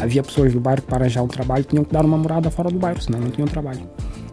Havia 0.00 0.22
pessoas 0.22 0.52
do 0.52 0.60
bairro 0.60 0.82
que 0.82 0.88
para 0.88 1.08
já 1.08 1.22
o 1.22 1.28
trabalho 1.28 1.62
tinham 1.62 1.84
que 1.84 1.92
dar 1.92 2.04
uma 2.04 2.16
morada 2.16 2.50
fora 2.50 2.70
do 2.70 2.78
bairro, 2.78 3.00
senão 3.00 3.20
não 3.20 3.30
tinham 3.30 3.46
trabalho. 3.46 3.82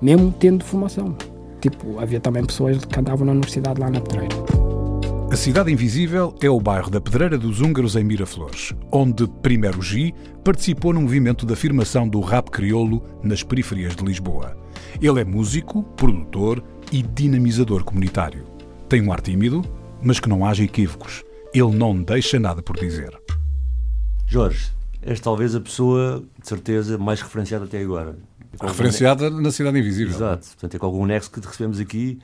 Mesmo 0.02 0.34
tendo 0.40 0.64
formação. 0.64 1.16
Tipo, 1.62 2.00
havia 2.00 2.20
também 2.20 2.46
pessoas 2.46 2.84
que 2.84 3.00
andavam 3.00 3.26
na 3.26 3.34
universidade 3.34 3.80
lá 3.80 3.90
na 3.90 4.00
Pedreira. 4.00 4.36
A 5.30 5.36
Cidade 5.36 5.72
Invisível 5.72 6.34
é 6.42 6.50
o 6.50 6.60
bairro 6.60 6.90
da 6.90 7.02
Pedreira 7.02 7.38
dos 7.38 7.60
Húngaros 7.60 7.98
em 7.98 8.04
Miraflores, 8.04 8.74
onde 8.92 9.28
Primeiro 9.28 9.82
G 9.82 10.14
participou 10.44 10.94
no 10.94 11.02
movimento 11.02 11.46
de 11.46 11.54
afirmação 11.54 12.08
do 12.08 12.22
rap 12.22 12.50
crioulo 12.50 13.04
nas 13.22 13.44
periferias 13.44 13.96
de 13.96 14.06
Lisboa. 14.06 14.58
Ele 15.02 15.20
é 15.20 15.26
músico, 15.26 15.84
produtor 15.84 16.64
e 16.92 17.04
dinamizador 17.04 17.84
comunitário. 17.84 18.46
Tem 18.88 19.02
um 19.02 19.12
ar 19.12 19.20
tímido, 19.20 19.62
mas 20.02 20.20
que 20.20 20.30
não 20.30 20.46
haja 20.46 20.64
equívocos. 20.64 21.24
Ele 21.54 21.72
não 21.76 22.02
deixa 22.02 22.40
nada 22.40 22.62
por 22.62 22.76
dizer. 22.78 23.18
Jorge, 24.26 24.72
és 25.02 25.20
talvez 25.20 25.56
a 25.56 25.62
pessoa, 25.62 26.24
de 26.42 26.48
certeza, 26.48 26.98
mais 26.98 27.22
referenciada 27.22 27.66
até 27.66 27.82
agora. 27.82 28.18
Referenciada 28.62 29.30
na 29.30 29.52
Cidade 29.52 29.80
Invisível. 29.80 30.14
Exato. 30.16 30.48
Portanto, 30.48 30.76
é 30.76 30.80
com 30.80 30.86
algum 30.86 31.06
nexo 31.06 31.32
que 31.32 31.40
te 31.40 31.48
recebemos 31.48 31.80
aqui. 31.80 32.20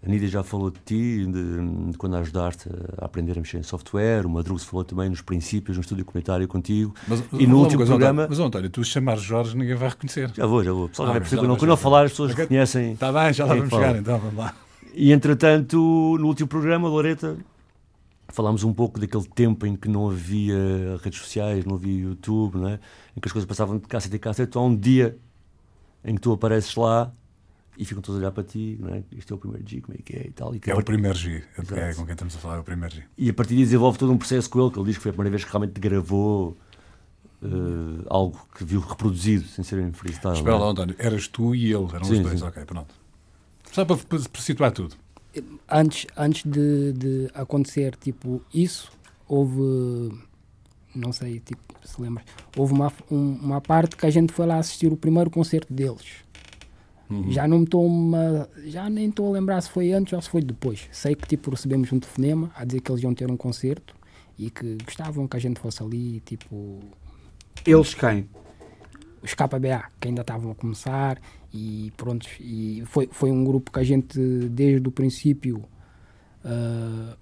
A 0.00 0.08
Nídia 0.08 0.28
já 0.28 0.44
falou 0.44 0.70
de 0.70 0.78
ti, 0.84 1.26
de, 1.26 1.90
de 1.90 1.98
quando 1.98 2.14
a 2.14 2.20
ajudaste 2.20 2.68
a 2.98 3.06
aprender 3.06 3.32
a 3.32 3.40
mexer 3.40 3.58
em 3.58 3.64
software. 3.64 4.24
O 4.26 4.28
Madruga 4.30 4.60
falou 4.62 4.84
também 4.84 5.08
nos 5.10 5.20
princípios, 5.22 5.76
no 5.76 5.80
estúdio 5.80 6.04
comunitário 6.04 6.46
contigo. 6.46 6.94
Mas, 7.08 7.24
e 7.32 7.46
no 7.48 7.58
último 7.58 7.78
coisa, 7.78 7.92
programa. 7.92 8.22
António, 8.22 8.38
mas, 8.38 8.46
António, 8.46 8.70
tu 8.70 8.84
chamares 8.84 9.22
Jorge, 9.22 9.56
ninguém 9.56 9.74
vai 9.74 9.88
reconhecer. 9.88 10.30
Já 10.34 10.46
vou, 10.46 10.62
já 10.62 10.72
vou. 10.72 10.88
Pessoal 10.88 11.08
Ah, 11.08 11.12
vai 11.12 11.20
perceber 11.20 11.42
quando, 11.42 11.52
eu 11.54 11.58
chegar. 11.58 11.76
falar, 11.76 12.04
as 12.04 12.12
pessoas 12.12 12.32
reconhecem. 12.32 12.92
Está 12.92 13.12
bem, 13.12 13.32
já 13.32 13.44
lá 13.44 13.54
vamos 13.54 13.70
fala. 13.70 13.86
chegar 13.86 13.98
então, 13.98 14.18
vamos 14.20 14.36
lá. 14.36 14.54
E 15.00 15.12
entretanto, 15.12 15.76
no 16.18 16.26
último 16.26 16.48
programa, 16.48 16.88
Loreta, 16.88 17.36
falámos 18.30 18.64
um 18.64 18.72
pouco 18.72 18.98
daquele 18.98 19.26
tempo 19.28 19.64
em 19.64 19.76
que 19.76 19.88
não 19.88 20.10
havia 20.10 20.98
redes 21.00 21.20
sociais, 21.20 21.64
não 21.64 21.76
havia 21.76 22.00
YouTube, 22.02 22.56
não 22.56 22.68
é? 22.68 22.80
em 23.16 23.20
que 23.20 23.28
as 23.28 23.32
coisas 23.32 23.46
passavam 23.46 23.78
de 23.78 23.86
cacete 23.86 24.16
a 24.16 24.18
cacete. 24.18 24.48
Então 24.50 24.62
há 24.62 24.66
um 24.66 24.74
dia 24.76 25.16
em 26.04 26.16
que 26.16 26.20
tu 26.20 26.32
apareces 26.32 26.74
lá 26.74 27.12
e 27.78 27.84
ficam 27.84 28.02
todos 28.02 28.16
a 28.20 28.24
olhar 28.24 28.32
para 28.32 28.42
ti, 28.42 28.76
não 28.80 28.88
é? 28.92 29.04
Isto 29.12 29.34
é 29.34 29.36
o 29.36 29.38
primeiro 29.38 29.64
dia, 29.64 29.80
como 29.80 29.96
é 29.96 30.02
que 30.02 30.16
é 30.16 30.26
e 30.26 30.30
tal. 30.32 30.52
E, 30.52 30.58
que 30.58 30.68
É 30.68 30.72
o 30.72 30.76
partir- 30.78 30.92
primeiro 30.92 31.16
G. 31.16 31.44
É 31.56 31.60
Exato. 31.62 31.96
com 31.96 32.04
quem 32.04 32.12
estamos 32.14 32.34
a 32.34 32.38
falar, 32.40 32.56
é 32.56 32.58
o 32.58 32.64
primeiro 32.64 32.92
G. 32.96 33.04
e 33.16 33.30
a 33.30 33.34
partir 33.34 33.54
daí 33.54 33.62
desenvolve 33.62 33.98
todo 33.98 34.10
um 34.12 34.18
processo 34.18 34.50
com 34.50 34.60
ele, 34.60 34.70
que 34.72 34.78
ele 34.80 34.86
diz 34.86 34.96
que 34.96 35.02
foi 35.04 35.10
a 35.10 35.14
primeira 35.14 35.30
vez 35.30 35.44
que 35.44 35.50
realmente 35.52 35.78
gravou 35.80 36.56
eh, 37.40 37.46
algo 38.10 38.36
que 38.56 38.64
viu 38.64 38.80
reproduzido, 38.80 39.44
sem 39.46 39.62
ser 39.62 39.78
em 39.78 39.92
freestyle. 39.92 40.34
Espera 40.34 40.56
é? 40.56 40.58
lá, 40.58 40.66
António. 40.70 40.96
Eras 40.98 41.28
tu 41.28 41.54
e 41.54 41.66
ele, 41.72 41.84
eram 41.86 42.02
os 42.02 42.08
Sim, 42.08 42.22
dois. 42.22 42.40
sim. 42.40 42.44
Ok, 42.46 42.64
pronto. 42.64 42.92
Só 43.78 43.84
para, 43.84 43.96
para, 43.96 44.18
para 44.18 44.40
situar 44.42 44.72
tudo. 44.72 44.96
Antes, 45.70 46.04
antes 46.16 46.42
de, 46.50 46.92
de 46.94 47.30
acontecer 47.32 47.94
tipo 47.94 48.42
isso, 48.52 48.90
houve, 49.28 50.10
não 50.92 51.12
sei, 51.12 51.38
tipo, 51.38 51.62
se 51.84 52.00
lembras, 52.02 52.24
houve 52.56 52.72
uma, 52.72 52.92
um- 53.08 53.34
uma 53.40 53.60
parte 53.60 53.94
que 53.96 54.04
a 54.04 54.10
gente 54.10 54.32
foi 54.32 54.46
lá 54.46 54.56
assistir 54.58 54.92
o 54.92 54.96
primeiro 54.96 55.30
concerto 55.30 55.72
deles. 55.72 56.26
Já 57.28 57.46
não 57.46 57.58
me 57.58 57.64
estou 57.64 57.86
uma- 57.86 58.48
já 58.66 58.90
nem 58.90 59.08
estou 59.10 59.28
a 59.28 59.38
lembrar 59.38 59.60
se 59.60 59.70
foi 59.70 59.92
antes 59.92 60.12
ou 60.12 60.20
se 60.20 60.28
foi 60.28 60.42
depois. 60.42 60.88
Sei 60.90 61.14
que 61.14 61.26
tipo 61.28 61.48
recebemos 61.50 61.92
um 61.92 62.00
telefonema 62.00 62.50
a 62.56 62.64
dizer 62.64 62.80
que 62.80 62.90
eles 62.90 63.02
iam 63.04 63.14
ter 63.14 63.30
um 63.30 63.36
concerto 63.36 63.94
e 64.36 64.50
que 64.50 64.76
gostavam 64.84 65.28
que 65.28 65.36
a 65.36 65.40
gente 65.40 65.60
fosse 65.60 65.80
ali, 65.84 66.20
tipo, 66.26 66.80
Eles 67.64 67.94
quem? 67.94 68.28
os 69.22 69.34
KBA, 69.34 69.84
que 70.00 70.08
ainda 70.08 70.20
estavam 70.22 70.50
a 70.50 70.54
começar 70.54 71.18
e 71.52 71.92
pronto, 71.96 72.26
e 72.40 72.82
foi, 72.86 73.08
foi 73.10 73.30
um 73.30 73.44
grupo 73.44 73.70
que 73.70 73.78
a 73.78 73.84
gente 73.84 74.18
desde 74.50 74.86
o 74.86 74.92
princípio 74.92 75.64
ah, 76.44 77.16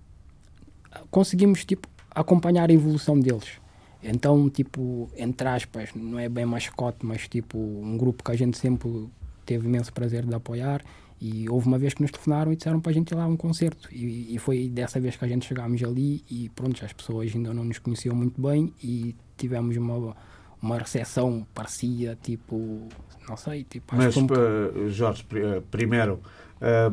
conseguimos 1.10 1.64
tipo 1.64 1.88
acompanhar 2.10 2.70
a 2.70 2.72
evolução 2.72 3.18
deles. 3.20 3.60
Então, 4.02 4.48
tipo, 4.48 5.10
entre 5.16 5.48
aspas, 5.48 5.90
não 5.94 6.18
é 6.18 6.28
bem 6.28 6.46
mascote, 6.46 7.04
mas 7.04 7.28
tipo, 7.28 7.58
um 7.58 7.96
grupo 7.96 8.22
que 8.22 8.30
a 8.30 8.36
gente 8.36 8.56
sempre 8.56 9.08
teve 9.44 9.66
imenso 9.66 9.92
prazer 9.92 10.24
de 10.24 10.34
apoiar. 10.34 10.82
E 11.18 11.48
houve 11.48 11.66
uma 11.66 11.78
vez 11.78 11.94
que 11.94 12.02
nos 12.02 12.10
telefonaram 12.10 12.52
e 12.52 12.56
disseram 12.56 12.78
para 12.78 12.90
a 12.90 12.94
gente 12.94 13.10
ir 13.10 13.14
lá 13.14 13.24
a 13.24 13.26
um 13.26 13.36
concerto. 13.36 13.88
E, 13.92 14.34
e 14.34 14.38
foi 14.38 14.68
dessa 14.68 15.00
vez 15.00 15.16
que 15.16 15.24
a 15.24 15.28
gente 15.28 15.46
chegámos 15.46 15.82
ali 15.82 16.22
e 16.30 16.50
pronto, 16.50 16.84
as 16.84 16.92
pessoas 16.92 17.34
ainda 17.34 17.54
não 17.54 17.64
nos 17.64 17.78
conheciam 17.78 18.14
muito 18.14 18.40
bem 18.40 18.72
e 18.82 19.14
tivemos 19.36 19.76
uma, 19.76 20.14
uma 20.62 20.78
recepção 20.78 21.46
parecia 21.54 22.16
tipo, 22.22 22.88
não 23.28 23.36
sei, 23.36 23.64
tipo, 23.64 23.94
acho 23.94 24.04
Mas, 24.04 24.16
um- 24.16 24.26
eh, 24.86 24.88
Jorge, 24.88 25.24
pri- 25.24 25.42
eh, 25.44 25.62
primeiro, 25.70 26.20
eh, 26.60 26.90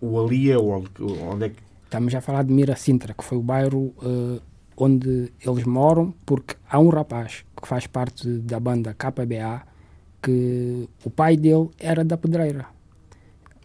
o 0.00 0.18
Ali 0.20 0.50
é 0.50 0.58
onde, 0.58 0.88
onde 1.02 1.46
é 1.46 1.48
que. 1.50 1.56
Estamos 1.84 2.14
a 2.14 2.20
falar 2.20 2.42
de 2.44 2.52
Mira 2.52 2.74
Sintra, 2.76 3.12
que 3.14 3.22
foi 3.22 3.36
o 3.38 3.42
bairro 3.42 3.94
eh, 4.02 4.40
onde 4.76 5.32
eles 5.46 5.64
moram, 5.64 6.14
porque 6.24 6.56
há 6.68 6.78
um 6.78 6.88
rapaz 6.88 7.44
que 7.60 7.68
faz 7.68 7.86
parte 7.86 8.26
da 8.38 8.58
banda 8.58 8.94
KBA 8.94 9.62
que 10.22 10.88
o 11.04 11.10
pai 11.10 11.36
dele 11.36 11.68
era 11.78 12.02
da 12.04 12.16
Pedreira. 12.16 12.66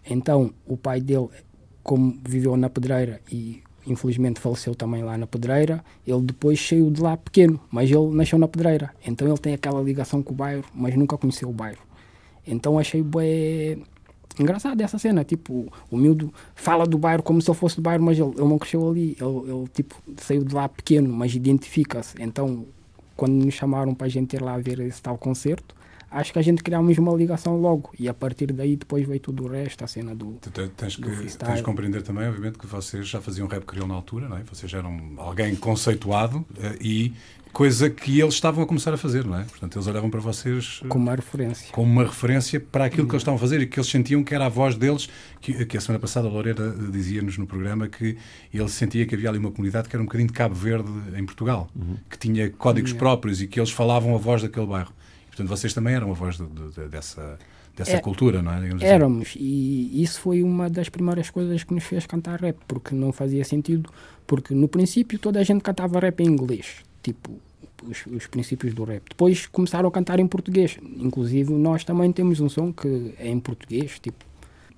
Então, 0.10 0.54
o 0.66 0.76
pai 0.78 1.02
dele, 1.02 1.30
como 1.84 2.20
viveu 2.28 2.56
na 2.58 2.70
Pedreira 2.70 3.22
e 3.32 3.62
infelizmente 3.88 4.40
faleceu 4.40 4.76
também 4.76 5.04
lá 5.04 5.18
na 5.18 5.26
Pedreira, 5.26 5.84
ele 6.06 6.22
depois 6.22 6.60
saiu 6.60 6.92
de 6.92 7.02
lá 7.02 7.16
pequeno, 7.18 7.60
mas 7.72 7.90
ele 7.90 8.10
nasceu 8.12 8.38
na 8.38 8.48
Pedreira. 8.48 8.94
Então, 9.06 9.28
ele 9.28 9.38
tem 9.38 9.54
aquela 9.54 9.82
ligação 9.82 10.22
com 10.22 10.34
o 10.34 10.36
bairro, 10.36 10.64
mas 10.76 10.96
nunca 10.96 11.18
conheceu 11.18 11.50
o 11.50 11.54
bairro. 11.54 11.80
Então, 12.46 12.78
achei 12.78 13.02
bem 13.02 13.84
engraçado 14.40 14.80
essa 14.82 14.98
cena. 14.98 15.24
Tipo, 15.24 15.72
o 15.90 15.98
miúdo 15.98 16.34
fala 16.56 16.86
do 16.86 16.98
bairro 16.98 17.24
como 17.24 17.42
se 17.42 17.50
ele 17.50 17.58
fosse 17.58 17.78
do 17.78 17.82
bairro, 17.82 18.04
mas 18.04 18.20
ele, 18.20 18.30
ele 18.30 18.48
não 18.48 18.58
cresceu 18.58 18.90
ali. 18.90 19.18
Ele, 19.20 19.52
ele, 19.52 19.68
tipo, 19.74 19.96
saiu 20.18 20.44
de 20.44 20.54
lá 20.54 20.68
pequeno, 20.70 21.12
mas 21.14 21.34
identifica-se. 21.34 22.22
Então, 22.22 22.66
quando 23.16 23.34
nos 23.34 23.54
chamaram 23.54 23.94
para 23.94 24.08
a 24.08 24.10
gente 24.10 24.36
ir 24.36 24.42
lá 24.42 24.58
ver 24.58 24.80
esse 24.80 25.02
tal 25.02 25.18
concerto, 25.18 25.76
acho 26.12 26.34
que 26.34 26.40
a 26.40 26.42
gente 26.42 26.64
criámos 26.64 26.98
uma 26.98 27.14
ligação 27.14 27.58
logo. 27.60 27.92
E 28.00 28.08
a 28.10 28.14
partir 28.14 28.52
daí 28.54 28.76
depois 28.76 29.08
veio 29.08 29.20
tudo 29.20 29.46
o 29.46 29.48
resto, 29.48 29.84
a 29.84 29.88
cena 29.88 30.16
do. 30.16 30.34
Tu 30.42 30.50
te- 30.52 30.68
tens 30.70 30.96
que, 30.96 31.04
tens 31.38 31.56
que 31.58 31.62
compreender 31.64 32.02
também, 32.02 32.28
obviamente, 32.28 32.58
que 32.58 32.68
vocês 32.68 33.08
já 33.08 33.22
faziam 33.22 33.48
rap 33.48 33.64
crioulo 33.66 33.90
na 33.90 33.96
altura, 33.96 34.28
não 34.30 34.38
é? 34.38 34.44
Vocês 34.44 34.72
já 34.72 34.80
eram 34.80 35.14
alguém 35.18 35.56
conceituado 35.56 36.46
eh, 36.60 36.78
e 36.82 37.14
coisa 37.54 37.90
que 37.90 38.20
eles 38.20 38.36
estavam 38.36 38.64
a 38.64 38.68
começar 38.68 38.94
a 38.94 38.98
fazer, 38.98 39.26
não 39.26 39.40
é? 39.40 39.44
Portanto, 39.44 39.76
eles 39.78 39.88
olhavam 39.88 40.10
para 40.12 40.20
vocês 40.20 40.80
eh, 40.84 40.88
como 40.88 41.06
uma 41.06 41.16
referência. 41.16 41.72
como 41.72 41.92
uma 41.92 42.04
referência 42.04 42.60
para 42.60 42.86
aquilo 42.86 43.08
que 43.08 43.14
eles 43.14 43.22
estavam 43.22 43.38
a 43.38 43.40
fazer 43.40 43.62
e 43.62 43.66
que 43.68 43.80
eles 43.80 43.90
sentiam 43.90 44.24
que 44.24 44.36
era 44.36 44.46
a 44.46 44.50
voz 44.50 44.76
deles, 44.76 45.10
que, 45.42 45.66
que 45.66 45.76
a 45.78 45.82
semana 45.82 46.00
passada 46.00 46.28
a 46.28 46.32
Lorena 46.32 46.70
dizia-nos 46.92 47.38
no 47.38 47.48
programa 47.48 47.88
que 47.88 48.16
ele 48.54 48.70
sentia 48.70 49.06
que 49.08 49.16
havia 49.16 49.30
ali 49.30 49.40
uma 49.40 49.50
comunidade 49.52 49.90
que 49.90 49.96
era 49.96 50.04
um 50.04 50.06
bocadinho 50.06 50.28
de 50.28 50.34
Cabo 50.34 50.54
Verde 50.54 50.90
em 51.16 51.26
Portugal, 51.26 51.68
que 52.10 52.18
tinha 52.20 52.50
códigos 52.52 52.92
Yeah. 52.92 53.00
próprios 53.00 53.42
e 53.42 53.48
que 53.48 53.60
eles 53.60 53.72
falavam 53.72 54.14
a 54.14 54.18
voz 54.20 54.42
daquele 54.44 54.68
bairro. 54.68 54.94
Portanto, 55.38 55.50
vocês 55.58 55.74
também 55.74 55.94
eram 55.94 56.10
a 56.10 56.14
voz 56.14 56.38
de- 56.38 56.48
de- 56.48 56.72
de- 56.74 56.88
dessa, 56.90 57.38
dessa 57.76 57.92
É- 57.98 58.00
cultura, 58.00 58.42
não 58.42 58.52
é? 58.54 58.60
Digamos 58.62 58.82
assim. 58.84 58.92
Éramos, 58.92 59.34
e 59.38 60.02
isso 60.02 60.20
foi 60.20 60.42
uma 60.42 60.68
das 60.70 60.90
primeiras 60.90 61.30
coisas 61.30 61.64
que 61.64 61.74
nos 61.74 61.84
fez 61.84 62.06
cantar 62.08 62.40
rap, 62.42 62.58
porque 62.68 62.96
não 62.96 63.12
fazia 63.12 63.44
sentido, 63.46 63.90
porque 64.26 64.54
no 64.56 64.68
princípio 64.68 65.20
toda 65.20 65.40
a 65.40 65.44
gente 65.44 65.62
cantava 65.62 66.00
rap 66.00 66.20
em 66.22 66.26
inglês, 66.28 66.78
tipo 67.04 67.32
os, 67.88 68.04
os 68.08 68.26
princípios 68.26 68.74
do 68.74 68.84
rap. 68.84 69.04
Depois 69.10 69.46
começaram 69.46 69.88
a 69.88 69.92
cantar 69.92 70.20
em 70.20 70.26
português, 70.26 70.78
inclusive 70.98 71.54
nós 71.54 71.84
também 71.84 72.12
temos 72.12 72.40
um 72.40 72.50
som 72.50 72.74
que 72.74 73.14
é 73.20 73.30
em 73.30 73.40
português, 73.40 74.00
tipo, 74.00 74.26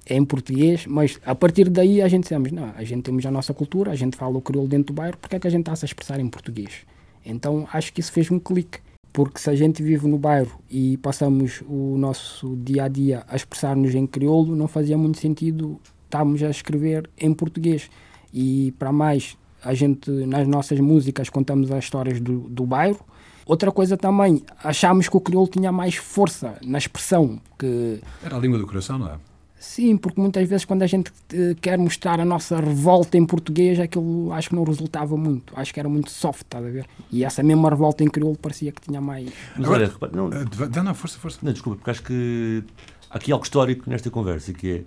é 0.05 0.15
em 0.17 0.25
português, 0.25 0.85
mas 0.85 1.17
a 1.25 1.33
partir 1.33 1.69
daí 1.69 2.01
a 2.01 2.07
gente 2.09 2.23
dissemos, 2.23 2.51
não, 2.51 2.73
a 2.75 2.83
gente 2.83 3.03
temos 3.03 3.25
a 3.25 3.31
nossa 3.31 3.53
cultura, 3.53 3.91
a 3.91 3.95
gente 3.95 4.17
fala 4.17 4.37
o 4.37 4.41
crioulo 4.41 4.67
dentro 4.67 4.87
do 4.87 4.93
bairro, 4.93 5.15
porque 5.17 5.37
é 5.37 5.39
que 5.39 5.47
a 5.47 5.49
gente 5.49 5.61
está 5.61 5.71
a 5.71 5.75
se 5.77 5.85
expressar 5.85 6.19
em 6.19 6.27
português? 6.27 6.79
Então 7.25 7.65
acho 7.71 7.93
que 7.93 8.01
isso 8.01 8.11
fez 8.11 8.29
um 8.29 8.39
clique. 8.39 8.79
Porque 9.11 9.39
se 9.39 9.49
a 9.49 9.55
gente 9.55 9.81
vive 9.81 10.07
no 10.07 10.17
bairro 10.17 10.59
e 10.69 10.97
passamos 10.97 11.63
o 11.67 11.97
nosso 11.97 12.55
dia 12.57 12.83
a 12.83 12.87
dia 12.87 13.23
a 13.27 13.35
expressar-nos 13.35 13.93
em 13.95 14.05
crioulo, 14.05 14.55
não 14.55 14.67
fazia 14.67 14.97
muito 14.97 15.19
sentido 15.19 15.79
estarmos 16.05 16.41
a 16.43 16.49
escrever 16.49 17.09
em 17.17 17.33
português. 17.33 17.89
E 18.33 18.73
para 18.77 18.91
mais, 18.91 19.37
a 19.63 19.73
gente 19.73 20.09
nas 20.11 20.47
nossas 20.47 20.79
músicas 20.79 21.29
contamos 21.29 21.71
as 21.71 21.83
histórias 21.83 22.19
do, 22.19 22.41
do 22.49 22.65
bairro. 22.65 23.03
Outra 23.45 23.71
coisa 23.71 23.97
também, 23.97 24.43
achámos 24.63 25.09
que 25.09 25.17
o 25.17 25.21
crioulo 25.21 25.47
tinha 25.47 25.71
mais 25.71 25.95
força 25.95 26.55
na 26.63 26.77
expressão, 26.77 27.41
que 27.57 27.99
Era 28.23 28.35
a 28.35 28.39
língua 28.39 28.59
do 28.59 28.67
coração, 28.67 28.99
não 28.99 29.07
é? 29.07 29.28
Sim, 29.59 29.97
porque 29.97 30.19
muitas 30.21 30.47
vezes 30.47 30.63
quando 30.63 30.83
a 30.83 30.87
gente 30.87 31.09
uh, 31.09 31.53
quer 31.61 31.77
mostrar 31.77 32.17
a 32.21 32.25
nossa 32.25 32.61
revolta 32.61 33.17
em 33.17 33.25
português, 33.25 33.77
aquilo 33.77 34.31
acho 34.31 34.49
que 34.49 34.55
não 34.55 34.63
resultava 34.63 35.17
muito. 35.17 35.53
Acho 35.53 35.73
que 35.73 35.79
era 35.81 35.89
muito 35.89 36.09
soft, 36.09 36.43
estás 36.43 36.65
a 36.65 36.69
ver? 36.69 36.87
E 37.11 37.25
essa 37.25 37.43
mesma 37.43 37.69
revolta 37.69 38.01
em 38.01 38.07
crioulo 38.07 38.37
parecia 38.37 38.71
que 38.71 38.81
tinha 38.81 39.01
mais. 39.01 39.29
Mas 39.57 39.67
olha, 39.67 39.87
repara, 39.87 40.11
não, 40.15 40.29
Uh, 40.29 40.83
não, 40.83 40.93
força, 40.95 41.19
força. 41.19 41.39
não, 41.41 41.51
desculpa, 41.51 41.77
porque 41.77 41.91
acho 41.91 42.03
que 42.03 42.63
há 43.09 43.17
aqui 43.17 43.33
algo 43.33 43.43
histórico 43.43 43.89
nesta 43.89 44.09
conversa, 44.09 44.53
que 44.53 44.71
é 44.71 44.83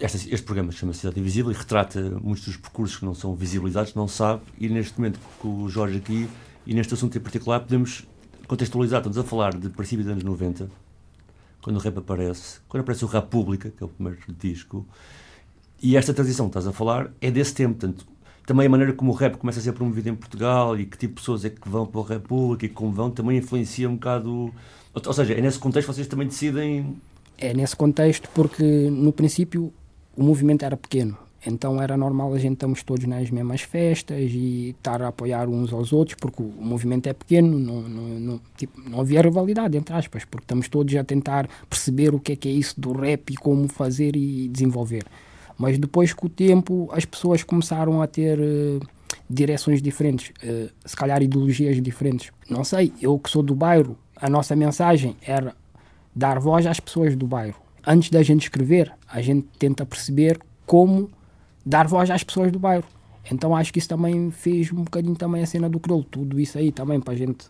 este, 0.00 0.32
este 0.32 0.44
programa 0.44 0.72
chama-se 0.72 1.00
Cidade 1.00 1.20
Invisível 1.20 1.50
e 1.50 1.54
retrata 1.54 2.00
muitos 2.22 2.44
dos 2.44 2.56
percursos 2.56 2.96
que 2.98 3.04
não 3.04 3.14
são 3.14 3.34
visibilizados, 3.34 3.94
não 3.94 4.08
sabe, 4.08 4.42
e 4.58 4.68
neste 4.68 4.98
momento 4.98 5.18
com 5.38 5.62
o 5.62 5.68
Jorge 5.68 5.98
aqui, 5.98 6.28
e 6.66 6.74
neste 6.74 6.94
assunto 6.94 7.16
em 7.16 7.20
particular, 7.20 7.60
podemos 7.60 8.06
contextualizar, 8.46 9.00
estamos 9.00 9.18
a 9.18 9.24
falar 9.24 9.54
de 9.56 9.68
princípio 9.70 10.04
dos 10.04 10.12
anos 10.12 10.24
90, 10.24 10.70
quando 11.62 11.76
o 11.76 11.78
rap 11.78 11.98
aparece, 11.98 12.58
quando 12.68 12.82
aparece 12.82 13.04
o 13.04 13.08
República, 13.08 13.70
que 13.70 13.82
é 13.82 13.86
o 13.86 13.88
primeiro 13.88 14.18
disco, 14.38 14.86
e 15.80 15.96
esta 15.96 16.12
transição 16.12 16.46
que 16.46 16.50
estás 16.50 16.66
a 16.66 16.72
falar 16.72 17.10
é 17.20 17.30
desse 17.30 17.54
tempo, 17.54 17.78
portanto, 17.78 18.06
também 18.46 18.66
a 18.66 18.68
maneira 18.68 18.92
como 18.92 19.12
o 19.12 19.14
rap 19.14 19.36
começa 19.36 19.60
a 19.60 19.62
ser 19.62 19.72
promovido 19.72 20.08
em 20.08 20.14
Portugal 20.14 20.78
e 20.78 20.84
que 20.84 20.98
tipo 20.98 21.14
de 21.14 21.20
pessoas 21.20 21.44
é 21.44 21.50
que 21.50 21.68
vão 21.68 21.86
para 21.86 22.00
o 22.00 22.02
República 22.02 22.66
e 22.66 22.68
como 22.68 22.92
vão, 22.92 23.10
também 23.10 23.38
influencia 23.38 23.88
um 23.88 23.94
bocado. 23.94 24.52
Ou 24.94 25.12
seja, 25.12 25.34
é 25.34 25.40
nesse 25.40 25.58
contexto 25.58 25.92
vocês 25.92 26.06
também 26.06 26.26
decidem 26.26 26.96
É 27.38 27.54
nesse 27.54 27.74
contexto 27.74 28.28
porque 28.34 28.90
no 28.90 29.12
princípio 29.12 29.72
o 30.16 30.22
movimento 30.22 30.64
era 30.64 30.76
pequeno. 30.76 31.16
Então 31.44 31.82
era 31.82 31.96
normal 31.96 32.32
a 32.32 32.38
gente 32.38 32.54
estamos 32.54 32.82
todos 32.82 33.04
nas 33.04 33.30
mesmas 33.30 33.62
festas 33.62 34.30
e 34.32 34.70
estar 34.70 35.02
a 35.02 35.08
apoiar 35.08 35.48
uns 35.48 35.72
aos 35.72 35.92
outros, 35.92 36.16
porque 36.20 36.42
o 36.42 36.52
movimento 36.60 37.08
é 37.08 37.12
pequeno, 37.12 37.58
não, 37.58 37.82
não, 37.82 38.02
não, 38.20 38.40
tipo, 38.56 38.80
não 38.88 39.00
havia 39.00 39.20
rivalidade, 39.20 39.76
entre 39.76 39.94
aspas, 39.94 40.24
porque 40.24 40.44
estamos 40.44 40.68
todos 40.68 40.94
a 40.94 41.02
tentar 41.02 41.48
perceber 41.68 42.14
o 42.14 42.20
que 42.20 42.32
é 42.32 42.36
que 42.36 42.48
é 42.48 42.52
isso 42.52 42.80
do 42.80 42.92
rap 42.92 43.30
e 43.30 43.36
como 43.36 43.66
fazer 43.68 44.14
e 44.14 44.48
desenvolver. 44.48 45.04
Mas 45.58 45.78
depois, 45.78 46.12
com 46.12 46.26
o 46.26 46.30
tempo, 46.30 46.88
as 46.92 47.04
pessoas 47.04 47.42
começaram 47.42 48.00
a 48.00 48.06
ter 48.06 48.38
eh, 48.40 48.80
direções 49.28 49.82
diferentes, 49.82 50.32
eh, 50.42 50.70
se 50.84 50.96
calhar 50.96 51.22
ideologias 51.22 51.80
diferentes. 51.82 52.30
Não 52.48 52.64
sei, 52.64 52.92
eu 53.00 53.18
que 53.18 53.30
sou 53.30 53.42
do 53.42 53.54
bairro, 53.54 53.96
a 54.16 54.30
nossa 54.30 54.54
mensagem 54.54 55.16
era 55.26 55.54
dar 56.14 56.38
voz 56.38 56.66
às 56.66 56.78
pessoas 56.78 57.16
do 57.16 57.26
bairro. 57.26 57.60
Antes 57.84 58.10
da 58.10 58.22
gente 58.22 58.42
escrever, 58.42 58.92
a 59.08 59.20
gente 59.20 59.46
tenta 59.58 59.84
perceber 59.84 60.38
como 60.64 61.10
dar 61.64 61.86
voz 61.86 62.10
às 62.10 62.22
pessoas 62.22 62.50
do 62.50 62.58
bairro. 62.58 62.84
Então 63.30 63.54
acho 63.54 63.72
que 63.72 63.78
isso 63.78 63.88
também 63.88 64.30
fez 64.30 64.72
um 64.72 64.82
bocadinho 64.82 65.14
também 65.14 65.42
a 65.42 65.46
cena 65.46 65.68
do 65.68 65.78
crioulo, 65.78 66.04
tudo 66.04 66.40
isso 66.40 66.58
aí 66.58 66.72
também 66.72 67.00
para 67.00 67.14
a 67.14 67.16
gente 67.16 67.46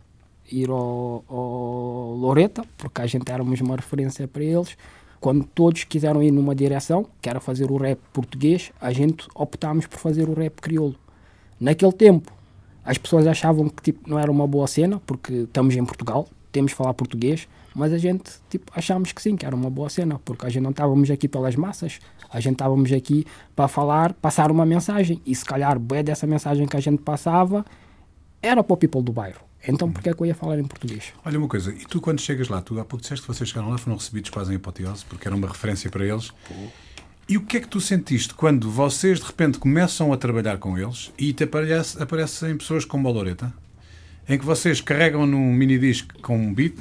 ir 0.51 0.69
ao, 0.69 1.25
ao 1.29 2.15
Loreta, 2.17 2.65
porque 2.77 3.01
a 3.01 3.07
gente 3.07 3.31
éramos 3.31 3.61
uma 3.61 3.77
referência 3.77 4.29
para 4.29 4.43
eles. 4.43 4.77
Quando 5.21 5.45
todos 5.45 5.85
quiseram 5.85 6.23
ir 6.23 6.33
numa 6.33 6.55
direção, 6.55 7.07
que 7.21 7.29
era 7.29 7.39
fazer 7.41 7.71
o 7.71 7.77
rap 7.77 7.99
português, 8.13 8.73
a 8.81 8.93
gente 8.93 9.27
optámos 9.35 9.87
por 9.87 9.99
fazer 9.99 10.29
o 10.29 10.35
rap 10.35 10.61
crioulo. 10.61 10.97
Naquele 11.61 11.93
tempo, 11.93 12.33
as 12.85 12.99
pessoas 12.99 13.27
achavam 13.27 13.69
que 13.69 13.83
tipo, 13.83 14.11
não 14.11 14.19
era 14.19 14.31
uma 14.31 14.47
boa 14.47 14.67
cena, 14.67 15.01
porque 15.07 15.33
estamos 15.33 15.77
em 15.77 15.85
Portugal, 15.85 16.27
temos 16.51 16.73
de 16.73 16.77
falar 16.77 16.93
português, 16.93 17.47
mas 17.75 17.93
a 17.93 17.99
gente 17.99 18.31
tipo, 18.49 18.73
achámos 18.75 19.13
que 19.13 19.23
sim, 19.23 19.37
que 19.37 19.47
era 19.47 19.55
uma 19.55 19.71
boa 19.71 19.89
cena, 19.89 20.19
porque 20.25 20.47
a 20.47 20.49
gente 20.49 20.63
não 20.63 20.71
estávamos 20.71 21.11
aqui 21.11 21.29
pelas 21.29 21.57
massas, 21.57 21.99
a 22.31 22.41
gente 22.41 22.55
estávamos 22.55 22.93
aqui 22.93 23.27
para 23.55 23.69
falar, 23.69 24.13
passar 24.15 24.51
uma 24.51 24.67
mensagem, 24.67 25.21
e 25.25 25.35
se 25.35 25.45
calhar, 25.45 25.79
bué 25.79 26.03
dessa 26.03 26.27
mensagem 26.27 26.67
que 26.67 26.77
a 26.77 26.81
gente 26.81 27.03
passava 27.03 27.65
era 28.41 28.63
para 28.63 28.75
o 28.75 28.77
people 28.77 29.03
do 29.03 29.13
bairro. 29.13 29.41
Então, 29.67 29.91
porque 29.93 30.11
é 30.11 30.15
que 30.15 30.21
eu 30.21 30.27
ia 30.27 30.35
falar 30.35 30.59
em 30.59 30.65
português? 30.65 31.13
Olha 31.25 31.39
uma 31.39 31.47
coisa, 31.47 31.73
e 31.73 31.85
tu 31.85 32.01
quando 32.01 32.21
chegas 32.21 32.49
lá, 32.49 32.61
tu 32.61 32.81
há 32.81 32.85
pouco 32.85 33.03
disseste 33.03 33.25
que 33.25 33.33
vocês 33.33 33.49
chegaram 33.49 33.71
lá, 33.71 33.79
foram 33.79 33.97
recebidos 33.97 34.31
quase 34.31 34.53
em 34.53 34.57
apoteose, 34.57 35.05
porque 35.05 35.29
era 35.29 35.37
uma 35.37 35.47
referência 35.47 35.89
para 35.89 36.05
eles. 36.05 36.33
E 37.29 37.37
o 37.37 37.43
que 37.43 37.57
é 37.57 37.61
que 37.61 37.69
tu 37.69 37.81
sentiste 37.81 38.35
quando 38.35 38.69
vocês 38.69 39.21
de 39.21 39.27
repente 39.27 39.59
começam 39.59 40.13
a 40.13 40.17
trabalhar 40.17 40.59
com 40.59 40.77
eles 40.77 41.13
e 41.17 41.33
te 41.33 41.45
aparece, 41.45 42.03
aparecem 42.03 42.57
pessoas 42.57 42.85
como 42.85 43.09
a 43.09 43.13
Loreta, 43.13 43.55
em 44.29 44.37
que 44.37 44.45
vocês 44.45 44.81
carregam 44.81 45.27
num 45.27 45.53
mini 45.53 45.79
disc 45.79 46.09
com 46.21 46.37
um 46.37 46.53
beat 46.53 46.77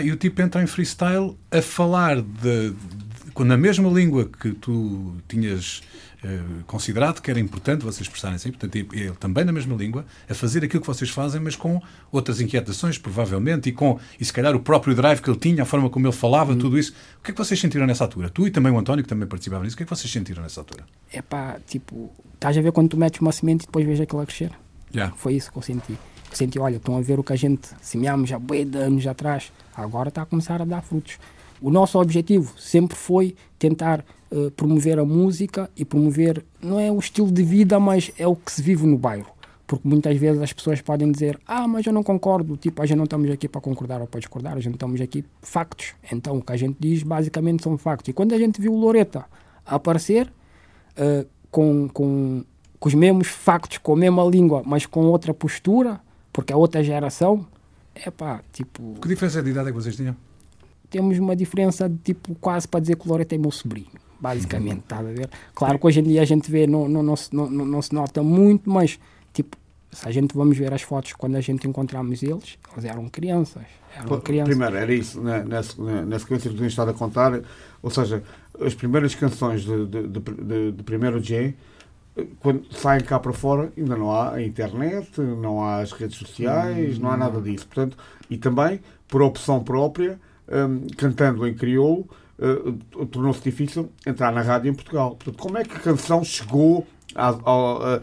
e 0.00 0.12
o 0.12 0.16
tipo 0.16 0.40
entra 0.40 0.62
em 0.62 0.66
freestyle 0.66 1.36
a 1.50 1.60
falar 1.60 2.22
de, 2.22 2.70
de, 2.70 3.44
na 3.44 3.56
mesma 3.56 3.90
língua 3.90 4.28
que 4.40 4.52
tu 4.52 5.16
tinhas 5.28 5.82
eh, 6.24 6.40
considerado 6.68 7.20
que 7.20 7.30
era 7.32 7.40
importante 7.40 7.84
vocês 7.84 8.08
prestarem 8.08 8.36
assim, 8.36 8.50
portanto, 8.50 8.76
ele 8.76 9.10
também 9.18 9.44
na 9.44 9.50
mesma 9.50 9.74
língua, 9.74 10.06
a 10.28 10.34
fazer 10.34 10.62
aquilo 10.62 10.80
que 10.80 10.86
vocês 10.86 11.10
fazem, 11.10 11.40
mas 11.40 11.56
com 11.56 11.82
outras 12.12 12.40
inquietações, 12.40 12.96
provavelmente, 12.96 13.68
e 13.68 13.72
com, 13.72 13.98
e 14.20 14.24
se 14.24 14.32
calhar, 14.32 14.54
o 14.54 14.60
próprio 14.60 14.94
drive 14.94 15.20
que 15.20 15.28
ele 15.28 15.38
tinha, 15.38 15.64
a 15.64 15.66
forma 15.66 15.90
como 15.90 16.06
ele 16.06 16.14
falava, 16.14 16.54
tudo 16.54 16.78
isso. 16.78 16.94
O 17.18 17.24
que 17.24 17.32
é 17.32 17.34
que 17.34 17.38
vocês 17.38 17.58
sentiram 17.58 17.86
nessa 17.86 18.04
altura? 18.04 18.30
Tu 18.30 18.46
e 18.46 18.50
também 18.52 18.70
o 18.70 18.78
António, 18.78 19.02
que 19.02 19.08
também 19.08 19.26
participava 19.26 19.64
nisso, 19.64 19.74
o 19.74 19.76
que 19.76 19.82
é 19.82 19.86
que 19.86 19.90
vocês 19.90 20.10
sentiram 20.10 20.42
nessa 20.42 20.60
altura? 20.60 20.84
É 21.12 21.20
pá, 21.20 21.58
tipo, 21.66 22.12
estás 22.34 22.56
a 22.56 22.60
ver 22.60 22.70
quando 22.70 22.90
tu 22.90 22.96
metes 22.96 23.20
uma 23.20 23.32
semente 23.32 23.64
e 23.64 23.66
depois 23.66 23.84
vês 23.84 24.00
aquilo 24.00 24.20
a 24.20 24.26
crescer? 24.26 24.52
Yeah. 24.94 25.12
Foi 25.16 25.34
isso 25.34 25.50
que 25.50 25.58
eu 25.58 25.62
senti. 25.62 25.98
Senti, 26.32 26.58
olha, 26.58 26.76
estão 26.76 26.96
a 26.96 27.00
ver 27.00 27.18
o 27.18 27.24
que 27.24 27.32
a 27.32 27.36
gente 27.36 27.68
semeámos 27.80 28.32
há 28.32 28.38
bué 28.38 28.64
de 28.64 28.78
anos 28.78 29.06
atrás, 29.06 29.52
agora 29.74 30.08
está 30.08 30.22
a 30.22 30.26
começar 30.26 30.60
a 30.62 30.64
dar 30.64 30.82
frutos. 30.82 31.18
O 31.60 31.70
nosso 31.70 31.98
objetivo 31.98 32.58
sempre 32.58 32.96
foi 32.96 33.36
tentar 33.58 34.04
uh, 34.30 34.50
promover 34.52 34.98
a 34.98 35.04
música 35.04 35.70
e 35.76 35.84
promover, 35.84 36.44
não 36.60 36.80
é 36.80 36.90
o 36.90 36.98
estilo 36.98 37.30
de 37.30 37.42
vida, 37.44 37.78
mas 37.78 38.10
é 38.18 38.26
o 38.26 38.34
que 38.34 38.50
se 38.50 38.60
vive 38.60 38.84
no 38.86 38.98
bairro. 38.98 39.30
Porque 39.64 39.86
muitas 39.86 40.16
vezes 40.18 40.42
as 40.42 40.52
pessoas 40.52 40.80
podem 40.80 41.10
dizer, 41.12 41.38
ah, 41.46 41.68
mas 41.68 41.86
eu 41.86 41.92
não 41.92 42.02
concordo, 42.02 42.56
tipo, 42.56 42.82
a 42.82 42.86
gente 42.86 42.98
não 42.98 43.04
estamos 43.04 43.30
aqui 43.30 43.48
para 43.48 43.60
concordar 43.60 44.00
ou 44.00 44.06
para 44.06 44.20
discordar, 44.20 44.56
a 44.56 44.60
gente 44.60 44.74
estamos 44.74 45.00
aqui 45.00 45.24
factos. 45.40 45.94
Então 46.10 46.38
o 46.38 46.42
que 46.42 46.52
a 46.52 46.56
gente 46.56 46.76
diz 46.80 47.02
basicamente 47.02 47.62
são 47.62 47.78
factos. 47.78 48.08
E 48.08 48.12
quando 48.12 48.34
a 48.34 48.38
gente 48.38 48.60
viu 48.60 48.74
Loreta 48.74 49.24
aparecer 49.64 50.26
uh, 50.96 51.26
com, 51.50 51.88
com, 51.88 52.44
com 52.78 52.88
os 52.88 52.94
mesmos 52.94 53.28
factos, 53.28 53.78
com 53.78 53.92
a 53.92 53.96
mesma 53.96 54.24
língua, 54.24 54.62
mas 54.66 54.84
com 54.84 55.06
outra 55.06 55.32
postura, 55.32 56.00
porque 56.32 56.52
é 56.52 56.56
outra 56.56 56.82
geração, 56.82 57.46
é 57.94 58.10
pá, 58.10 58.42
tipo. 58.52 58.94
Que 59.00 59.08
diferença 59.08 59.42
de 59.42 59.50
idade 59.50 59.68
é 59.68 59.72
que 59.72 59.78
vocês 59.78 59.96
tinham? 59.96 60.16
temos 60.92 61.18
uma 61.18 61.34
diferença 61.34 61.88
de 61.88 61.96
tipo 61.96 62.34
quase 62.34 62.68
para 62.68 62.78
dizer 62.78 62.96
que 62.96 63.06
o 63.06 63.10
Loreto 63.10 63.34
é 63.34 63.38
meu 63.38 63.50
sobrinho, 63.50 63.88
basicamente, 64.20 64.80
está 64.80 64.98
a 64.98 65.02
ver? 65.02 65.30
Claro 65.54 65.78
que 65.78 65.86
hoje 65.86 66.00
em 66.00 66.02
dia 66.02 66.20
a 66.20 66.24
gente 66.26 66.50
vê, 66.50 66.66
não, 66.66 66.86
não, 66.86 67.02
não, 67.02 67.16
se, 67.16 67.34
não, 67.34 67.48
não 67.48 67.80
se 67.80 67.94
nota 67.94 68.22
muito, 68.22 68.68
mas 68.68 69.00
tipo, 69.32 69.56
se 69.90 70.06
a 70.06 70.12
gente 70.12 70.34
vamos 70.34 70.56
ver 70.56 70.72
as 70.74 70.82
fotos 70.82 71.14
quando 71.14 71.36
a 71.36 71.40
gente 71.40 71.66
encontramos 71.66 72.22
eles, 72.22 72.58
eles 72.72 72.84
eram 72.84 73.08
crianças. 73.08 73.62
Eram 73.96 74.20
crianças. 74.20 74.50
Primeiro, 74.50 74.76
era 74.76 74.94
isso, 74.94 75.18
né, 75.22 75.42
nessa, 75.42 75.82
na 75.82 76.18
sequência 76.18 76.50
que 76.50 76.56
tu 76.56 76.64
estado 76.66 76.90
a 76.90 76.94
contar, 76.94 77.40
ou 77.82 77.90
seja, 77.90 78.22
as 78.60 78.74
primeiras 78.74 79.14
canções 79.14 79.62
de, 79.62 79.86
de, 79.86 80.08
de, 80.08 80.20
de, 80.20 80.72
de 80.72 80.82
primeiro 80.82 81.22
G, 81.22 81.54
quando 82.40 82.64
saem 82.74 83.00
cá 83.02 83.18
para 83.18 83.32
fora, 83.32 83.72
ainda 83.76 83.96
não 83.96 84.10
há 84.10 84.34
a 84.34 84.42
internet, 84.42 85.20
não 85.20 85.62
há 85.62 85.80
as 85.80 85.92
redes 85.92 86.16
sociais, 86.16 86.98
não 86.98 87.10
há 87.10 87.16
nada 87.16 87.40
disso. 87.40 87.66
Portanto, 87.66 87.96
e 88.28 88.36
também, 88.36 88.80
por 89.08 89.22
opção 89.22 89.62
própria, 89.62 90.20
um, 90.48 90.86
cantando 90.96 91.46
em 91.46 91.54
crioulo, 91.54 92.08
uh, 92.38 93.06
tornou-se 93.06 93.42
difícil 93.42 93.90
entrar 94.06 94.32
na 94.32 94.42
rádio 94.42 94.70
em 94.70 94.74
Portugal. 94.74 95.16
Portanto, 95.16 95.38
como 95.38 95.58
é 95.58 95.64
que 95.64 95.76
a 95.76 95.80
canção 95.80 96.22
chegou 96.22 96.86
a, 97.14 98.00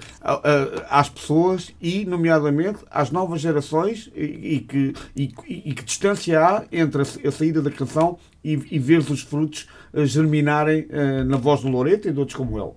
às 0.90 1.10
pessoas 1.10 1.74
e, 1.82 2.06
nomeadamente, 2.06 2.80
às 2.90 3.12
novas 3.12 3.42
gerações 3.42 4.10
e, 4.16 4.60
que, 4.60 4.94
e, 5.16 5.34
e, 5.48 5.74
que 5.74 5.84
distância 5.84 6.40
há 6.40 6.66
entre 6.72 7.02
a, 7.02 7.32
saída 7.32 7.62
da 7.62 7.72
canção 7.72 8.18
e, 8.44 8.54
e 8.72 8.80
ver 8.80 9.00
os 9.00 9.22
frutos 9.22 9.68
uh, 9.94 10.06
germinarem 10.06 10.88
uh, 10.90 11.24
na 11.26 11.38
voz 11.38 11.62
do 11.62 11.70
Loreto 11.70 12.08
e 12.08 12.12
de 12.12 12.20
outros 12.20 12.38
como 12.38 12.60
ele? 12.60 12.72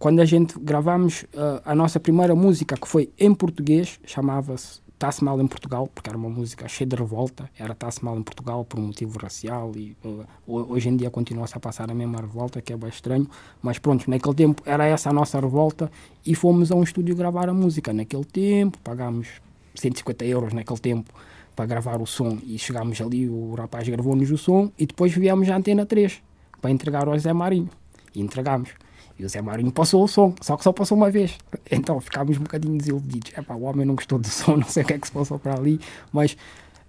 Quando 0.00 0.20
a 0.20 0.24
gente 0.24 0.58
gravamos 0.58 1.24
uh, 1.24 1.60
a 1.62 1.74
nossa 1.74 2.00
primeira 2.00 2.34
música, 2.34 2.74
que 2.74 2.88
foi 2.88 3.10
em 3.18 3.34
português, 3.34 4.00
chamava-se 4.02 4.80
Está-se 4.94 5.22
Mal 5.22 5.38
em 5.42 5.46
Portugal, 5.46 5.90
porque 5.94 6.08
era 6.08 6.16
uma 6.16 6.30
música 6.30 6.66
cheia 6.68 6.88
de 6.88 6.96
revolta, 6.96 7.50
era 7.58 7.74
Está-se 7.74 8.02
Mal 8.02 8.16
em 8.18 8.22
Portugal 8.22 8.64
por 8.64 8.80
um 8.80 8.84
motivo 8.84 9.18
racial 9.18 9.72
e 9.76 9.94
uh, 10.02 10.24
hoje 10.46 10.88
em 10.88 10.96
dia 10.96 11.10
continua-se 11.10 11.54
a 11.54 11.60
passar 11.60 11.90
a 11.90 11.94
mesma 11.94 12.18
revolta, 12.18 12.62
que 12.62 12.72
é 12.72 12.78
bem 12.78 12.88
estranho, 12.88 13.28
mas 13.60 13.78
pronto, 13.78 14.08
naquele 14.08 14.34
tempo 14.34 14.62
era 14.64 14.86
essa 14.86 15.10
a 15.10 15.12
nossa 15.12 15.38
revolta 15.38 15.92
e 16.24 16.34
fomos 16.34 16.72
a 16.72 16.76
um 16.76 16.82
estúdio 16.82 17.14
gravar 17.14 17.50
a 17.50 17.52
música. 17.52 17.92
Naquele 17.92 18.24
tempo 18.24 18.78
pagámos 18.78 19.28
150 19.74 20.24
euros 20.24 20.54
naquele 20.54 20.80
tempo 20.80 21.12
para 21.54 21.66
gravar 21.66 22.00
o 22.00 22.06
som 22.06 22.38
e 22.42 22.58
chegámos 22.58 22.98
ali, 23.02 23.28
o 23.28 23.54
rapaz 23.54 23.86
gravou-nos 23.86 24.30
o 24.30 24.38
som 24.38 24.72
e 24.78 24.86
depois 24.86 25.12
viemos 25.12 25.46
à 25.50 25.56
Antena 25.56 25.84
3 25.84 26.22
para 26.58 26.70
entregar 26.70 27.06
ao 27.06 27.18
Zé 27.18 27.34
Marinho 27.34 27.68
e 28.14 28.22
entregámos. 28.22 28.70
E 29.20 29.24
o 29.24 29.28
Zé 29.28 29.42
Marinho 29.42 29.70
passou 29.70 30.02
o 30.02 30.08
som, 30.08 30.34
só 30.40 30.56
que 30.56 30.64
só 30.64 30.72
passou 30.72 30.96
uma 30.96 31.10
vez. 31.10 31.36
Então 31.70 32.00
ficámos 32.00 32.38
um 32.38 32.42
bocadinho 32.42 32.78
desiludidos. 32.78 33.32
Epá, 33.36 33.54
o 33.54 33.64
homem 33.64 33.84
não 33.84 33.94
gostou 33.94 34.18
do 34.18 34.26
som, 34.32 34.56
não 34.56 34.66
sei 34.66 34.82
o 34.82 34.86
que 34.86 34.94
é 34.94 34.98
que 34.98 35.06
se 35.06 35.12
passou 35.12 35.38
para 35.38 35.54
ali, 35.54 35.78
mas 36.10 36.38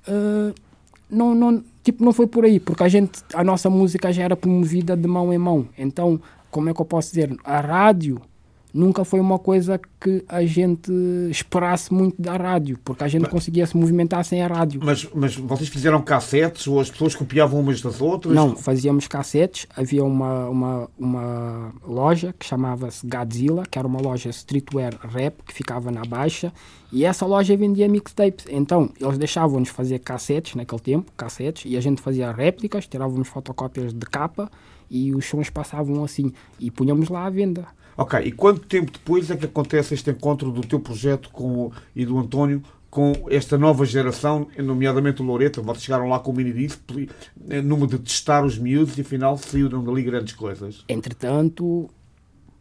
uh, 0.08 0.56
não, 1.10 1.36
não, 1.36 1.62
tipo, 1.84 2.06
não 2.06 2.14
foi 2.14 2.28
por 2.28 2.46
aí, 2.46 2.58
porque 2.58 2.84
a 2.84 2.88
gente, 2.88 3.20
a 3.34 3.44
nossa 3.44 3.70
música 3.70 4.14
já 4.14 4.24
era 4.24 4.38
promovida 4.38 4.96
de 4.96 5.08
mão 5.10 5.34
em 5.34 5.38
mão. 5.38 5.68
Então, 5.78 6.22
como 6.50 6.70
é 6.70 6.74
que 6.74 6.80
eu 6.80 6.86
posso 6.86 7.10
dizer? 7.10 7.36
A 7.44 7.60
rádio 7.60 8.22
nunca 8.74 9.04
foi 9.04 9.20
uma 9.20 9.38
coisa 9.38 9.80
que 10.00 10.24
a 10.28 10.44
gente 10.46 10.92
esperasse 11.30 11.94
muito 11.94 12.22
da 12.22 12.36
rádio, 12.38 12.80
porque 12.84 13.04
a 13.04 13.08
gente 13.08 13.24
Mas- 13.24 13.32
conseguia 13.32 13.66
se 13.66 13.76
movimentar 13.78 14.24
sem 14.24 14.42
a 14.42 14.48
rádio. 14.48 14.82
Mas, 14.84 15.08
mas 15.14 15.36
vocês 15.36 15.70
fizeram 15.70 16.02
cassetes 16.02 16.68
ou 16.68 16.80
as 16.80 16.90
pessoas 16.90 17.16
copiavam 17.16 17.60
umas 17.60 17.82
das 17.82 18.02
outras? 18.02 18.34
Não, 18.34 18.56
fazíamos 18.56 19.08
cassetes. 19.08 19.68
Havia 19.76 20.04
uma, 20.04 20.48
uma, 20.50 20.90
uma 20.98 21.74
loja 21.86 22.34
que 22.38 22.46
chamava-se 22.46 23.06
Godzilla, 23.06 23.64
que 23.70 23.78
era 23.78 23.88
uma 23.88 24.02
loja 24.02 24.30
streetwear 24.30 24.94
rap 25.02 25.36
que 25.46 25.54
ficava 25.54 25.92
na 25.92 26.04
Baixa, 26.04 26.52
e 26.92 27.06
essa 27.06 27.26
loja 27.26 27.56
vendia 27.56 27.88
mixtapes. 27.88 28.46
Então, 28.50 28.90
eles 29.00 29.18
deixavam-nos 29.18 29.70
fazer 29.70 30.00
cassetes 30.00 30.56
naquele 30.56 30.82
tempo, 30.82 31.12
cassetes, 31.16 31.64
e 31.72 31.78
a 31.78 31.82
gente 31.82 32.02
fazia 32.02 32.32
réplicas, 32.32 32.88
tirávamos 32.88 33.28
fotocópias 33.28 33.94
de 33.94 34.06
capa 34.06 34.50
e 34.90 35.16
os 35.16 35.26
sons 35.26 35.50
passavam 35.50 36.04
assim 36.04 36.34
e 36.60 36.70
punhamos 36.70 37.08
lá 37.10 37.26
à 37.26 37.30
venda. 37.30 37.66
Ok, 38.02 38.20
e 38.26 38.32
quanto 38.32 38.62
tempo 38.62 38.92
depois 38.92 39.30
é 39.30 39.38
que 39.38 39.46
acontece 39.46 39.94
este 39.94 40.10
encontro 40.10 40.52
do 40.52 40.62
teu 40.62 40.80
projeto 40.80 41.30
com, 41.30 41.72
e 41.96 42.04
do 42.04 42.18
António 42.18 42.64
com 42.90 43.14
esta 43.30 43.60
nova 43.60 43.86
geração, 43.86 44.48
nomeadamente 44.58 45.22
o 45.22 45.26
Loreto? 45.26 45.62
Vocês 45.62 45.84
chegaram 45.84 46.10
lá 46.10 46.20
com 46.20 46.32
o 46.32 46.34
mini 46.34 46.52
disc, 46.52 46.80
peli- 46.88 47.08
eh, 47.48 47.62
numa 47.62 47.86
de 47.86 48.00
testar 48.00 48.44
os 48.44 48.58
miúdos 48.58 48.98
e 48.98 49.02
afinal 49.02 49.38
saíram 49.38 49.84
dali 49.84 50.02
grandes 50.02 50.34
coisas. 50.34 50.84
Entretanto, 50.90 51.92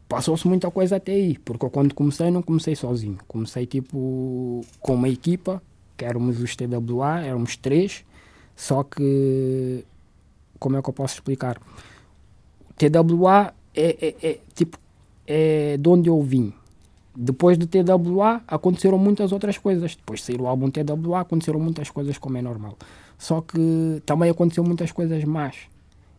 passou-se 0.07 0.47
muita 0.47 0.71
coisa 0.71 0.97
até 0.97 1.13
aí, 1.13 1.39
porque 1.39 1.65
eu 1.65 1.71
quando 1.71 1.95
comecei 1.95 2.31
não 2.31 2.43
comecei 2.43 2.77
sozinho. 2.77 3.17
Comecei 3.27 3.65
tipo 3.65 4.61
com 4.79 4.95
uma 4.95 5.09
equipa, 5.09 5.63
que 5.97 6.05
éramos 6.05 6.39
os 6.39 6.55
TWA, 6.55 7.21
éramos 7.23 7.57
três, 7.57 8.05
só 8.55 8.83
que 8.83 9.87
como 10.59 10.77
é 10.77 10.83
que 10.83 10.89
eu 10.91 10.93
posso 10.93 11.15
explicar? 11.15 11.57
O 12.69 12.75
TWA 12.75 13.55
é, 13.75 14.07
é, 14.07 14.17
é, 14.33 14.39
tipo 14.55 14.79
é 15.33 15.77
de 15.77 15.89
onde 15.89 16.09
eu 16.09 16.21
vim. 16.21 16.53
Depois 17.17 17.57
do 17.57 17.67
TWA 17.67 18.43
aconteceram 18.49 18.99
muitas 18.99 19.31
outras 19.31 19.57
coisas. 19.57 19.95
Depois 19.95 20.21
de 20.21 20.27
sair 20.27 20.41
o 20.41 20.49
álbum 20.49 20.69
TWA 20.71 21.21
aconteceram 21.21 21.61
muitas 21.61 21.89
coisas 21.89 22.19
como 22.19 22.37
é 22.37 22.43
normal. 22.43 22.77
Só 23.17 23.41
que 23.41 24.03
também 24.05 24.29
aconteceu 24.29 24.65
muitas 24.65 24.91
coisas 24.91 25.23
más. 25.23 25.57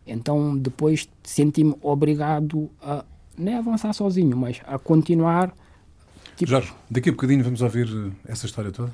Então 0.06 0.56
depois 0.56 1.08
senti-me 1.22 1.74
obrigado 1.82 2.70
a 2.80 3.04
nem 3.36 3.54
avançar 3.54 3.92
sozinho, 3.92 4.34
mas 4.34 4.62
a 4.66 4.78
continuar. 4.78 5.54
Tipo, 6.36 6.50
Jorge, 6.50 6.72
daqui 6.90 7.10
a 7.10 7.12
bocadinho 7.12 7.44
vamos 7.44 7.60
ouvir 7.60 7.88
eh, 7.88 8.32
essa 8.32 8.46
história 8.46 8.72
toda. 8.72 8.92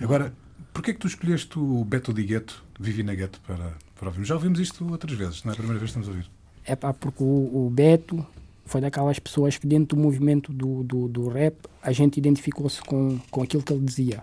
Agora, 0.00 0.32
porquê 0.72 0.92
é 0.92 0.94
que 0.94 1.00
tu 1.00 1.08
escolheste 1.08 1.58
o 1.58 1.84
Beto 1.84 2.12
Di 2.12 2.22
Gueto, 2.22 2.62
Vivi 2.78 3.02
na 3.02 3.14
Gueto, 3.14 3.40
para, 3.40 3.72
para 3.98 4.06
ouvirmos? 4.06 4.28
Já 4.28 4.34
ouvimos 4.34 4.60
isto 4.60 4.88
outras 4.88 5.12
vezes, 5.12 5.42
não 5.42 5.50
é 5.50 5.54
a 5.54 5.56
primeira 5.56 5.80
vez 5.80 5.90
que 5.92 5.98
estamos 5.98 6.08
a 6.08 6.10
ouvir. 6.12 6.30
É 6.64 6.76
pá, 6.76 6.92
porque 6.92 7.22
o, 7.22 7.66
o 7.66 7.70
Beto 7.70 8.24
foi 8.66 8.80
daquelas 8.80 9.18
pessoas 9.18 9.56
que 9.56 9.66
dentro 9.66 9.96
do 9.96 10.02
movimento 10.02 10.52
do, 10.52 10.82
do, 10.82 11.08
do 11.08 11.28
rap 11.28 11.56
a 11.82 11.92
gente 11.92 12.18
identificou-se 12.18 12.82
com, 12.82 13.18
com 13.30 13.42
aquilo 13.42 13.62
que 13.62 13.72
ele 13.72 13.84
dizia. 13.84 14.22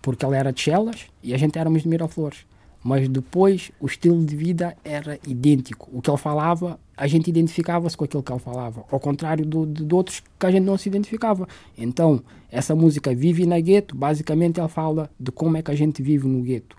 Porque 0.00 0.24
ele 0.24 0.36
era 0.36 0.52
de 0.52 0.60
Chelas 0.60 1.06
e 1.22 1.34
a 1.34 1.36
gente 1.36 1.58
éramos 1.58 1.82
de 1.82 1.88
Miraflores. 1.88 2.46
Mas 2.82 3.08
depois 3.08 3.70
o 3.80 3.86
estilo 3.86 4.24
de 4.24 4.34
vida 4.34 4.76
era 4.84 5.18
idêntico. 5.26 5.88
O 5.92 6.00
que 6.00 6.10
ele 6.10 6.16
falava, 6.16 6.80
a 6.96 7.06
gente 7.06 7.28
identificava-se 7.28 7.96
com 7.96 8.04
aquilo 8.04 8.22
que 8.22 8.32
ele 8.32 8.40
falava. 8.40 8.84
Ao 8.90 8.98
contrário 8.98 9.46
do, 9.46 9.66
de, 9.66 9.84
de 9.84 9.94
outros 9.94 10.22
que 10.38 10.46
a 10.46 10.50
gente 10.50 10.64
não 10.64 10.76
se 10.76 10.88
identificava. 10.88 11.46
Então, 11.78 12.22
essa 12.50 12.74
música 12.74 13.14
Vive 13.14 13.46
na 13.46 13.60
Gueto, 13.60 13.94
basicamente 13.94 14.60
ele 14.60 14.68
fala 14.68 15.10
de 15.18 15.30
como 15.30 15.56
é 15.56 15.62
que 15.62 15.70
a 15.70 15.76
gente 15.76 16.02
vive 16.02 16.26
no 16.26 16.42
gueto. 16.42 16.76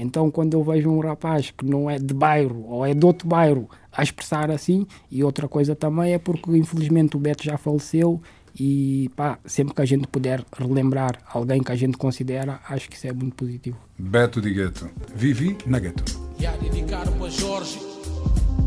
Então, 0.00 0.30
quando 0.30 0.54
eu 0.54 0.64
vejo 0.64 0.90
um 0.90 1.00
rapaz 1.00 1.50
que 1.50 1.64
não 1.64 1.90
é 1.90 1.98
de 1.98 2.14
bairro 2.14 2.64
ou 2.66 2.86
é 2.86 2.94
de 2.94 3.04
outro 3.04 3.28
bairro 3.28 3.68
a 3.92 4.02
expressar 4.02 4.50
assim, 4.50 4.86
e 5.10 5.22
outra 5.22 5.46
coisa 5.46 5.76
também 5.76 6.14
é 6.14 6.18
porque, 6.18 6.50
infelizmente, 6.56 7.16
o 7.16 7.20
Beto 7.20 7.44
já 7.44 7.58
faleceu 7.58 8.20
e 8.58 9.10
pá, 9.14 9.38
sempre 9.44 9.74
que 9.74 9.82
a 9.82 9.84
gente 9.84 10.06
puder 10.08 10.42
relembrar 10.56 11.18
alguém 11.32 11.62
que 11.62 11.70
a 11.70 11.76
gente 11.76 11.98
considera, 11.98 12.60
acho 12.68 12.88
que 12.88 12.96
isso 12.96 13.06
é 13.06 13.12
muito 13.12 13.34
positivo. 13.34 13.76
Beto 13.98 14.40
Di 14.40 14.54
Gueto, 14.54 14.88
Vivi 15.14 15.56
na 15.66 15.78
Gueto. 15.78 16.02
E 16.38 16.46
a 16.46 16.52
dedicar 16.52 17.06
para 17.10 17.28
Jorge, 17.28 17.78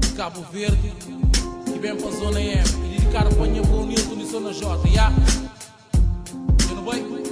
de 0.01 0.13
Cabo 0.13 0.41
Verde, 0.51 0.93
e 1.75 1.79
bem 1.79 1.95
para 1.95 2.07
a 2.09 2.11
Zona 2.11 2.41
M. 2.41 2.63
E 2.85 2.99
dedicar 2.99 3.27
para 3.27 3.41
o 3.41 3.45
Nilton 3.45 4.19
e 4.19 4.25
Zona 4.25 4.53
J. 4.53 4.87
Ya? 4.89 5.11
Eu 6.69 6.75
não? 6.75 7.22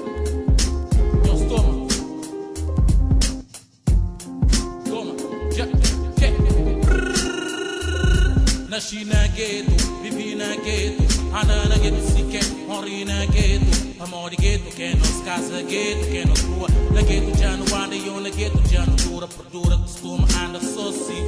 Nasci 8.71 9.03
na 9.03 9.27
gueto, 9.35 9.69
vivi 10.01 10.33
na 10.33 10.55
gueto, 10.55 11.03
anda 11.35 11.67
na 11.67 11.75
gueto 11.75 11.99
se 12.07 12.23
quer, 12.31 12.45
morri 12.69 13.03
na 13.03 13.25
gueto, 13.25 13.67
amor 13.99 14.29
de 14.29 14.37
gueto, 14.37 14.73
que 14.73 14.95
nos 14.95 15.21
casa 15.25 15.61
gueto, 15.61 16.09
que 16.09 16.23
nos 16.25 16.39
rua, 16.39 16.69
na 16.93 17.01
gueto 17.01 17.37
já 17.37 17.57
não 17.57 17.65
anda 17.75 17.95
e 17.95 18.07
eu 18.07 18.21
na 18.21 18.29
gueto 18.29 18.61
já 18.71 18.85
não 18.85 18.95
dura, 18.95 19.27
por 19.27 19.45
dura, 19.47 19.77
costuma 19.77 20.25
anda 20.41 20.61
só 20.61 20.87
assim. 20.87 21.21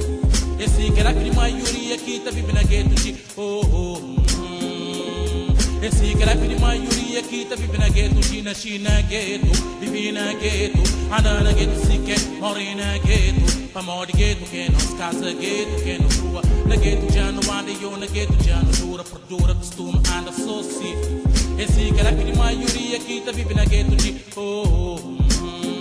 Esse 0.58 0.90
que 0.90 0.98
era 0.98 1.10
a 1.10 1.34
maioria 1.34 1.98
que 1.98 2.20
tá 2.20 2.30
vive 2.30 2.50
na 2.50 2.62
gueto 2.62 2.94
de 2.94 3.14
oh 3.36 3.60
oh. 3.70 3.98
hum. 3.98 5.46
Esse 5.82 6.14
que 6.14 6.22
era 6.22 6.32
a 6.32 6.60
maioria 6.60 7.22
que 7.24 7.44
tá 7.44 7.56
vive 7.56 7.76
na 7.76 7.90
gueto 7.90 8.20
de 8.20 8.40
nasci 8.40 8.78
na 8.78 9.02
gueto, 9.02 9.52
vivi 9.80 10.12
na 10.12 10.32
gueto, 10.32 10.82
anda 11.12 11.42
na 11.42 11.52
gueto 11.52 11.78
se 11.84 11.98
quer, 12.06 12.40
morri 12.40 12.74
na 12.74 12.96
gueto. 12.96 13.64
Amor 13.74 14.06
de 14.06 14.12
gueto, 14.12 14.46
que 14.46 14.70
nos 14.70 14.94
casa 14.94 15.34
gueto, 15.34 15.82
que 15.82 15.98
nos 15.98 16.16
rua 16.18 16.53
Na 16.66 16.76
gueto 16.76 17.12
já 17.12 17.30
não 17.30 17.52
anda 17.52 17.70
e 17.70 17.82
eu 17.82 17.96
na 17.96 18.06
gueto 18.06 18.34
já 18.42 18.56
não 18.62 18.72
dura 18.72 19.04
Por 19.04 19.20
dura 19.28 19.54
costume 19.54 20.00
anda 20.16 20.32
só 20.32 20.62
se 20.62 20.94
Esse 21.62 21.92
que 21.92 22.00
era 22.00 22.10
a 22.10 22.36
maioria 22.36 22.98
que 22.98 23.20
tá 23.20 23.32
vive 23.32 23.54
na 23.54 23.64
gueto 23.64 23.96
de 23.96 24.20
oh, 24.36 24.40
oh, 24.40 24.98
hum. 24.98 25.73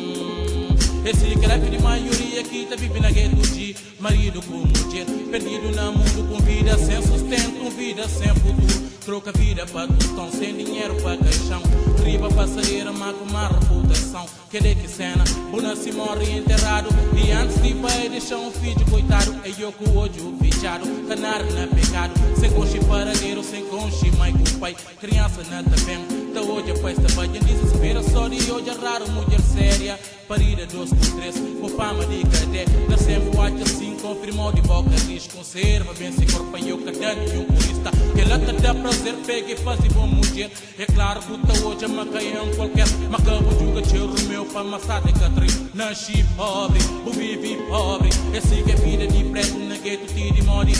Esse 1.05 1.33
era 1.43 1.55
a 1.55 1.81
maioria 1.81 2.43
que 2.43 2.65
tá 2.65 2.75
vive 2.77 2.99
na 3.01 3.11
gueto 3.11 3.35
de 3.35 3.75
Marido 3.99 4.41
com 4.43 4.57
mulher, 4.57 5.05
perdido 5.29 5.75
na 5.75 5.91
mundo 5.91 6.29
Com 6.29 6.39
vida 6.39 6.77
sem 6.77 7.01
sustento, 7.01 7.69
vida 7.75 8.07
sem 8.07 8.29
futuro. 8.29 8.83
Troca 9.03 9.33
vida 9.33 9.65
para 9.65 9.87
tostão, 9.87 10.31
sem 10.31 10.55
dinheiro 10.55 10.95
para 11.01 11.17
caixão. 11.17 11.61
Riba 12.05 12.29
passadeira, 12.29 12.93
mas 12.93 13.17
com 13.17 13.25
má 13.33 13.49
reputação. 13.49 14.25
Que 14.49 14.61
de 14.61 14.75
que 14.75 14.87
cena, 14.87 15.25
Buna 15.51 15.75
se 15.75 15.91
morre 15.91 16.37
enterrado. 16.37 16.87
E 17.13 17.31
antes 17.31 17.61
de 17.61 17.73
pai 17.73 18.07
deixar 18.07 18.37
um 18.37 18.49
filho 18.51 18.85
coitado. 18.89 19.35
É 19.43 19.51
eu 19.61 19.73
com 19.73 19.89
o 19.89 19.97
olho 19.97 20.37
fechado, 20.39 20.85
canar 21.07 21.43
na 21.43 21.67
pecado 21.67 22.13
Sem 22.39 22.49
conche 22.51 22.79
paradeiro, 22.85 23.43
sem 23.43 23.65
conche 23.65 24.09
mãe 24.11 24.31
com 24.31 24.59
pai. 24.59 24.73
Criança 25.01 25.43
na 25.51 25.63
tabem, 25.63 26.22
tá 26.33 26.41
hoje 26.41 26.71
a 26.71 26.75
festa 26.75 27.07
vai 27.13 27.27
em 27.27 27.39
desespero 27.39 28.03
Só 28.11 28.27
de 28.27 28.51
hoje 28.51 28.69
é 28.69 28.73
raro, 28.73 29.09
mulher 29.11 29.39
séria. 29.41 29.99
Parida 30.27 30.65
dois 30.65 30.89
por 30.89 31.11
três, 31.15 31.35
com 31.37 31.69
fama 31.69 32.05
de 32.05 32.23
cadê 32.23 32.65
Na 32.89 32.97
sempre 32.97 33.37
watch 33.37 33.61
assim, 33.61 33.95
confirmou 34.01 34.51
de 34.51 34.61
boca 34.61 34.89
Diz 35.07 35.27
conserva, 35.27 35.93
bem 35.93 36.11
se 36.11 36.25
corpo 36.25 36.57
e 36.57 36.69
eu 36.69 36.77
cadê 36.79 37.13
nenhum 37.13 37.45
turista 37.45 37.91
Que 38.15 38.21
ela 38.21 38.39
te 38.39 38.53
dá 38.61 38.73
prazer, 38.73 39.15
pega 39.25 39.51
e 39.51 39.57
faz 39.57 39.79
de 39.81 39.89
bom 39.89 40.07
mulher 40.07 40.49
É 40.79 40.85
claro 40.85 41.21
tá 41.21 41.67
hoje 41.67 41.85
é 41.85 41.87
macaião 41.87 42.47
qualquer. 42.55 42.87
Macabo 43.09 43.51
juga 43.59 43.87
cheiro 43.87 44.13
meu 44.27 44.45
para 44.45 44.61
amassar 44.61 45.03
de 45.03 45.13
catrim 45.13 45.69
Nasci 45.73 46.25
pobre, 46.35 46.79
o 47.05 47.11
vivi 47.11 47.57
pobre. 47.67 48.09
Esse 48.33 48.63
que 48.63 48.71
é 48.71 48.75
vida 48.75 49.07
de 49.07 49.23
preto 49.25 49.59
na 49.59 49.77
gueto, 49.77 50.13
tira 50.13 50.37
e 50.37 50.41
mori 50.43 50.73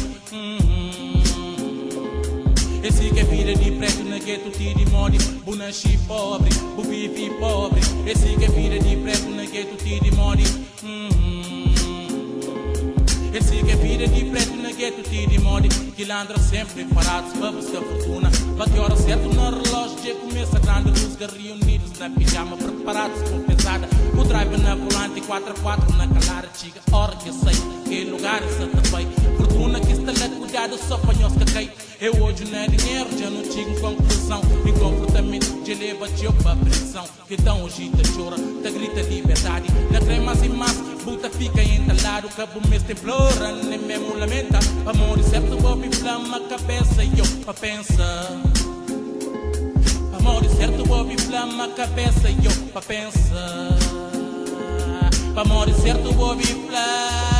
esse 2.84 3.10
que 3.10 3.20
é 3.20 3.24
vida 3.24 3.56
de 3.56 3.72
preto 3.72 4.04
na 4.04 4.20
gueto, 4.20 4.50
tira 4.52 4.82
e 4.82 4.86
mori 4.90 5.18
Bu 5.46 5.56
pobre, 6.06 6.50
bu 6.75 6.82
vivi 6.84 7.30
pobre. 7.40 7.80
Esse 8.06 8.36
que 8.36 8.44
é 8.44 8.50
vida 8.50 8.78
de 8.78 8.98
preto 8.98 9.30
na 9.30 9.46
gueto, 9.46 9.75
tira 9.84 10.06
e 10.06 10.12
mori 10.12 10.44
esse 13.34 13.63
que 13.63 13.72
é 13.72 13.75
vida 13.75 14.06
de 14.08 14.25
preto 14.25 14.56
na 14.58 14.72
gueto, 14.72 15.02
tira 15.10 15.34
e 15.34 15.40
mori 15.40 15.68
Que 15.96 16.06
landra 16.06 16.38
sempre 16.38 16.86
parados 16.86 17.34
para 17.34 17.52
buscar 17.52 17.82
fortuna. 17.82 18.30
Bate 18.56 18.78
hora 18.78 18.96
certo 18.96 19.28
no 19.30 19.50
relógio, 19.50 19.98
já 20.06 20.13
começa 20.16 20.60
grande 20.60 20.90
Luz 20.90 21.16
reunidos 21.16 21.98
na 21.98 22.12
pijama, 22.12 22.56
preparados 22.58 23.28
com 23.28 23.42
pesada. 23.42 23.90
O 24.16 24.24
drive 24.24 24.58
na 24.58 24.75
volante, 24.75 25.22
4 25.22 25.52
a 25.52 25.60
4 25.62 25.94
na 25.96 26.08
calada 26.08 26.50
Chiga, 26.56 26.82
hora 26.92 27.16
que 27.16 27.34
sei, 27.34 27.56
que 27.86 28.04
lugar 28.04 28.44
essa 28.44 28.68
também 28.68 29.08
Fortuna 29.38 29.80
que 29.80 29.94
está 29.94 30.12
lá 30.12 30.30
cuidado, 30.38 30.78
só 30.78 30.98
panhos 30.98 31.34
que 31.34 31.93
Eu 32.03 32.22
hoje 32.22 32.43
não 32.51 32.60
é 32.60 32.67
dinheiro, 32.67 33.17
já 33.17 33.29
não 33.29 33.41
tinha 33.43 33.79
conclusão. 33.79 34.41
E 34.65 34.74
comportamento 34.74 35.63
de 35.63 35.74
leva-te 35.74 36.25
para 36.43 36.53
prisão 36.57 37.05
Que 37.29 37.38
dão 37.38 37.63
hoje 37.63 37.89
te 37.91 38.12
chora, 38.12 38.36
te 38.36 38.72
grita 38.72 39.01
liberdade. 39.03 39.67
Na 39.89 40.01
crema 40.01 40.33
e 40.43 40.50
massa, 40.50 40.83
buta 41.05 41.29
fica 41.29 41.63
entalado. 41.63 42.27
Cabo 42.36 42.60
mês 42.67 42.83
templora, 42.83 43.53
nem 43.53 43.79
mesmo 43.79 44.17
lamenta. 44.17 44.60
Amor 44.86 45.17
e 45.17 45.24
certo, 45.24 45.55
bob 45.62 45.88
inflama 45.88 46.36
a 46.36 46.41
cabeça 46.41 47.05
E 47.05 47.19
eu 47.19 47.25
pra 47.45 47.53
pensar 47.53 48.27
Amor 50.19 50.43
certo, 50.57 50.86
bob 50.86 51.13
inflama 51.13 51.63
a 51.63 51.69
cabeça 51.69 52.29
E 52.29 52.45
eu 52.45 52.51
pra 52.74 52.81
pensar 52.81 53.77
Amor 55.38 55.74
certo, 55.75 56.12
bob 56.12 56.41
inflama 56.41 57.33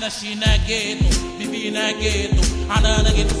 Nasci 0.00 0.34
na 0.34 0.56
gueto, 0.58 1.04
vivi 1.36 1.70
na 1.70 1.92
gueto 1.92 2.40
Anda 2.74 3.02
na 3.02 3.10
gueto, 3.10 3.34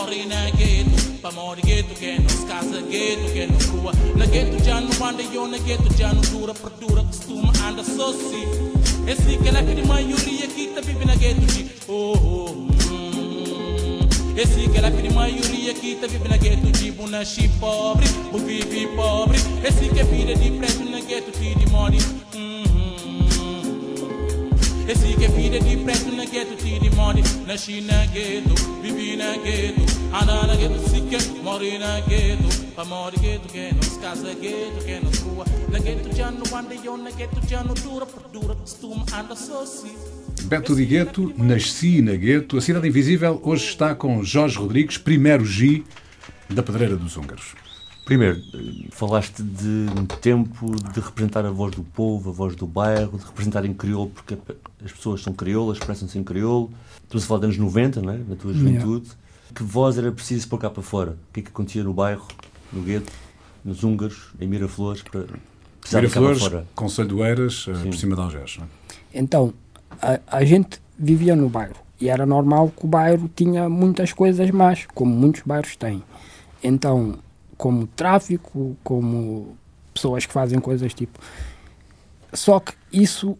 se 0.00 0.06
quer, 0.06 0.26
morri 0.26 0.26
na 0.26 0.50
gueto 0.50 1.20
Pamori 1.20 1.62
gueto 1.62 1.94
que 1.94 2.18
nos 2.18 2.44
casa 2.44 2.80
gueto 2.82 3.32
que 3.32 3.46
nos 3.46 3.66
rua 3.66 3.92
Na 4.16 4.26
gueto 4.26 4.62
já 4.64 4.80
não 4.80 5.06
anda 5.06 5.22
eu 5.22 5.46
na 5.46 5.58
gueto 5.58 5.94
já 5.96 6.12
não 6.12 6.22
dura 6.22 6.54
Por 6.54 6.70
dura 6.70 7.02
costuma 7.02 7.52
anda 7.66 7.84
só 7.84 8.12
si 8.12 8.46
Esse 9.06 9.36
que 9.36 9.48
é 9.48 9.62
de 9.62 9.86
maioria 9.86 10.46
que 10.46 10.68
tá 10.68 10.80
vive 10.80 11.04
na 11.04 11.14
gueto 11.14 11.40
de 11.40 11.70
Oh, 11.88 12.14
oh, 12.16 12.50
hum. 12.50 14.08
Esse 14.36 14.68
que 14.68 14.78
é 14.78 14.90
de 14.90 15.14
maioria 15.14 15.74
que 15.74 15.96
tá 15.96 16.06
vive 16.06 16.28
na 16.28 16.36
gueto 16.36 16.70
de 16.72 16.90
Nasci 17.10 17.48
pobre, 17.58 18.06
o 18.32 18.38
vive 18.38 18.86
pobre 18.94 19.38
Esse 19.64 19.88
que 19.88 19.98
é 19.98 20.04
vida 20.04 20.34
de 20.34 20.50
preto 20.52 20.84
na 20.84 21.00
gueto 21.00 21.32
que 21.32 21.54
de 21.56 21.66
mori 21.66 21.98
gueto 26.30 26.56
que 26.56 26.78
de 26.78 26.90
mori 26.96 27.22
Nasci 27.46 27.80
na 27.80 28.06
gueto, 28.06 28.54
vivi 28.82 29.16
na 29.16 29.36
gueto 29.36 29.82
Anda 30.12 30.46
na 30.46 30.56
gueto, 30.56 30.88
se 30.88 31.00
que 31.02 31.42
mori 31.42 31.78
na 31.78 32.00
gueto 32.00 32.48
Pa 32.74 32.84
mori 32.84 33.16
gueto, 33.18 33.48
que 33.48 33.72
nos 33.72 33.96
casa 33.98 34.34
gueto, 34.34 34.84
que 34.84 35.00
nos 35.00 35.18
rua 35.20 35.44
dura 37.82 38.06
dura 38.32 38.56
anda 39.12 39.34
Beto 40.44 40.74
de 40.74 40.84
Gueto, 40.86 41.32
nasci 41.36 42.00
na 42.00 42.14
Gueto. 42.16 42.56
A 42.56 42.60
Cidade 42.60 42.88
Invisível 42.88 43.40
hoje 43.44 43.66
está 43.66 43.94
com 43.94 44.24
Jorge 44.24 44.56
Rodrigues, 44.56 44.96
primeiro 44.96 45.44
G 45.44 45.84
da 46.48 46.62
Pedreira 46.62 46.96
dos 46.96 47.16
Húngaros. 47.16 47.54
Primeiro, 48.10 48.42
falaste 48.90 49.40
de 49.40 49.86
um 49.96 50.04
tempo 50.04 50.74
de 50.92 50.98
representar 50.98 51.46
a 51.46 51.50
voz 51.52 51.76
do 51.76 51.84
povo, 51.84 52.30
a 52.30 52.32
voz 52.32 52.56
do 52.56 52.66
bairro, 52.66 53.16
de 53.16 53.24
representar 53.24 53.64
em 53.64 53.72
crioulo, 53.72 54.10
porque 54.10 54.36
as 54.84 54.90
pessoas 54.90 55.22
são 55.22 55.32
crioulas, 55.32 55.78
expressam-se 55.78 56.18
em 56.18 56.24
crioulo. 56.24 56.72
Estamos 57.04 57.22
a 57.22 57.26
falar 57.28 57.38
dos 57.38 57.50
anos 57.50 57.58
90, 57.58 58.02
não 58.02 58.12
é? 58.12 58.18
na 58.18 58.34
tua 58.34 58.52
juventude. 58.52 59.06
Yeah. 59.06 59.54
Que 59.54 59.62
voz 59.62 59.96
era 59.96 60.10
preciso 60.10 60.48
pôr 60.48 60.58
cá 60.58 60.68
para 60.68 60.82
fora? 60.82 61.12
O 61.12 61.32
que 61.32 61.38
é 61.38 61.42
que 61.44 61.50
acontecia 61.50 61.84
no 61.84 61.94
bairro, 61.94 62.26
no 62.72 62.82
gueto, 62.82 63.12
nos 63.64 63.84
húngaros, 63.84 64.32
em 64.40 64.48
Miraflores, 64.48 65.02
para 65.02 65.26
precisar 65.80 66.00
Miraflores, 66.00 66.38
cá 66.38 66.50
para 66.50 66.50
fora? 66.50 66.68
Conselho 66.74 67.08
de 67.10 67.22
Eiras, 67.22 67.66
eh, 67.68 67.84
por 67.84 67.94
cima 67.94 68.16
de 68.16 68.22
Algés. 68.22 68.58
É? 68.60 69.20
Então, 69.20 69.54
a, 70.02 70.18
a 70.26 70.44
gente 70.44 70.82
vivia 70.98 71.36
no 71.36 71.48
bairro 71.48 71.76
e 72.00 72.08
era 72.08 72.26
normal 72.26 72.72
que 72.76 72.84
o 72.84 72.88
bairro 72.88 73.30
tinha 73.36 73.68
muitas 73.68 74.12
coisas 74.12 74.50
más, 74.50 74.84
como 74.96 75.14
muitos 75.14 75.42
bairros 75.46 75.76
têm. 75.76 76.02
Então, 76.60 77.16
como 77.60 77.86
tráfico, 77.88 78.74
como 78.82 79.54
pessoas 79.92 80.24
que 80.24 80.32
fazem 80.32 80.58
coisas 80.58 80.94
tipo. 80.94 81.18
Só 82.32 82.58
que 82.58 82.72
isso 82.90 83.36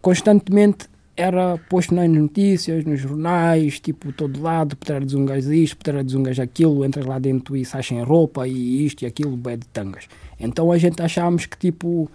constantemente 0.00 0.88
era 1.16 1.58
posto 1.68 1.92
nas 1.92 2.08
notícias, 2.08 2.84
nos 2.84 3.00
jornais, 3.00 3.80
tipo, 3.80 4.12
todo 4.12 4.40
lado, 4.40 4.76
Pedra 4.76 5.04
de 5.04 5.16
Ungas 5.16 5.46
isto, 5.46 5.76
Pedra 5.76 6.04
de 6.04 6.16
Ungas 6.16 6.38
aquilo, 6.38 6.84
entras 6.84 7.04
lá 7.04 7.18
dentro 7.18 7.56
e 7.56 7.64
sais 7.64 7.84
sem 7.84 8.00
roupa 8.00 8.46
e 8.46 8.86
isto 8.86 9.02
e 9.02 9.06
aquilo, 9.06 9.36
bué 9.36 9.56
de 9.56 9.66
tangas. 9.66 10.06
Então 10.38 10.70
a 10.70 10.78
gente 10.78 11.02
achámos 11.02 11.46
que, 11.46 11.58
tipo, 11.58 12.08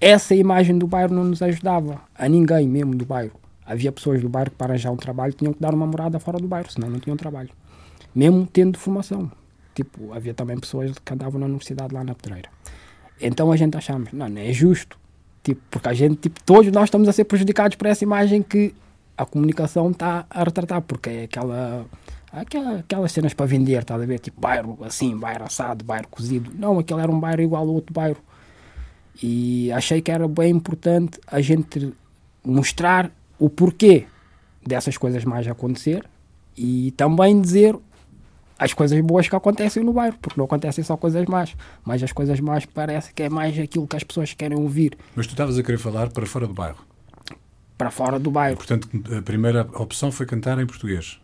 essa 0.00 0.34
imagem 0.34 0.76
do 0.76 0.88
bairro 0.88 1.14
não 1.14 1.22
nos 1.22 1.40
ajudava, 1.42 2.00
a 2.12 2.28
ninguém 2.28 2.66
mesmo 2.66 2.92
do 2.92 3.04
bairro. 3.04 3.38
Havia 3.64 3.92
pessoas 3.92 4.20
do 4.20 4.28
bairro 4.28 4.50
que 4.50 4.56
para 4.56 4.72
arranjar 4.72 4.90
um 4.90 4.96
trabalho 4.96 5.32
tinham 5.32 5.52
que 5.52 5.60
dar 5.60 5.74
uma 5.74 5.86
morada 5.86 6.18
fora 6.18 6.38
do 6.38 6.48
bairro, 6.48 6.72
senão 6.72 6.90
não 6.90 6.98
tinham 6.98 7.16
trabalho. 7.16 7.50
Mesmo 8.12 8.48
tendo 8.52 8.78
formação. 8.78 9.30
Tipo, 9.74 10.12
havia 10.12 10.34
também 10.34 10.58
pessoas 10.58 10.92
que 10.98 11.12
andavam 11.12 11.40
na 11.40 11.46
universidade 11.46 11.92
lá 11.92 12.04
na 12.04 12.14
Pedreira. 12.14 12.48
Então 13.20 13.50
a 13.50 13.56
gente 13.56 13.76
achamos, 13.76 14.12
não, 14.12 14.28
não 14.28 14.40
é 14.40 14.52
justo. 14.52 14.98
Tipo, 15.42 15.60
porque 15.70 15.88
a 15.88 15.92
gente, 15.92 16.16
tipo, 16.16 16.42
todos 16.44 16.70
nós 16.72 16.84
estamos 16.84 17.08
a 17.08 17.12
ser 17.12 17.24
prejudicados 17.24 17.76
por 17.76 17.86
essa 17.86 18.04
imagem 18.04 18.42
que 18.42 18.74
a 19.16 19.24
comunicação 19.24 19.90
está 19.90 20.26
a 20.30 20.42
retratar, 20.42 20.82
porque 20.82 21.10
é 21.10 21.24
aquela, 21.24 21.86
aquela, 22.32 22.78
aquelas 22.78 23.12
cenas 23.12 23.34
para 23.34 23.46
vender, 23.46 23.80
está 23.80 23.94
a 23.94 23.98
ver? 23.98 24.18
Tipo, 24.18 24.40
bairro 24.40 24.78
assim, 24.82 25.16
bairro 25.16 25.44
assado, 25.44 25.84
bairro 25.84 26.08
cozido. 26.08 26.50
Não, 26.54 26.78
aquele 26.78 27.00
era 27.00 27.10
um 27.10 27.20
bairro 27.20 27.42
igual 27.42 27.62
ao 27.62 27.74
outro 27.74 27.92
bairro. 27.92 28.18
E 29.22 29.70
achei 29.72 30.00
que 30.00 30.10
era 30.10 30.26
bem 30.26 30.50
importante 30.50 31.20
a 31.26 31.40
gente 31.40 31.92
mostrar 32.44 33.10
o 33.38 33.48
porquê 33.48 34.06
dessas 34.66 34.96
coisas 34.96 35.24
mais 35.24 35.46
acontecer 35.46 36.04
e 36.56 36.92
também 36.92 37.40
dizer 37.40 37.76
as 38.58 38.72
coisas 38.72 39.00
boas 39.00 39.28
que 39.28 39.36
acontecem 39.36 39.82
no 39.82 39.92
bairro, 39.92 40.16
porque 40.20 40.38
não 40.38 40.44
acontecem 40.44 40.84
só 40.84 40.96
coisas 40.96 41.24
más, 41.26 41.54
mas 41.84 42.02
as 42.02 42.12
coisas 42.12 42.38
más 42.40 42.64
parece 42.66 43.12
que 43.12 43.22
é 43.22 43.28
mais 43.28 43.58
aquilo 43.58 43.86
que 43.86 43.96
as 43.96 44.04
pessoas 44.04 44.32
querem 44.32 44.58
ouvir. 44.58 44.96
Mas 45.14 45.26
tu 45.26 45.30
estavas 45.30 45.58
a 45.58 45.62
querer 45.62 45.78
falar 45.78 46.10
para 46.10 46.26
fora 46.26 46.46
do 46.46 46.54
bairro? 46.54 46.78
Para 47.76 47.90
fora 47.90 48.18
do 48.18 48.30
bairro. 48.30 48.56
Portanto, 48.56 48.88
a 49.16 49.22
primeira 49.22 49.68
opção 49.74 50.12
foi 50.12 50.26
cantar 50.26 50.58
em 50.60 50.66
português. 50.66 51.20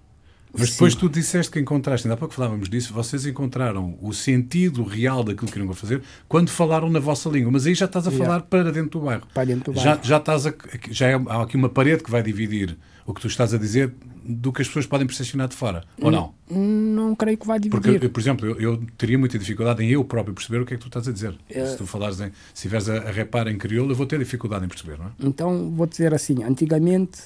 Mas 0.56 0.70
depois 0.70 0.92
Sim. 0.92 0.98
tu 1.00 1.08
disseste 1.08 1.52
que 1.52 1.60
encontraste, 1.60 2.06
ainda 2.06 2.14
há 2.14 2.16
pouco 2.16 2.34
falávamos 2.34 2.68
disso, 2.68 2.92
vocês 2.92 3.26
encontraram 3.26 3.96
o 4.00 4.12
sentido 4.12 4.82
real 4.82 5.22
daquilo 5.22 5.46
que 5.46 5.52
queriam 5.52 5.72
fazer 5.74 6.02
quando 6.28 6.48
falaram 6.50 6.90
na 6.90 7.00
vossa 7.00 7.28
língua. 7.28 7.52
Mas 7.52 7.66
aí 7.66 7.74
já 7.74 7.86
estás 7.86 8.06
a 8.06 8.10
falar 8.10 8.24
yeah. 8.24 8.46
para 8.46 8.72
dentro 8.72 8.98
do 8.98 9.00
bairro. 9.00 9.22
Para 9.32 9.44
dentro 9.44 9.72
do 9.72 9.76
bairro. 9.76 9.96
Já, 9.96 10.02
já, 10.02 10.16
estás 10.16 10.46
a, 10.46 10.54
já 10.90 11.08
é, 11.08 11.14
há 11.14 11.42
aqui 11.42 11.56
uma 11.56 11.68
parede 11.68 12.02
que 12.02 12.10
vai 12.10 12.22
dividir 12.22 12.76
o 13.06 13.14
que 13.14 13.20
tu 13.20 13.26
estás 13.26 13.52
a 13.52 13.58
dizer 13.58 13.92
do 14.24 14.52
que 14.52 14.62
as 14.62 14.68
pessoas 14.68 14.86
podem 14.86 15.06
percepcionar 15.06 15.48
de 15.48 15.56
fora, 15.56 15.82
ou 16.00 16.10
não? 16.10 16.34
Não 16.48 17.14
creio 17.14 17.38
que 17.38 17.46
vai 17.46 17.58
dividir. 17.58 17.80
Porque, 17.80 18.08
por 18.08 18.20
exemplo, 18.20 18.46
eu, 18.46 18.60
eu, 18.60 18.82
teria 18.96 19.18
muita 19.18 19.38
dificuldade 19.38 19.82
em 19.82 19.90
eu 19.90 20.04
próprio 20.04 20.34
perceber 20.34 20.60
o 20.60 20.66
que 20.66 20.74
é 20.74 20.76
que 20.76 20.82
tu 20.82 20.88
estás 20.88 21.08
a 21.08 21.12
dizer. 21.12 21.34
É... 21.48 21.66
Se 21.66 21.76
tu 21.76 21.86
falares 21.86 22.20
em, 22.20 22.26
se 22.26 22.32
estiveres 22.54 22.88
a, 22.88 23.08
a 23.08 23.10
repar 23.10 23.48
em 23.48 23.56
crioulo, 23.56 23.92
eu 23.92 23.96
vou 23.96 24.06
ter 24.06 24.18
dificuldade 24.18 24.64
em 24.64 24.68
perceber, 24.68 24.98
não 24.98 25.06
é? 25.06 25.10
Então, 25.20 25.70
vou 25.70 25.86
dizer 25.86 26.14
assim, 26.14 26.42
antigamente 26.44 27.20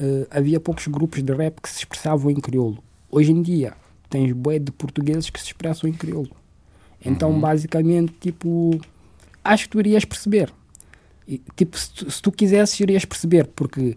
uh, 0.00 0.26
havia 0.30 0.60
poucos 0.60 0.86
grupos 0.86 1.22
de 1.22 1.32
rap 1.32 1.60
que 1.60 1.68
se 1.68 1.78
expressavam 1.78 2.30
em 2.30 2.40
crioulo. 2.40 2.82
Hoje 3.10 3.32
em 3.32 3.42
dia, 3.42 3.74
tens 4.08 4.32
bué 4.32 4.58
de 4.58 4.72
portugueses 4.72 5.30
que 5.30 5.40
se 5.40 5.46
expressam 5.46 5.88
em 5.88 5.92
crioulo. 5.92 6.30
Então, 7.04 7.30
uhum. 7.30 7.40
basicamente, 7.40 8.12
tipo, 8.20 8.80
acho 9.44 9.64
que 9.64 9.70
tu 9.70 9.80
irias 9.80 10.04
perceber. 10.04 10.52
E, 11.28 11.40
tipo, 11.54 11.78
se 11.78 11.90
tu, 11.90 12.10
se 12.10 12.22
tu 12.22 12.32
quisesses, 12.32 12.78
irias 12.80 13.04
perceber, 13.04 13.46
porque 13.54 13.96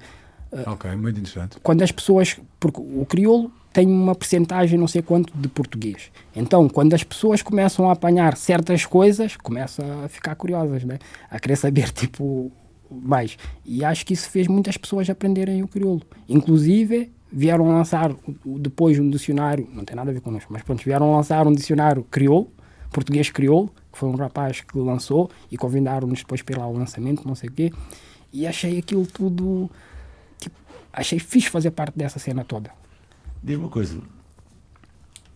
Ok, 0.65 0.89
muito 0.95 1.19
interessante. 1.19 1.57
Quando 1.61 1.81
as 1.83 1.91
pessoas. 1.91 2.39
Porque 2.59 2.81
o 2.81 3.05
crioulo 3.05 3.51
tem 3.71 3.87
uma 3.87 4.15
percentagem 4.15 4.79
não 4.79 4.87
sei 4.87 5.01
quanto 5.01 5.31
de 5.37 5.47
português. 5.47 6.11
Então, 6.35 6.67
quando 6.67 6.93
as 6.93 7.03
pessoas 7.03 7.41
começam 7.41 7.87
a 7.87 7.93
apanhar 7.93 8.35
certas 8.35 8.85
coisas, 8.85 9.37
começam 9.37 10.03
a 10.03 10.09
ficar 10.09 10.35
curiosas, 10.35 10.83
né? 10.83 10.97
A 11.29 11.39
querer 11.39 11.55
saber, 11.55 11.89
tipo, 11.93 12.51
mais. 12.89 13.37
E 13.65 13.83
acho 13.83 14.05
que 14.05 14.13
isso 14.13 14.29
fez 14.29 14.47
muitas 14.47 14.77
pessoas 14.77 15.09
aprenderem 15.09 15.61
o 15.63 15.67
crioulo. 15.67 16.01
Inclusive, 16.27 17.11
vieram 17.31 17.67
lançar 17.67 18.15
depois 18.45 18.97
um 18.99 19.09
dicionário, 19.09 19.67
não 19.71 19.85
tem 19.85 19.95
nada 19.95 20.09
a 20.11 20.13
ver 20.13 20.21
connosco, 20.21 20.51
mas 20.51 20.63
pronto, 20.63 20.83
vieram 20.83 21.15
lançar 21.15 21.45
um 21.47 21.53
dicionário 21.53 22.03
crioulo, 22.03 22.49
português 22.91 23.29
crioulo, 23.29 23.69
que 23.91 23.97
foi 23.97 24.09
um 24.09 24.15
rapaz 24.15 24.61
que 24.61 24.77
lançou 24.77 25.29
e 25.51 25.57
convidaram-nos 25.57 26.19
depois 26.19 26.41
para 26.41 26.55
ir 26.55 26.59
lá 26.59 26.65
ao 26.65 26.73
lançamento, 26.73 27.27
não 27.27 27.35
sei 27.35 27.49
o 27.49 27.51
quê. 27.51 27.71
E 28.31 28.45
achei 28.45 28.77
aquilo 28.77 29.05
tudo 29.05 29.69
achei 30.91 31.19
fixe 31.19 31.49
fazer 31.49 31.71
parte 31.71 31.97
dessa 31.97 32.19
cena 32.19 32.43
toda. 32.43 32.71
Diz 33.41 33.57
uma 33.57 33.69
coisa, 33.69 34.01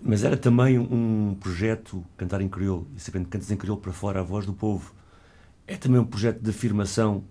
mas 0.02 0.24
era 0.24 0.36
também 0.36 0.78
um 0.78 1.36
projeto 1.40 2.04
cantar 2.18 2.42
em 2.42 2.50
crioulo, 2.50 2.88
e 2.96 3.00
sabendo 3.00 3.26
que 3.26 3.32
cantas 3.32 3.50
em 3.52 3.56
crioulo 3.56 3.82
para 3.82 3.94
fora 3.94 4.20
a 4.20 4.24
voz 4.24 4.46
do 4.46 4.54
povo, 4.54 4.94
é 5.66 5.78
também 5.78 6.00
um 6.00 6.06
projeto 6.06 6.42
de 6.42 6.50
afirmação 6.50 7.24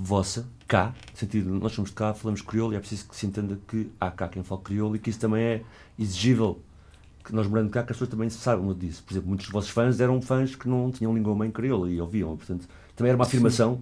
vossa, 0.00 0.46
cá, 0.66 0.94
no 1.12 1.18
sentido, 1.18 1.50
nós 1.50 1.72
somos 1.72 1.90
de 1.90 1.96
cá, 1.96 2.14
falamos 2.14 2.40
crioulo 2.40 2.72
e 2.72 2.76
é 2.76 2.80
preciso 2.80 3.06
que 3.06 3.14
se 3.14 3.26
entenda 3.26 3.58
que 3.68 3.90
há 4.00 4.10
cá 4.10 4.28
quem 4.28 4.42
fala 4.42 4.60
crioulo 4.62 4.96
e 4.96 4.98
que 4.98 5.10
isso 5.10 5.20
também 5.20 5.42
é 5.42 5.62
exigível, 5.98 6.58
que 7.22 7.34
nós 7.34 7.46
morando 7.46 7.70
cá, 7.70 7.82
que 7.82 7.92
as 7.92 7.96
pessoas 7.96 8.10
também 8.10 8.30
saibam 8.30 8.72
disso. 8.72 9.02
Por 9.04 9.12
exemplo, 9.12 9.28
muitos 9.28 9.46
dos 9.46 9.52
vossos 9.52 9.70
fãs 9.70 10.00
eram 10.00 10.20
fãs 10.22 10.56
que 10.56 10.68
não 10.68 10.90
tinham 10.90 11.14
língua 11.14 11.34
mãe 11.34 11.50
crioula 11.50 11.90
e 11.90 12.00
ouviam, 12.00 12.34
portanto, 12.36 12.66
também 12.96 13.10
era 13.10 13.16
uma 13.16 13.24
afirmação. 13.24 13.76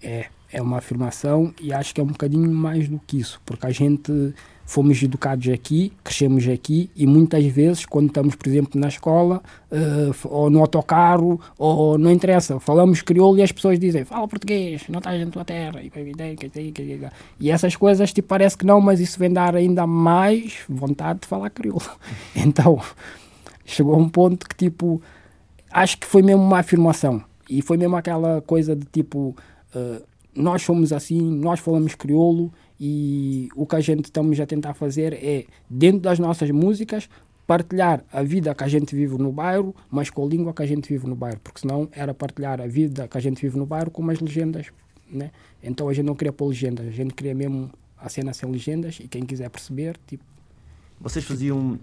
Sim. 0.00 0.08
É, 0.08 0.28
é 0.50 0.60
uma 0.60 0.78
afirmação 0.78 1.54
e 1.60 1.72
acho 1.72 1.94
que 1.94 2.00
é 2.00 2.04
um 2.04 2.08
bocadinho 2.08 2.50
mais 2.50 2.88
do 2.88 2.98
que 2.98 3.18
isso, 3.18 3.40
porque 3.46 3.64
a 3.64 3.70
gente 3.70 4.34
fomos 4.64 5.02
educados 5.02 5.48
aqui, 5.48 5.92
crescemos 6.02 6.48
aqui 6.48 6.90
e 6.96 7.06
muitas 7.06 7.44
vezes 7.46 7.84
quando 7.84 8.08
estamos, 8.08 8.34
por 8.34 8.48
exemplo, 8.48 8.80
na 8.80 8.88
escola 8.88 9.42
uh, 9.70 10.28
ou 10.28 10.48
no 10.48 10.60
autocarro 10.60 11.40
ou 11.58 11.98
não 11.98 12.10
interessa, 12.10 12.58
falamos 12.60 13.02
crioulo 13.02 13.38
e 13.38 13.42
as 13.42 13.52
pessoas 13.52 13.78
dizem 13.78 14.04
fala 14.04 14.26
português, 14.28 14.82
não 14.88 14.98
estás 14.98 15.24
na 15.24 15.30
tua 15.30 15.44
terra 15.44 15.80
e 17.40 17.50
essas 17.50 17.76
coisas 17.76 18.12
tipo, 18.12 18.28
parece 18.28 18.56
que 18.56 18.64
não, 18.64 18.80
mas 18.80 19.00
isso 19.00 19.18
vem 19.18 19.32
dar 19.32 19.54
ainda 19.54 19.86
mais 19.86 20.58
vontade 20.68 21.20
de 21.20 21.26
falar 21.26 21.50
crioulo. 21.50 21.82
Então 22.34 22.80
chegou 23.64 23.94
a 23.94 23.98
um 23.98 24.08
ponto 24.08 24.48
que 24.48 24.54
tipo 24.54 25.02
acho 25.70 25.98
que 25.98 26.06
foi 26.06 26.22
mesmo 26.22 26.42
uma 26.42 26.58
afirmação 26.58 27.22
e 27.48 27.62
foi 27.62 27.76
mesmo 27.76 27.96
aquela 27.96 28.40
coisa 28.42 28.74
de 28.74 28.84
tipo 28.86 29.36
uh, 29.74 30.02
nós 30.34 30.62
somos 30.62 30.92
assim, 30.92 31.20
nós 31.20 31.60
falamos 31.60 31.94
crioulo 31.94 32.52
e 32.84 33.48
o 33.54 33.64
que 33.64 33.76
a 33.76 33.80
gente 33.80 34.06
estamos 34.06 34.40
a 34.40 34.44
tentar 34.44 34.74
fazer 34.74 35.12
é, 35.12 35.46
dentro 35.70 36.00
das 36.00 36.18
nossas 36.18 36.50
músicas, 36.50 37.08
partilhar 37.46 38.04
a 38.12 38.24
vida 38.24 38.52
que 38.56 38.64
a 38.64 38.66
gente 38.66 38.96
vive 38.96 39.16
no 39.18 39.30
bairro, 39.30 39.72
mas 39.88 40.10
com 40.10 40.26
a 40.26 40.28
língua 40.28 40.52
que 40.52 40.64
a 40.64 40.66
gente 40.66 40.88
vive 40.88 41.06
no 41.06 41.14
bairro, 41.14 41.38
porque 41.44 41.60
senão 41.60 41.88
era 41.92 42.12
partilhar 42.12 42.60
a 42.60 42.66
vida 42.66 43.06
que 43.06 43.16
a 43.16 43.20
gente 43.20 43.40
vive 43.40 43.56
no 43.56 43.64
bairro 43.64 43.88
com 43.88 44.10
as 44.10 44.18
legendas, 44.18 44.66
né? 45.08 45.30
Então 45.62 45.88
a 45.88 45.92
gente 45.92 46.06
não 46.06 46.16
queria 46.16 46.32
pôr 46.32 46.48
legendas, 46.48 46.88
a 46.88 46.90
gente 46.90 47.14
queria 47.14 47.36
mesmo 47.36 47.70
a 47.96 48.08
cena 48.08 48.34
sem 48.34 48.50
legendas 48.50 48.98
e 48.98 49.06
quem 49.06 49.24
quiser 49.24 49.48
perceber, 49.48 49.96
tipo... 50.04 50.24
Vocês 51.00 51.24
faziam 51.24 51.78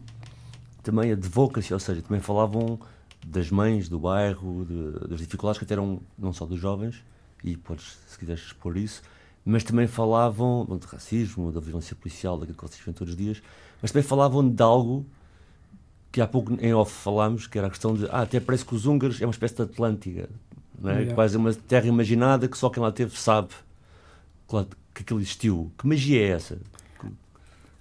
também 0.84 1.14
advocacy, 1.14 1.74
ou 1.74 1.80
seja, 1.80 2.02
também 2.02 2.20
falavam 2.20 2.78
das 3.26 3.50
mães 3.50 3.88
do 3.88 4.00
bairro, 4.00 4.66
de, 4.66 5.08
das 5.08 5.20
dificuldades 5.20 5.60
que 5.60 5.64
até 5.64 5.76
eram 5.76 6.02
não 6.18 6.34
só 6.34 6.46
dos 6.46 6.60
jovens, 6.60 7.02
e 7.42 7.56
podes, 7.56 7.98
se 8.06 8.20
quiseres 8.20 8.42
expor 8.42 8.76
isso, 8.76 9.02
mas 9.50 9.64
também 9.64 9.88
falavam 9.88 10.64
bom, 10.64 10.78
de 10.78 10.86
racismo, 10.86 11.52
da 11.52 11.60
violência 11.60 11.96
policial, 11.96 12.38
daquilo 12.38 12.56
que 12.56 12.64
vocês 12.64 12.82
veem 12.86 12.94
todos 12.94 13.14
os 13.14 13.18
dias, 13.18 13.42
mas 13.82 13.92
também 13.92 14.08
falavam 14.08 14.48
de 14.48 14.62
algo 14.62 15.06
que 16.12 16.22
há 16.22 16.28
pouco 16.28 16.54
em 16.62 16.74
off 16.74 16.92
falámos, 16.92 17.48
que 17.48 17.58
era 17.58 17.68
a 17.68 17.70
questão 17.70 17.96
de, 17.96 18.06
ah, 18.06 18.22
até 18.22 18.40
parece 18.40 18.64
que 18.64 18.76
os 18.76 18.86
húngaros 18.86 19.20
é 19.22 19.26
uma 19.26 19.32
espécie 19.32 19.56
de 19.56 19.64
Atlântica, 19.64 20.30
não 20.80 20.92
é? 20.92 20.94
Yeah. 20.96 21.16
quase 21.16 21.36
uma 21.36 21.52
terra 21.54 21.88
imaginada 21.88 22.48
que 22.48 22.58
só 22.58 22.70
quem 22.70 22.82
lá 22.82 22.92
teve 22.92 23.20
sabe 23.20 23.50
que, 24.48 24.66
que 24.94 25.02
aquilo 25.02 25.20
existiu. 25.20 25.72
Que 25.78 25.88
magia 25.88 26.22
é 26.22 26.30
essa? 26.30 26.58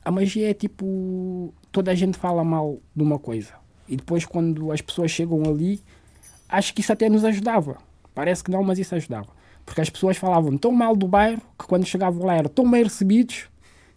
A 0.05 0.11
magia 0.11 0.51
é 0.51 0.55
tipo. 0.55 1.53
Toda 1.71 1.91
a 1.91 1.95
gente 1.95 2.17
fala 2.17 2.43
mal 2.43 2.79
de 2.97 3.03
uma 3.03 3.19
coisa. 3.19 3.53
E 3.87 3.95
depois, 3.95 4.25
quando 4.25 4.73
as 4.73 4.81
pessoas 4.81 5.11
chegam 5.11 5.43
ali, 5.43 5.83
acho 6.49 6.73
que 6.73 6.81
isso 6.81 6.93
até 6.93 7.11
nos 7.11 7.25
ajudava. 7.25 7.77
Parece 8.15 8.43
que 8.43 8.51
não, 8.51 8.63
mas 8.63 8.79
isso 8.79 8.95
ajudava. 8.95 9.38
Porque 9.69 9.81
as 9.81 9.91
pessoas 9.91 10.17
falavam 10.17 10.57
tão 10.57 10.73
mal 10.73 10.97
do 10.97 11.07
bairro 11.07 11.43
que 11.59 11.67
quando 11.67 11.87
chegavam 11.87 12.25
lá 12.25 12.35
eram 12.35 12.49
tão 12.49 12.69
bem 12.71 12.83
recebidos 12.83 13.47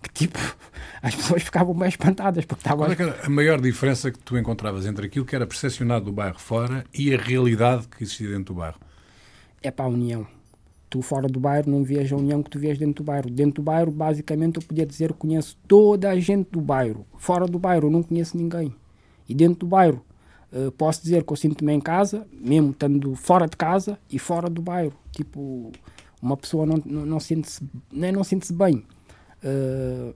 que 0.02 0.12
tipo. 0.12 0.40
As 1.02 1.16
pessoas 1.16 1.42
ficavam 1.42 1.74
bem 1.74 1.90
espantadas 1.90 2.46
porque 2.46 2.62
estavam. 2.62 2.86
Qual 2.86 2.92
é 2.92 3.02
era 3.02 3.26
a 3.26 3.30
maior 3.30 3.60
diferença 3.60 4.12
que 4.12 4.20
tu 4.20 4.38
encontravas 4.38 4.86
entre 4.86 5.08
aquilo 5.08 5.26
que 5.26 5.36
era 5.36 5.48
percepcionado 5.48 6.06
do 6.06 6.12
bairro 6.12 6.38
fora 6.38 6.86
e 6.94 7.12
a 7.12 7.18
realidade 7.18 7.88
que 7.88 8.04
existia 8.04 8.28
dentro 8.28 8.54
do 8.54 8.60
bairro? 8.60 8.78
é 9.62 9.70
para 9.70 9.86
a 9.86 9.90
união. 9.90 10.26
Tu 10.90 11.02
fora 11.02 11.28
do 11.28 11.40
bairro 11.40 11.72
não 11.72 11.84
vias 11.84 12.12
a 12.12 12.16
união 12.16 12.44
que 12.44 12.50
tu 12.50 12.60
vias 12.60 12.78
dentro 12.78 13.04
do 13.04 13.04
bairro. 13.04 13.30
Dentro 13.30 13.56
do 13.56 13.62
bairro, 13.62 13.92
basicamente, 13.92 14.58
eu 14.58 14.62
podia 14.62 14.86
dizer 14.86 15.14
que 15.14 15.20
conheço 15.20 15.58
toda 15.68 16.10
a 16.10 16.20
gente 16.20 16.50
do 16.52 16.60
bairro. 16.60 17.06
Fora 17.18 17.46
do 17.46 17.58
bairro, 17.58 17.88
eu 17.88 17.92
não 17.92 18.04
conheço 18.04 18.36
ninguém. 18.36 18.76
E 19.30 19.34
dentro 19.34 19.60
do 19.60 19.68
bairro, 19.68 20.04
eh, 20.52 20.70
posso 20.78 21.02
dizer 21.02 21.24
que 21.24 21.32
eu 21.32 21.38
sinto-me 21.38 21.72
em 21.72 21.80
casa, 21.80 22.28
mesmo 22.34 22.72
estando 22.72 23.16
fora 23.16 23.48
de 23.48 23.56
casa 23.56 23.98
e 24.10 24.20
fora 24.20 24.50
do 24.50 24.62
bairro. 24.62 24.94
Tipo, 25.12 25.72
uma 26.22 26.38
pessoa 26.38 26.66
não, 26.66 26.82
não, 26.86 27.06
não 27.06 27.20
sente-se 27.20 27.62
nem 27.92 28.12
não 28.12 28.24
sente-se 28.24 28.54
bem. 28.54 28.84
Eh, 29.44 30.14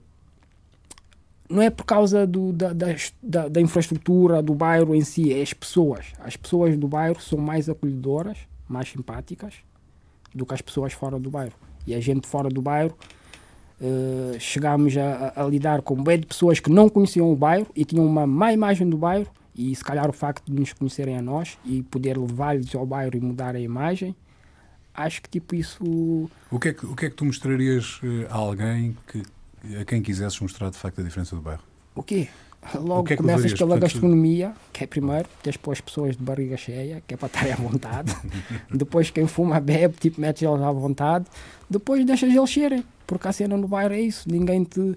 não 1.48 1.62
é 1.62 1.70
por 1.70 1.84
causa 1.84 2.26
do, 2.26 2.52
da, 2.52 2.72
da, 2.72 3.48
da 3.48 3.60
infraestrutura 3.60 4.42
do 4.42 4.54
bairro 4.54 4.94
em 4.94 5.02
si, 5.02 5.32
é 5.32 5.40
as 5.42 5.52
pessoas. 5.52 6.06
As 6.18 6.36
pessoas 6.36 6.76
do 6.76 6.88
bairro 6.88 7.20
são 7.20 7.38
mais 7.38 7.68
acolhedoras, 7.68 8.38
mais 8.68 8.88
simpáticas 8.90 9.54
do 10.34 10.44
que 10.44 10.54
as 10.54 10.60
pessoas 10.60 10.92
fora 10.92 11.18
do 11.20 11.30
bairro. 11.30 11.54
E 11.86 11.94
a 11.94 12.00
gente 12.00 12.26
fora 12.26 12.48
do 12.48 12.60
bairro 12.60 12.96
eh, 13.80 14.36
chegámos 14.40 14.96
a, 14.96 15.32
a- 15.36 15.44
a 15.44 15.48
lidar 15.48 15.82
com 15.82 16.02
bem 16.02 16.18
de 16.18 16.26
pessoas 16.26 16.58
que 16.58 16.70
não 16.70 16.88
conheciam 16.88 17.30
o 17.32 17.36
bairro 17.36 17.68
e 17.76 17.84
tinham 17.84 18.04
uma 18.06 18.26
má 18.26 18.52
imagem 18.52 18.88
do 18.88 18.96
bairro 18.96 19.28
e 19.54 19.74
se 19.74 19.84
calhar 19.84 20.08
o 20.08 20.12
facto 20.12 20.50
de 20.52 20.58
nos 20.58 20.72
conhecerem 20.72 21.16
a 21.16 21.22
nós 21.22 21.58
e 21.64 21.82
poder 21.84 22.18
levar-lhes 22.18 22.74
ao 22.74 22.84
bairro 22.84 23.16
e 23.16 23.20
mudar 23.20 23.54
a 23.54 23.60
imagem, 23.60 24.14
acho 24.96 25.22
que 25.22 25.28
tipo 25.28 25.54
isso 25.54 26.30
O 26.50 26.58
que 26.58 26.68
é 26.68 26.72
que, 26.72 26.86
o 26.86 26.96
que, 26.96 27.06
é 27.06 27.10
que 27.10 27.16
tu 27.16 27.24
mostrarias 27.24 28.00
eh, 28.02 28.26
a 28.30 28.34
alguém 28.34 28.96
que, 29.06 29.22
a 29.80 29.84
quem 29.84 30.02
quisesses 30.02 30.40
mostrar 30.40 30.70
de 30.70 30.76
facto 30.76 31.00
a 31.00 31.04
diferença 31.04 31.36
do 31.36 31.42
bairro? 31.42 31.62
O 31.94 32.02
quê? 32.02 32.28
Logo 32.74 33.00
O 33.00 33.04
que 33.04 33.12
é 33.12 33.16
que 33.16 33.22
começas 33.22 33.42
levarias? 33.42 33.58
pela 33.58 33.70
Portanto, 33.70 33.92
gastronomia, 33.92 34.52
que 34.72 34.84
é 34.84 34.86
primeiro, 34.86 35.28
tens 35.42 35.56
pôr 35.56 35.72
as 35.72 35.80
pessoas 35.80 36.16
de 36.16 36.22
barriga 36.22 36.56
cheia, 36.56 37.02
que 37.06 37.14
é 37.14 37.16
para 37.16 37.26
estarem 37.26 37.52
à 37.52 37.56
vontade. 37.56 38.16
Depois 38.70 39.10
quem 39.10 39.26
fuma 39.26 39.60
bebe, 39.60 39.94
tipo, 40.00 40.20
metes 40.20 40.42
eles 40.42 40.60
à 40.60 40.72
vontade. 40.72 41.26
Depois 41.70 42.04
deixas 42.04 42.34
eles 42.34 42.50
serem, 42.50 42.84
porque 43.06 43.28
a 43.28 43.32
cena 43.32 43.56
no 43.56 43.68
bairro 43.68 43.94
é 43.94 44.00
isso. 44.00 44.28
Ninguém 44.28 44.64
te, 44.64 44.96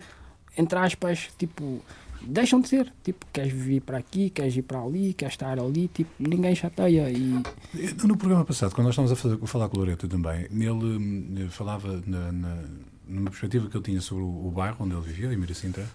entre 0.57 0.79
aspas, 0.79 1.29
tipo, 1.37 1.81
deixam 2.21 2.61
de 2.61 2.69
ser. 2.69 2.91
Tipo, 3.03 3.25
queres 3.33 3.51
vir 3.53 3.81
para 3.81 3.97
aqui, 3.97 4.29
queres 4.29 4.55
ir 4.55 4.61
para 4.63 4.81
ali, 4.81 5.13
queres 5.13 5.33
estar 5.33 5.59
ali, 5.59 5.87
tipo, 5.87 6.09
ninguém 6.19 6.55
chateia. 6.55 7.09
E 7.09 7.41
Eh, 7.75 7.93
No 8.05 8.17
programa 8.17 8.45
passado, 8.45 8.73
quando 8.73 8.85
nós 8.87 8.93
estávamos 8.93 9.11
a 9.11 9.15
fazer- 9.15 9.39
a 9.41 9.47
falar 9.47 9.69
com 9.69 9.77
o 9.77 9.79
Loreto 9.79 10.07
também, 10.07 10.47
ele 10.51 10.71
hum, 10.71 11.47
falava 11.49 12.01
na, 12.05 12.31
na- 12.31 12.63
numa 13.07 13.29
perspectiva 13.31 13.67
que 13.69 13.75
ele 13.77 13.83
tinha 13.83 14.01
sobre 14.01 14.23
o, 14.23 14.47
o 14.47 14.51
bairro 14.51 14.77
onde 14.79 14.93
ele 14.93 15.01
vivia, 15.01 15.33
em 15.33 15.37
Miracintra, 15.37 15.85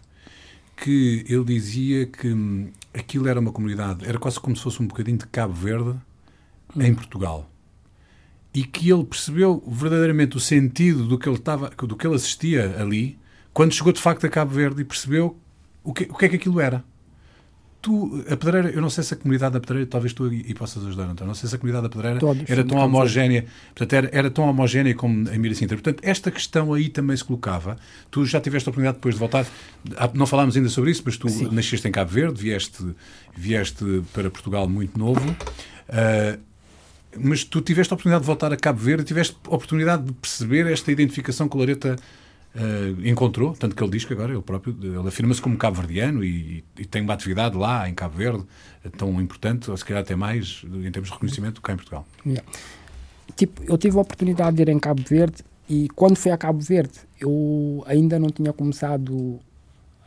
que 0.77 1.25
ele 1.29 1.45
dizia 1.45 2.07
que 2.07 2.29
hum, 2.29 2.69
aquilo 2.93 3.29
era 3.29 3.39
uma 3.39 3.53
comunidade, 3.53 4.05
era 4.05 4.19
quase 4.19 4.41
como 4.41 4.57
se 4.57 4.63
fosse 4.63 4.83
um 4.83 4.87
bocadinho 4.87 5.19
de 5.19 5.27
Cabo 5.27 5.53
Verde 5.55 5.95
em 6.77 6.93
Portugal. 6.95 7.49
E 8.53 8.65
que 8.65 8.89
ele 8.91 9.05
percebeu 9.05 9.63
verdadeiramente 9.67 10.37
o 10.37 10.41
sentido 10.41 11.07
do 11.07 11.19
que 11.19 11.29
ele, 11.29 11.37
estava, 11.39 11.71
do 11.71 11.97
que 11.97 12.07
ele 12.07 12.15
assistia 12.15 12.77
ali 12.81 13.19
quando 13.53 13.73
chegou 13.73 13.93
de 13.93 14.01
facto 14.01 14.25
a 14.27 14.29
Cabo 14.29 14.53
Verde 14.53 14.83
e 14.83 14.85
percebeu 14.85 15.37
o 15.85 15.93
que, 15.93 16.05
o 16.05 16.15
que 16.15 16.25
é 16.25 16.29
que 16.31 16.37
aquilo 16.37 16.61
era. 16.61 16.83
Tu, 17.83 18.25
a 18.31 18.37
Pedreira, 18.37 18.71
eu 18.71 18.81
não 18.81 18.89
sei 18.89 19.05
se 19.05 19.13
a 19.13 19.17
comunidade 19.17 19.53
da 19.53 19.61
Pedreira, 19.61 19.87
talvez 19.87 20.15
tu 20.15 20.33
e, 20.33 20.55
possas 20.55 20.87
ajudar, 20.87 21.07
então, 21.13 21.27
não 21.27 21.35
sei 21.35 21.51
se 21.51 21.55
a 21.55 21.59
comunidade 21.59 21.87
da 21.87 21.91
Pedreira 21.91 22.19
Todos, 22.19 22.49
era 22.49 22.65
tão 22.65 22.79
homogénea, 22.79 23.45
portanto, 23.75 23.93
era, 23.93 24.11
era 24.11 24.31
tão 24.31 24.49
homogénea 24.49 24.95
como 24.95 25.29
em 25.29 25.39
Miracintra. 25.39 25.77
Portanto, 25.77 26.01
esta 26.03 26.31
questão 26.31 26.73
aí 26.73 26.89
também 26.89 27.15
se 27.15 27.23
colocava. 27.23 27.77
Tu 28.11 28.25
já 28.25 28.41
tiveste 28.41 28.67
a 28.67 28.71
oportunidade 28.71 28.97
depois 28.97 29.17
de 29.17 29.19
voltar, 29.19 29.47
ah, 29.99 30.11
não 30.15 30.27
falámos 30.27 30.57
ainda 30.57 30.71
sobre 30.71 30.93
isso, 30.93 31.03
mas 31.05 31.19
tu 31.19 31.29
Sim. 31.29 31.51
nasceste 31.53 31.87
em 31.87 31.93
Cabo 31.93 32.11
Verde, 32.11 32.41
vieste, 32.41 32.83
vieste 33.37 33.85
para 34.15 34.31
Portugal 34.31 34.67
muito 34.67 34.99
novo. 34.99 35.37
ah, 35.91 36.39
mas 37.17 37.45
tu 37.45 37.61
tiveste 37.61 37.93
a 37.93 37.95
oportunidade 37.95 38.23
de 38.23 38.27
voltar 38.27 38.53
a 38.53 38.57
Cabo 38.57 38.81
Verde 38.81 39.05
tiveste 39.05 39.37
a 39.45 39.55
oportunidade 39.55 40.05
de 40.05 40.13
perceber 40.15 40.67
esta 40.67 40.91
identificação 40.91 41.49
que 41.49 41.57
o 41.57 41.61
Lareta 41.61 41.97
eh, 42.57 43.11
encontrou, 43.11 43.53
tanto 43.55 43.75
que 43.75 43.83
ele 43.83 43.91
diz 43.91 44.05
que 44.05 44.13
agora 44.13 44.33
ele 44.33 44.43
próprio 44.43 44.77
ele 44.81 45.09
afirma-se 45.09 45.43
como 45.43 45.57
cabo-verdiano 45.57 46.23
e, 46.23 46.63
e 46.79 46.85
tem 46.85 47.03
uma 47.03 47.13
atividade 47.13 47.57
lá 47.57 47.89
em 47.89 47.95
Cabo 47.95 48.17
Verde 48.17 48.45
eh, 48.85 48.89
tão 48.97 49.21
importante, 49.21 49.71
ou 49.71 49.77
se 49.77 49.85
calhar 49.85 50.03
até 50.03 50.15
mais 50.15 50.63
em 50.65 50.91
termos 50.91 51.09
de 51.09 51.15
reconhecimento 51.15 51.61
cá 51.61 51.73
em 51.73 51.77
Portugal. 51.77 52.07
Yeah. 52.25 52.45
Tipo, 53.35 53.63
eu 53.65 53.77
tive 53.77 53.99
a 53.99 54.03
oportunidade 54.03 54.57
de 54.57 54.63
ir 54.63 54.69
em 54.69 54.79
Cabo 54.79 55.03
Verde 55.03 55.43
e 55.69 55.89
quando 55.97 56.17
fui 56.17 56.31
a 56.31 56.39
Cabo 56.39 56.61
Verde 56.61 57.01
eu 57.21 57.83
ainda 57.87 58.19
não 58.19 58.31
tinha 58.31 58.53
começado 58.53 59.41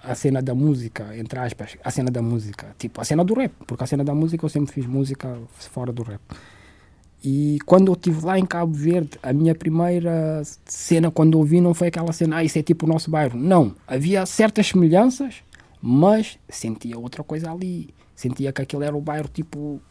a 0.01 0.15
cena 0.15 0.41
da 0.41 0.55
música, 0.55 1.17
entre 1.17 1.39
aspas, 1.39 1.77
a 1.83 1.91
cena 1.91 2.09
da 2.09 2.21
música, 2.21 2.73
tipo 2.77 3.01
a 3.01 3.03
cena 3.03 3.25
do 3.25 3.33
rap, 3.33 3.51
porque 3.65 3.83
a 3.83 3.87
cena 3.87 4.05
da 4.05 4.15
música 4.15 4.45
eu 4.45 4.49
sempre 4.49 4.73
fiz 4.73 4.85
música 4.85 5.37
fora 5.57 5.91
do 5.91 6.03
rap. 6.03 6.21
E 7.23 7.57
quando 7.65 7.87
eu 7.87 7.93
estive 7.93 8.25
lá 8.25 8.37
em 8.37 8.45
Cabo 8.45 8.73
Verde, 8.73 9.11
a 9.23 9.33
minha 9.33 9.55
primeira 9.55 10.41
cena, 10.65 11.09
quando 11.09 11.37
eu 11.37 11.43
vi, 11.43 11.59
não 11.59 11.73
foi 11.73 11.87
aquela 11.87 12.13
cena, 12.13 12.37
ah, 12.37 12.43
isso 12.43 12.57
é 12.57 12.63
tipo 12.63 12.85
o 12.85 12.89
nosso 12.89 13.09
bairro. 13.09 13.37
Não. 13.37 13.75
Havia 13.87 14.25
certas 14.25 14.67
semelhanças, 14.67 15.35
mas 15.81 16.37
sentia 16.47 16.97
outra 16.97 17.23
coisa 17.23 17.51
ali. 17.51 17.89
Sentia 18.15 18.51
que 18.51 18.61
aquele 18.61 18.85
era 18.85 18.95
o 18.95 19.01
bairro, 19.01 19.27
tipo, 19.27 19.81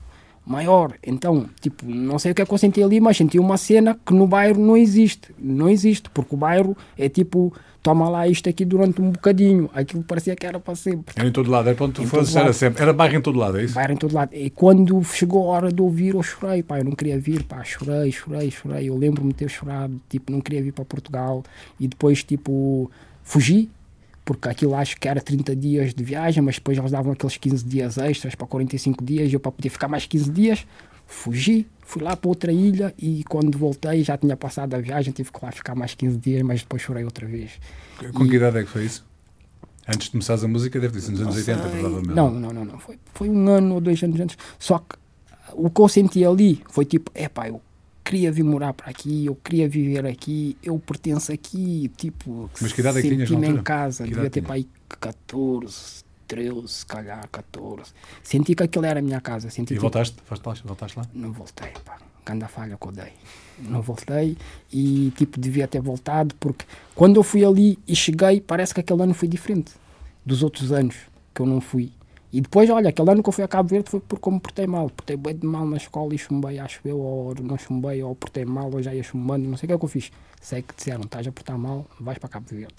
maior. 0.47 0.95
Então, 1.05 1.47
tipo, 1.61 1.85
não 1.85 2.19
sei 2.19 2.31
o 2.31 2.35
que 2.35 2.41
é 2.41 2.47
que 2.47 2.53
eu 2.53 2.59
senti 2.59 2.83
ali, 2.83 3.01
mas 3.01 3.17
senti 3.17 3.39
uma 3.39 3.57
cena 3.57 3.99
que 4.07 4.15
no 4.15 4.27
bairro 4.27 4.61
não 4.61 4.77
existe. 4.77 5.35
Não 5.39 5.69
existe, 5.69 6.09
porque 6.11 6.35
o 6.35 6.39
bairro 6.39 6.77
é 6.97 7.09
tipo, 7.09 7.53
toma 7.83 8.09
lá 8.09 8.29
isto 8.29 8.49
aqui 8.49 8.65
durante 8.65 9.03
um 9.03 9.11
bocadinho. 9.11 9.69
Aquilo 9.75 10.05
parecia 10.05 10.37
que 10.37 10.47
era 10.47 10.61
para 10.61 10.77
sempre. 10.77 11.15
Era 11.17 11.29
em 11.29 11.33
todo 11.33 11.51
lado, 11.51 11.69
era 11.69 11.77
para 11.77 11.87
onde 11.87 11.95
tu 11.95 12.09
todo 12.09 12.39
era 12.39 12.53
sempre. 12.53 12.81
Era 12.81 12.93
bairro 12.93 13.17
em 13.17 13.21
todo 13.21 13.39
lado, 13.39 13.59
é 13.59 13.65
isso? 13.65 13.75
Bairro 13.75 13.93
em 13.93 13.97
todo 13.97 14.15
lado. 14.15 14.31
E 14.33 14.49
quando 14.51 15.03
chegou 15.05 15.51
a 15.51 15.57
hora 15.57 15.73
de 15.73 15.83
ouvir, 15.83 16.15
eu 16.15 16.23
chorei, 16.23 16.63
pá. 16.63 16.79
Eu 16.79 16.85
não 16.85 16.93
queria 16.93 17.19
vir, 17.19 17.43
pá. 17.43 17.65
Chorei, 17.65 18.13
chorei, 18.13 18.51
chorei. 18.51 18.89
Eu 18.89 18.97
lembro-me 18.97 19.31
de 19.31 19.39
ter 19.39 19.51
chorado, 19.51 20.01
tipo, 20.09 20.31
não 20.31 20.41
queria 20.41 20.63
vir 20.63 20.73
para 20.73 20.85
Portugal. 20.85 21.43
E 21.81 21.89
depois, 21.89 22.23
tipo, 22.23 22.91
fugi, 23.23 23.69
porque 24.27 24.49
aquilo 24.49 24.75
acho 24.75 24.99
que 24.99 25.09
era 25.09 25.21
30 25.21 25.55
dias 25.55 25.95
de 25.95 26.03
viagem, 26.03 26.43
mas 26.43 26.57
depois 26.57 26.77
eles 26.77 26.91
davam 26.91 27.13
aqueles 27.13 27.37
15 27.37 27.65
dias 27.65 27.97
extras 27.97 28.35
para 28.35 28.45
45 28.45 29.05
dias. 29.05 29.31
E 29.31 29.35
eu, 29.35 29.41
para 29.41 29.53
poder 29.53 29.69
ficar 29.69 29.87
mais 29.87 30.05
15 30.05 30.31
dias, 30.33 30.67
fugi. 31.07 31.65
Fui 31.85 32.03
lá 32.03 32.17
para 32.17 32.29
outra 32.29 32.51
ilha 32.51 32.93
e 32.99 33.23
quando 33.29 33.57
voltei 33.57 34.03
já 34.03 34.19
tinha 34.19 34.37
passado 34.37 34.75
a 34.75 34.81
viagem, 34.81 35.13
tive 35.13 35.31
que 35.31 35.39
lá 35.41 35.53
ficar 35.53 35.77
mais 35.77 35.95
15 35.95 36.19
dias, 36.19 36.43
mas 36.43 36.61
depois 36.63 36.83
chorei 36.83 37.05
outra 37.05 37.25
vez. 37.25 37.53
Com 38.13 38.29
que 38.29 38.35
idade 38.35 38.59
é 38.59 38.65
que 38.65 38.69
foi 38.69 38.87
isso? 38.87 39.07
Antes 39.87 40.07
de 40.07 40.11
começares 40.11 40.43
a 40.43 40.49
música, 40.49 40.81
deve 40.81 40.95
ter 40.95 41.03
sido 41.03 41.13
nos 41.13 41.21
anos 41.21 41.37
80, 41.37 41.69
provavelmente. 41.69 42.09
Não, 42.09 42.29
não, 42.29 42.53
não, 42.53 42.65
não. 42.65 42.79
Foi, 42.81 42.99
foi 43.15 43.31
um 43.31 43.49
ano 43.49 43.77
ou 43.77 43.81
dois 43.81 44.03
anos 44.03 44.19
antes. 44.19 44.37
Só 44.59 44.81
que 44.81 44.97
o 45.53 45.71
que 45.71 45.81
eu 45.81 45.89
senti 45.89 46.25
ali 46.25 46.61
foi 46.69 46.85
tipo, 46.85 47.13
é 47.15 47.29
pá, 47.29 47.49
eu 47.49 47.63
queria 48.07 48.31
vir 48.31 48.45
morar 48.45 48.73
para 48.73 48.89
aqui, 48.89 49.27
eu 49.27 49.35
queria 49.35 49.69
viver 49.69 50.07
aqui, 50.07 50.57
eu 50.63 50.79
pertenço 50.79 51.33
aqui, 51.33 51.91
tipo, 51.97 52.49
Mas 52.61 52.73
que 52.73 52.81
idade 52.81 52.99
é 53.01 53.03
que 53.03 53.09
tinhas 53.09 53.29
na 53.29 53.37
senti-me 53.37 53.59
em 53.59 53.63
casa, 53.63 54.05
Que 54.05 54.15
devia 54.15 54.31
ter 54.31 54.43
para 54.43 54.55
aí 54.55 54.69
14, 54.89 56.05
13, 56.29 56.69
se 56.69 56.87
calhar 56.87 57.29
14. 57.29 57.93
Senti 58.23 58.55
que 58.55 58.63
aquilo 58.63 58.87
era 58.87 59.01
a 59.01 59.03
minha 59.03 59.21
casa, 59.21 59.51
senti 59.51 59.73
E 59.73 59.77
tipo, 59.77 59.81
voltaste? 59.81 60.17
Voltaste 60.65 60.99
lá? 60.99 61.05
não 61.13 61.33
voltei, 61.33 61.73
pá. 61.85 61.99
Ganda 62.25 62.47
falha 62.49 62.77
que 62.81 62.87
eu 62.87 62.93
dei. 62.93 63.13
Não 63.59 63.81
voltei 63.83 64.37
e, 64.73 65.13
tipo, 65.17 65.41
devia 65.41 65.67
ter 65.67 65.81
voltado 65.81 66.35
porque 66.39 66.65
quando 66.95 67.17
eu 67.17 67.23
fui 67.23 67.45
ali 67.45 67.79
e 67.89 67.97
cheguei, 67.97 68.41
parece 68.41 68.75
que 68.75 68.81
aquele 68.81 69.03
ano 69.03 69.15
foi 69.15 69.29
diferente 69.29 69.73
dos 70.25 70.43
outros 70.43 70.73
anos 70.73 70.97
que 71.35 71.41
eu 71.41 71.47
não 71.47 71.61
fui. 71.61 71.91
E 72.33 72.41
depois, 72.41 72.69
olha, 72.71 72.91
aquele 72.91 73.11
ano 73.11 73.23
que 73.23 73.29
eu 73.29 73.33
fui 73.33 73.45
a 73.45 73.49
Cabo 73.49 73.69
Verde 73.69 73.89
foi 73.89 74.01
porque 74.01 74.29
eu 74.29 74.33
me 74.33 74.41
portei 74.41 74.67
mal. 74.67 74.91
Portei 74.91 75.17
bem 75.17 75.37
de 75.37 75.47
mal 75.47 75.65
na 75.67 75.77
escola 75.77 76.15
e 76.15 76.19
chumbei, 76.19 76.59
acho 76.59 76.81
eu, 76.85 76.99
ou 76.99 77.35
não 77.41 77.57
chumbei, 77.57 78.03
ou 78.03 78.15
portei 78.15 78.45
mal, 78.45 78.71
ou 78.73 78.83
já 78.83 78.95
ia 78.95 79.03
chumbando, 79.03 79.49
não 79.49 79.57
sei 79.57 79.67
o 79.67 79.69
que 79.69 79.75
é 79.75 79.79
que 79.79 79.85
eu 79.85 79.89
fiz. 79.89 80.11
Sei 80.41 80.63
que 80.63 80.75
disseram, 80.75 81.03
estás 81.03 81.27
a 81.27 81.33
portar 81.33 81.57
mal, 81.57 81.87
vais 82.01 82.19
para 82.19 82.29
Cabo 82.29 82.47
Verde. 82.51 82.75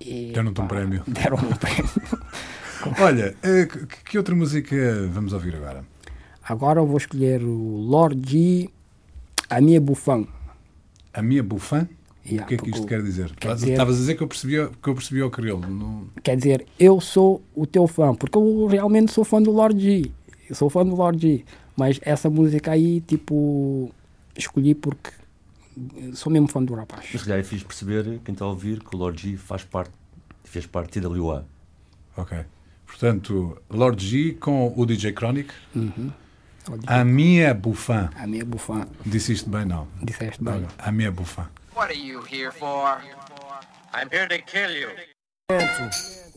E, 0.00 0.32
Deram-te 0.32 0.60
um 0.60 0.66
prémio. 0.66 1.02
Deram 1.08 1.36
um 1.36 1.56
prémio. 1.56 1.90
Olha, 2.98 3.36
eh, 3.42 3.68
que, 4.04 4.16
outra 4.16 4.34
música 4.34 4.74
vamos 5.08 5.34
ouvir 5.34 5.54
agora? 5.54 5.84
Agora 6.42 6.80
eu 6.80 6.86
vou 6.86 6.96
escolher 6.96 7.42
o 7.42 7.76
Lord 7.76 8.22
G, 8.26 8.70
a 9.50 9.60
minha 9.60 9.80
bufão. 9.80 10.26
A 11.12 11.20
minha 11.20 11.42
bufã? 11.42 11.86
Yeah, 12.24 12.44
o 12.44 12.48
que 12.48 12.54
é 12.54 12.58
que 12.58 12.70
isto 12.70 12.86
quer 12.86 13.02
dizer? 13.02 13.30
quer 13.36 13.54
dizer- 13.54 13.70
Estavas 13.72 13.96
a 13.96 13.98
dizer 13.98 14.14
que 14.14 14.22
eu 14.22 14.28
percebi, 14.28 14.54
que 14.82 14.88
eu 14.88 14.94
percebi 14.94 15.20
ao 15.22 15.30
crioulo. 15.30 15.68
Não... 15.68 16.06
Quer 16.22 16.36
dizer, 16.36 16.66
eu 16.78 17.00
sou 17.00 17.42
o 17.54 17.66
teu 17.66 17.86
fã, 17.86 18.14
porque 18.14 18.36
eu 18.36 18.66
realmente 18.66 19.10
sou 19.12 19.24
fã 19.24 19.40
do 19.42 19.50
Lord 19.50 19.80
G. 19.80 20.10
Eu 20.48 20.54
sou 20.54 20.68
fã 20.68 20.84
do 20.84 20.94
Lord 20.94 21.18
G. 21.20 21.44
Mas 21.76 21.98
essa 22.02 22.28
música 22.28 22.72
aí, 22.72 23.00
tipo, 23.00 23.90
escolhi 24.36 24.74
porque 24.74 25.10
sou 26.12 26.30
mesmo 26.30 26.46
fã 26.48 26.62
do 26.62 26.74
rapaz. 26.74 27.06
Mas 27.12 27.22
já 27.22 27.36
é 27.38 27.42
fixe 27.42 27.64
perceber, 27.64 28.20
quem 28.24 28.32
está 28.34 28.44
a 28.44 28.48
ouvir, 28.48 28.80
que 28.80 28.94
o 28.94 28.98
Lord 28.98 29.20
G 29.20 29.36
faz 29.36 29.64
parte, 29.64 29.90
fez 30.44 30.66
parte 30.66 31.00
da 31.00 31.08
TWA. 31.08 31.46
Ok. 32.16 32.38
Portanto, 32.86 33.56
Lord 33.70 34.04
G 34.04 34.32
com 34.34 34.72
o 34.76 34.84
DJ 34.84 35.12
Chronic. 35.12 35.50
G. 35.74 35.90
A 36.86 37.04
minha 37.04 37.54
bufã. 37.54 38.10
A 38.14 38.26
minha 38.26 38.44
bufã, 38.44 38.86
Disse 39.06 39.32
isto 39.32 39.48
bem, 39.48 39.64
não? 39.64 39.88
disseste 40.02 40.42
bem. 40.44 40.54
Olha, 40.54 40.68
a 40.78 40.92
minha 40.92 41.10
bufã. 41.10 41.48
What 41.74 41.90
are 41.90 41.94
you 41.94 42.22
here 42.22 42.50
for? 42.50 43.00
I'm 43.92 44.10
here 44.10 44.26
to 44.28 44.38
kill 44.38 44.70
you. 44.70 44.88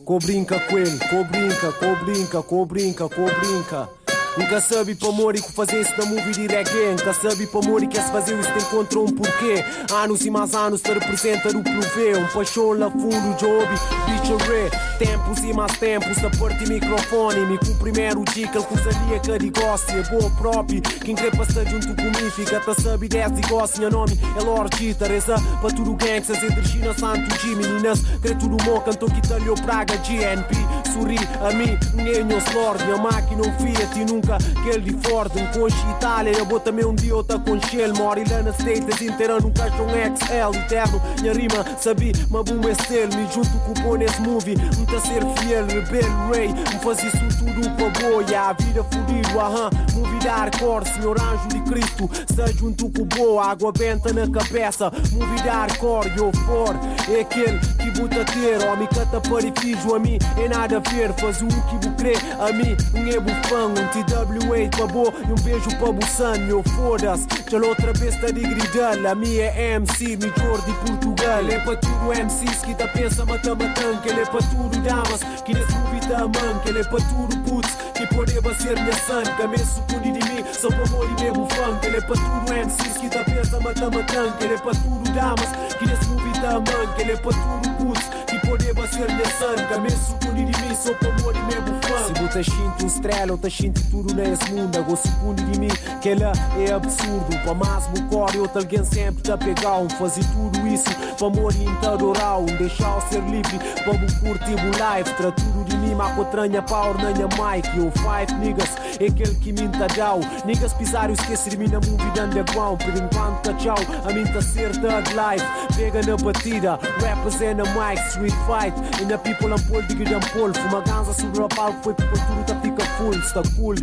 Co 0.04 0.18
brinca 0.18 0.58
com 0.58 0.78
ele, 0.78 0.98
co 0.98 1.24
brinca, 1.24 1.72
co 1.72 2.66
brinca, 2.66 3.88
Nunca 4.36 4.60
sabe 4.60 4.96
para 4.96 5.08
amor 5.08 5.36
e 5.36 5.40
que 5.40 5.52
fazer 5.52 5.80
isso 5.80 5.92
na 5.96 6.06
movie 6.06 6.32
de 6.32 6.46
reggae. 6.48 6.90
Nunca 6.90 7.12
sabe 7.14 7.46
para 7.46 7.60
amor 7.60 7.82
e 7.84 7.86
quer 7.86 8.02
se 8.02 8.10
fazer 8.10 8.38
isso 8.38 8.50
te 8.50 8.64
encontra 8.64 8.98
um 8.98 9.06
porquê. 9.06 9.64
Anos 9.92 10.26
e 10.26 10.30
mais 10.30 10.54
anos 10.54 10.80
te 10.80 10.92
representa 10.92 11.48
o 11.56 11.62
provê. 11.62 12.16
Um 12.18 12.26
paixão 12.26 12.72
lá 12.72 12.90
fundo, 12.90 13.36
job, 13.38 13.68
bicho 14.06 14.36
ré. 14.48 14.70
Tempos 14.98 15.38
e 15.38 15.52
mais 15.52 15.78
tempos, 15.78 16.18
a 16.24 16.30
parte 16.30 16.68
microfone. 16.68 17.46
Me 17.46 17.58
com 17.58 18.20
o 18.20 18.24
dica, 18.24 18.58
ele 18.58 18.66
cozaria 18.66 19.20
que 19.20 19.38
negócio. 19.38 19.90
É 19.90 20.02
boa 20.02 20.30
próprio, 20.30 20.82
quem 20.82 21.14
quer 21.14 21.36
passar 21.36 21.64
junto 21.66 21.94
comigo. 21.94 22.30
Fica 22.32 22.58
a 22.58 22.74
saber 22.74 23.08
10 23.08 23.30
negócios. 23.32 23.78
Meu 23.78 23.90
nome 23.90 24.18
é 24.36 24.42
Lord 24.42 24.76
G, 24.76 24.94
Teresa. 24.94 25.36
Para 25.60 25.70
tudo 25.70 25.94
gangsters, 25.94 26.42
entre 26.42 26.64
China, 26.66 26.92
Santo 26.98 27.40
G. 27.40 27.54
Meninas, 27.54 28.00
crê 28.20 28.34
tudo 28.34 28.56
bom, 28.64 28.80
cantou 28.80 29.08
que 29.08 29.22
talhou 29.28 29.54
praga, 29.54 29.96
GNP. 29.98 30.54
Sorri 30.94 31.18
a 31.42 31.52
mim, 31.52 31.76
nenhum 31.92 32.38
Lord. 32.54 32.84
Minha 32.84 32.98
máquina, 32.98 33.42
um 33.42 33.52
Fiat 33.58 33.98
e 33.98 34.04
nunca 34.04 34.36
aquele 34.36 34.92
de 34.92 35.08
Ford. 35.08 35.32
Um 35.34 35.46
conche 35.46 35.76
Itália, 35.96 36.30
eu 36.38 36.46
vou 36.46 36.60
também 36.60 36.84
um 36.84 36.94
dia 36.94 37.16
outra 37.16 37.36
com 37.36 37.60
Shell. 37.60 37.92
Moro 37.94 38.22
lá 38.30 38.42
na 38.44 38.52
States 38.52 39.02
inteira 39.02 39.40
num 39.40 39.50
caixão 39.50 39.88
XL 39.88 40.56
eterno. 40.56 41.02
Minha 41.20 41.32
rima, 41.32 41.64
sabi, 41.80 42.12
mas 42.30 42.44
bom 42.44 42.68
é 42.68 42.74
ser. 42.86 43.08
Me 43.08 43.26
junto 43.32 43.50
com 43.58 43.90
o 43.90 43.96
nesse 43.96 44.20
movie. 44.20 44.54
Me 44.54 44.86
tá 44.86 45.00
ser 45.00 45.24
fiel, 45.40 45.66
rebelde, 45.66 46.32
rei. 46.32 46.48
Me 46.48 46.78
faz 46.78 47.02
isso 47.02 47.33
tudo 47.54 47.70
para 47.76 48.08
boia. 48.08 48.40
A 48.40 48.52
vida 48.52 48.84
fudido, 48.84 49.40
aham. 49.40 49.70
Movie 49.94 50.18
da 50.20 50.36
hardcore, 50.36 50.88
senhor 50.88 51.20
anjo 51.20 51.48
de 51.48 51.60
Cristo. 51.62 52.10
Se 52.26 52.58
junto 52.58 52.90
com 52.90 53.02
o 53.02 53.04
boa, 53.04 53.46
água 53.46 53.72
benta 53.72 54.12
na 54.12 54.28
cabeça. 54.28 54.90
Movie 55.12 55.42
da 55.44 55.52
hardcore, 55.52 56.12
eu 56.16 56.32
for. 56.44 56.74
É 57.08 57.20
aquele 57.20 57.58
que 57.58 57.90
buta 57.92 58.24
ter. 58.24 58.64
Homem 58.66 58.88
cata 58.88 59.20
parifício, 59.20 59.94
a 59.94 59.98
mim 59.98 60.18
é 60.36 60.48
nada 60.48 60.76
a 60.76 60.90
ver. 60.90 61.12
Faz 61.14 61.40
o 61.42 61.46
que 61.46 61.86
vou 61.86 61.96
crer, 61.96 62.18
a 62.40 62.52
mim 62.52 62.76
um 62.94 63.08
é 63.08 63.20
bufão. 63.20 63.70
Um 63.70 63.88
TWA 63.88 64.68
para 64.70 64.86
bo 64.86 65.12
e 65.28 65.32
um 65.32 65.44
beijo 65.44 65.70
para 65.78 65.92
Busan. 65.92 66.36
Eu 66.48 66.62
foda-se, 66.62 67.26
já 67.50 67.58
outra 67.58 67.92
vez 67.92 68.20
tá 68.20 68.26
de 68.26 68.40
gridar. 68.40 69.06
A 69.06 69.14
minha 69.14 69.44
é 69.44 69.74
MC, 69.74 70.16
melhor 70.16 70.60
de 70.62 70.72
Portugal. 70.72 71.46
É 71.48 71.58
para 71.60 71.76
tudo 71.76 72.06
MCs 72.08 72.62
que 72.62 72.74
tá 72.74 72.88
pensa 72.88 73.24
mata 73.24 73.54
matanca. 73.54 74.08
Ele 74.08 74.20
é 74.20 74.26
para 74.26 74.40
tudo 74.40 74.78
damas 74.80 75.20
que 75.44 75.54
nesse 75.54 75.72
movie 75.72 76.00
tá 76.00 76.20
manca. 76.20 76.68
Ele 76.68 76.80
é 76.80 76.84
para 76.84 76.98
tudo 76.98 77.43
putz 77.44 77.76
que 77.94 78.06
pode 78.06 78.32
ser 78.62 78.78
minha 78.80 78.92
sanca. 78.94 79.46
Me 79.46 79.58
sucundi 79.58 80.12
de 80.12 80.33
só 80.54 80.68
para 80.68 80.84
amor 80.84 81.08
e 81.10 81.22
mesmo 81.22 81.46
funk. 81.50 81.86
Ele 81.86 81.96
é 81.96 82.00
para 82.00 82.16
tudo 82.16 82.52
MCs 82.52 82.98
que 82.98 83.08
tá 83.08 83.24
pensa 83.24 83.60
mata 83.60 83.90
matanca. 83.90 84.44
Ele 84.44 84.54
é 84.54 84.58
para 84.58 84.72
tudo 84.72 85.12
damas 85.12 85.48
que 85.78 85.86
nesse 85.86 86.06
movie 86.08 86.32
tá 86.34 86.52
manca. 86.52 87.00
Ele 87.02 87.12
é 87.12 87.16
para 87.16 87.32
tudo 87.32 87.74
putz 87.76 88.10
que 88.26 88.74
pode 88.74 88.94
ser 88.94 89.10
minha 89.12 89.26
sanca. 89.26 89.78
Me 89.80 89.90
sucundi 89.90 90.44
de 90.44 90.62
mim, 90.62 90.74
só 90.74 90.94
para 90.94 91.08
amor 91.08 91.34
e 91.34 91.42
mesmo 91.42 91.80
funk. 91.82 92.04
Se 92.04 92.22
você 92.22 92.44
sente 92.44 92.84
um 92.84 92.86
estrela, 92.86 93.32
ou 93.32 93.38
tá 93.38 93.50
sente 93.50 93.82
tudo 93.90 94.14
nesse 94.14 94.52
mundo. 94.52 94.78
Agora 94.78 94.96
sucundi 94.96 95.44
de 95.44 95.60
mim 95.60 95.68
que 96.00 96.08
ela 96.10 96.32
é 96.58 96.72
absurdo. 96.72 97.38
Para 97.42 97.54
mais 97.54 97.88
me 97.90 98.02
corre, 98.08 98.38
outro 98.38 98.58
alguém 98.60 98.84
sempre 98.84 99.22
tá 99.22 99.36
pegar. 99.36 99.78
Um 99.78 99.90
fazer 99.90 100.24
tudo 100.32 100.66
isso 100.66 100.90
para 101.18 101.26
amor 101.26 101.52
e 101.54 101.86
adorar. 101.86 102.38
Um 102.38 102.46
deixar 102.46 103.00
ser 103.08 103.22
livre 103.22 103.58
para 103.82 103.92
me 103.94 104.12
curtir 104.20 104.54
o 104.54 104.70
life. 104.70 105.14
Tra 105.16 105.32
tudo 105.32 105.64
de 105.64 105.76
mim, 105.78 105.94
mas 105.94 106.14
contranha 106.14 106.62
power 106.62 106.96
na 106.96 107.10
minha 107.10 107.28
mic. 107.28 107.68
Eu 107.76 107.90
five 107.92 108.34
niggas, 108.38 108.70
é 109.00 109.06
aquele 109.06 109.34
que 109.36 109.52
me 109.52 109.68
down. 109.68 110.20
Niggas 110.44 110.74
pisar 110.74 111.08
e 111.08 111.14
esquecer 111.14 111.50
de 111.50 111.56
mim 111.56 111.68
na 111.68 111.80
movie 111.80 112.10
de 112.10 112.20
underground. 112.20 112.82
Por 112.82 112.94
enquanto 112.94 113.54
tchau, 113.54 113.76
a 114.04 114.12
mim 114.12 114.24
tá 114.24 114.42
ser 114.42 114.72
thug 114.72 115.08
life. 115.14 115.44
Pega 115.74 116.02
na 116.02 116.16
batida, 116.16 116.78
rappers 117.00 117.40
é 117.40 117.54
na 117.54 117.64
mic, 117.64 118.00
street 118.08 118.34
fight. 118.46 118.74
E 119.00 119.06
na 119.06 119.16
people 119.16 119.52
am 119.52 119.60
pol, 119.62 119.80
diga 119.82 120.20
pol. 120.32 120.52
Fuma 120.52 120.82
ganza 120.82 121.14
sobre 121.14 121.40
o 121.40 121.48
palco, 121.48 121.82
foi 121.82 121.94
porque 121.94 122.18
tudo 122.26 122.44
tá 122.44 122.54
fica 122.60 122.84
full. 122.96 123.14
Está 123.14 123.42
cool, 123.56 123.74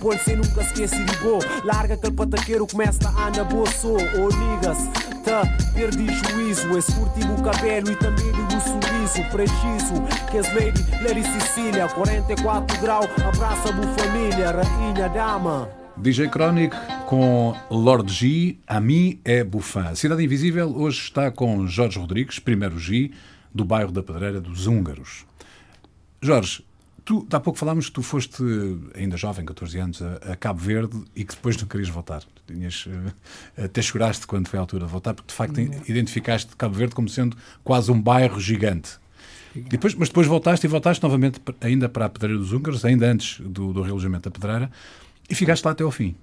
pol 0.00 0.18
sem 0.18 0.36
nunca 0.36 0.62
esquece 0.62 1.02
de 1.02 1.16
go. 1.16 1.40
Larga 1.64 1.94
aquele 1.94 2.12
pataqueiro, 2.12 2.66
começa 2.66 3.08
a 3.08 3.28
andar 3.28 3.44
boa 3.44 3.68
sou. 3.70 3.96
Oh 3.96 4.28
niggas, 4.36 4.78
tá, 5.24 5.42
perdi 5.74 6.06
juízo. 6.06 6.78
Esse 6.78 6.92
curtivo 6.92 7.34
o 7.34 7.42
cabelo 7.42 7.90
e 7.90 7.96
também 7.96 8.30
digo 8.30 8.60
sorriso. 8.60 9.30
Preciso 9.30 9.94
que 10.30 10.38
as 10.38 10.46
lady, 10.54 10.84
Lady 11.02 11.24
Sicília, 11.24 11.88
44 11.88 12.80
grau, 12.80 13.02
abraça 13.02 13.70
a 13.70 14.00
família, 14.00 14.52
rainha, 14.52 15.08
dama. 15.08 15.83
DJ 15.96 16.28
Chronic 16.28 16.74
com 17.06 17.54
Lord 17.70 18.12
G, 18.12 18.58
a 18.66 18.80
mim 18.80 19.20
é 19.24 19.44
bufã. 19.44 19.94
Cidade 19.94 20.24
Invisível 20.24 20.74
hoje 20.76 21.00
está 21.00 21.30
com 21.30 21.66
Jorge 21.66 21.98
Rodrigues, 21.98 22.38
primeiro 22.38 22.78
G, 22.78 23.12
do 23.54 23.64
bairro 23.64 23.92
da 23.92 24.02
Pedreira 24.02 24.40
dos 24.40 24.66
Húngaros. 24.66 25.24
Jorge, 26.20 26.64
tu, 27.04 27.26
há 27.32 27.38
pouco 27.38 27.58
falámos 27.58 27.86
que 27.86 27.92
tu 27.92 28.02
foste, 28.02 28.42
ainda 28.94 29.16
jovem, 29.16 29.44
14 29.44 29.78
anos, 29.78 30.02
a, 30.02 30.32
a 30.32 30.36
Cabo 30.36 30.58
Verde 30.58 31.00
e 31.14 31.24
que 31.24 31.34
depois 31.34 31.56
não 31.56 31.68
querias 31.68 31.88
voltar. 31.88 32.22
Tinhas, 32.46 32.86
eh, 33.56 33.64
até 33.64 33.80
choraste 33.80 34.26
quando 34.26 34.48
foi 34.48 34.58
a 34.58 34.62
altura 34.62 34.86
de 34.86 34.90
voltar, 34.90 35.14
porque 35.14 35.28
de 35.28 35.34
facto 35.34 35.60
identificaste 35.88 36.56
Cabo 36.56 36.74
Verde 36.74 36.94
como 36.94 37.08
sendo 37.08 37.36
quase 37.62 37.92
um 37.92 38.00
bairro 38.00 38.40
gigante. 38.40 38.98
Depois, 39.54 39.94
mas 39.94 40.08
depois 40.08 40.26
voltaste 40.26 40.66
e 40.66 40.68
voltaste 40.68 41.00
novamente 41.02 41.40
ainda 41.60 41.88
para 41.88 42.06
a 42.06 42.08
Pedreira 42.08 42.36
dos 42.36 42.52
Húngaros, 42.52 42.84
ainda 42.84 43.06
antes 43.06 43.38
do, 43.40 43.72
do 43.72 43.82
realojamento 43.82 44.28
da 44.28 44.32
Pedreira, 44.32 44.70
e 45.28 45.34
ficaste 45.34 45.64
lá 45.64 45.72
até 45.72 45.82
ao 45.84 45.90
fim. 45.90 46.14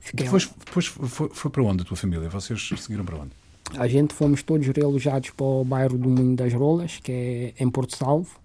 Fiquei- 0.00 0.24
Depois, 0.26 0.50
depois 0.64 0.86
foi, 0.86 1.28
foi 1.32 1.50
para 1.50 1.62
onde 1.62 1.82
a 1.82 1.84
tua 1.84 1.96
família? 1.96 2.28
Vocês 2.28 2.70
seguiram 2.78 3.04
para 3.04 3.16
onde? 3.16 3.30
A 3.76 3.88
gente 3.88 4.14
fomos 4.14 4.42
todos 4.42 4.66
realojados 4.68 5.30
para 5.30 5.44
o 5.46 5.64
bairro 5.64 5.98
do 5.98 6.08
Moinho 6.08 6.36
das 6.36 6.52
Rolas, 6.52 6.98
que 7.02 7.10
é 7.12 7.54
em 7.58 7.68
Porto 7.68 7.96
Salvo. 7.96 8.38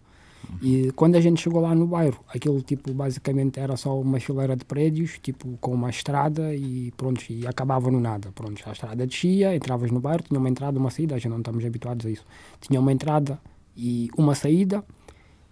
E 0.60 0.92
quando 0.96 1.16
a 1.16 1.22
gente 1.22 1.40
chegou 1.40 1.62
lá 1.62 1.76
no 1.76 1.86
bairro, 1.86 2.20
aquilo 2.28 2.62
tipo 2.64 2.92
basicamente 2.92 3.60
era 3.60 3.78
só 3.78 4.00
uma 4.02 4.20
fileira 4.20 4.56
de 4.56 4.66
prédios, 4.66 5.20
tipo 5.22 5.56
com 5.62 5.72
uma 5.76 5.92
estrada 5.92 6.54
e 6.56 6.92
pronto, 6.98 7.24
e 7.30 7.46
acabava 7.46 7.92
no 7.92 8.00
nada. 8.00 8.32
Pronto, 8.34 8.60
a 8.66 8.72
estrada 8.72 9.06
descia, 9.06 9.56
entravas 9.56 9.92
no 9.92 10.00
bairro, 10.00 10.24
tinha 10.24 10.40
uma 10.40 10.50
entrada, 10.50 10.80
uma 10.80 10.90
saída, 10.90 11.14
a 11.14 11.20
gente 11.20 11.30
não 11.30 11.38
estamos 11.38 11.64
habituados 11.64 12.06
a 12.08 12.10
isso. 12.10 12.26
Tinha 12.60 12.80
uma 12.80 12.92
entrada 12.92 13.40
e 13.78 14.10
uma 14.18 14.34
saída, 14.34 14.84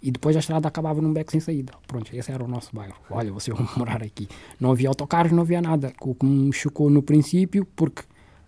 e 0.01 0.11
depois 0.11 0.35
a 0.35 0.39
estrada 0.39 0.67
acabava 0.67 1.01
num 1.01 1.11
beco 1.11 1.31
sem 1.31 1.39
saída. 1.39 1.73
Pronto, 1.87 2.15
esse 2.15 2.31
era 2.31 2.43
o 2.43 2.47
nosso 2.47 2.73
bairro. 2.73 2.95
Olha, 3.09 3.31
vocês 3.31 3.55
vão 3.55 3.67
morar 3.77 4.01
aqui. 4.01 4.27
Não 4.59 4.71
havia 4.71 4.89
autocarros, 4.89 5.31
não 5.31 5.41
havia 5.41 5.61
nada. 5.61 5.93
O 6.01 6.15
que 6.15 6.25
me 6.25 6.53
chocou 6.53 6.89
no 6.89 7.01
princípio, 7.01 7.65
porque 7.75 8.03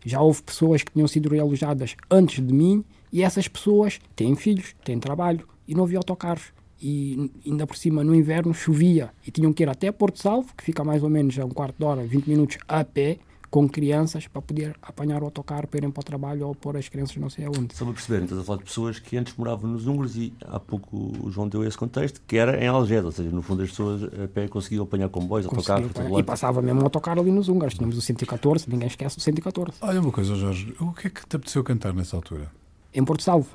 já 0.05 0.21
houve 0.21 0.41
pessoas 0.41 0.83
que 0.83 0.91
tinham 0.91 1.07
sido 1.07 1.29
realojadas 1.29 1.95
antes 2.09 2.45
de 2.45 2.53
mim 2.53 2.83
e 3.11 3.23
essas 3.23 3.47
pessoas 3.47 3.99
têm 4.15 4.35
filhos, 4.35 4.75
têm 4.83 4.99
trabalho 4.99 5.47
e 5.67 5.75
não 5.75 5.83
havia 5.83 5.97
autocarros. 5.97 6.53
E 6.81 7.29
ainda 7.45 7.67
por 7.67 7.77
cima, 7.77 8.03
no 8.03 8.15
inverno, 8.15 8.53
chovia 8.53 9.11
e 9.25 9.29
tinham 9.29 9.53
que 9.53 9.61
ir 9.61 9.69
até 9.69 9.91
Porto 9.91 10.19
Salvo, 10.19 10.51
que 10.55 10.63
fica 10.63 10.83
mais 10.83 11.03
ou 11.03 11.09
menos 11.09 11.37
a 11.37 11.45
um 11.45 11.49
quarto 11.49 11.77
de 11.77 11.85
hora, 11.85 12.03
20 12.03 12.27
minutos 12.27 12.57
a 12.67 12.83
pé, 12.83 13.19
com 13.51 13.67
crianças, 13.67 14.27
para 14.27 14.41
poder 14.41 14.77
apanhar 14.81 15.21
o 15.21 15.25
autocarro 15.25 15.67
para 15.67 15.79
irem 15.79 15.91
para 15.91 15.99
o 15.99 16.03
trabalho 16.03 16.47
ou 16.47 16.55
pôr 16.55 16.77
as 16.77 16.87
crianças 16.87 17.17
não 17.17 17.29
sei 17.29 17.43
aonde. 17.43 17.75
Só 17.75 17.83
para 17.83 17.93
perceberem, 17.93 18.23
estás 18.23 18.41
a 18.41 18.43
falar 18.45 18.59
de 18.59 18.63
pessoas 18.63 18.97
que 18.97 19.17
antes 19.17 19.35
moravam 19.35 19.69
nos 19.69 19.85
húngaros 19.85 20.15
e 20.15 20.33
há 20.47 20.57
pouco 20.57 21.11
o 21.21 21.29
João 21.29 21.49
deu 21.49 21.61
esse 21.65 21.77
contexto, 21.77 22.21
que 22.25 22.37
era 22.37 22.63
em 22.63 22.67
Algés, 22.67 23.03
ou 23.03 23.11
seja, 23.11 23.29
no 23.29 23.41
fundo 23.41 23.61
as 23.61 23.69
pessoas 23.69 24.03
a 24.05 24.27
pé 24.29 24.47
conseguiam 24.47 24.85
apanhar 24.85 25.09
comboios, 25.09 25.45
autocarros, 25.45 25.91
todo 25.91 26.17
e 26.17 26.23
passava 26.23 26.61
mesmo 26.61 26.79
um 26.79 26.83
autocarro 26.85 27.19
ali 27.19 27.29
nos 27.29 27.49
húngaros. 27.49 27.73
Tínhamos 27.73 27.97
o 27.97 28.01
114, 28.01 28.69
ninguém 28.69 28.87
esquece 28.87 29.17
o 29.17 29.21
114. 29.21 29.77
Olha 29.81 29.99
uma 29.99 30.11
coisa, 30.13 30.33
Jorge, 30.33 30.73
o 30.79 30.93
que 30.93 31.07
é 31.07 31.09
que 31.09 31.27
te 31.27 31.35
apeteceu 31.35 31.61
cantar 31.61 31.93
nessa 31.93 32.15
altura? 32.15 32.49
Em 32.93 33.03
Porto 33.03 33.21
Salvo. 33.21 33.49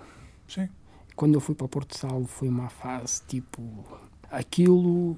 Sim. 0.46 0.68
quando 1.16 1.34
eu 1.34 1.40
fui 1.40 1.54
para 1.54 1.66
Porto 1.66 1.96
Salvo 1.96 2.26
foi 2.26 2.48
uma 2.48 2.68
fase 2.68 3.20
tipo 3.26 3.60
aquilo 4.30 5.16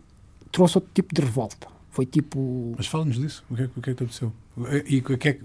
trouxe 0.51 0.79
outro 0.79 0.91
tipo 0.95 1.14
de 1.14 1.21
revolta 1.21 1.67
Foi 1.98 2.06
tipo. 2.06 2.74
Mas 2.76 2.87
fala-nos 2.87 3.16
disso. 3.18 3.42
O 3.50 3.56
que, 3.56 3.62
é, 3.62 3.66
que- 3.66 3.78
o 3.80 3.82
que 3.82 3.90
é 3.90 3.92
que 3.92 3.98
te 3.98 4.04
aconteceu? 4.04 4.32
E 4.88 4.98
o 4.98 5.18
que 5.18 5.28
é, 5.30 5.38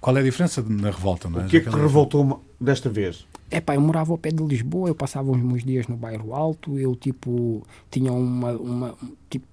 qual 0.00 0.16
é 0.16 0.20
a 0.20 0.22
diferença 0.22 0.62
na 0.66 0.90
revolta? 0.90 1.28
Não 1.28 1.42
é? 1.42 1.44
O 1.44 1.48
que 1.50 1.58
é 1.58 1.60
que 1.60 1.68
te 1.68 1.76
revoltou 1.76 2.42
desta 2.58 2.88
vez? 2.88 3.26
Epá, 3.50 3.74
eu 3.74 3.80
morava 3.82 4.10
ao 4.12 4.16
pé 4.16 4.30
de 4.30 4.42
Lisboa, 4.42 4.88
eu 4.88 4.94
passava 4.94 5.30
uns 5.30 5.42
meus 5.42 5.62
dias 5.62 5.86
no 5.86 5.98
bairro 5.98 6.34
Alto, 6.34 6.78
eu 6.78 6.96
tipo 6.96 7.62
tinha 7.90 8.10
uma, 8.10 8.52
uma, 8.52 8.94
tipo, 9.28 9.44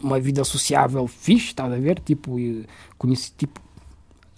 uma 0.00 0.18
vida 0.18 0.42
sociável 0.42 1.06
fixe, 1.06 1.46
estás 1.46 1.72
a 1.72 1.76
ver? 1.76 2.00
Tipo, 2.00 2.36
conheci, 2.98 3.30
tipo, 3.38 3.60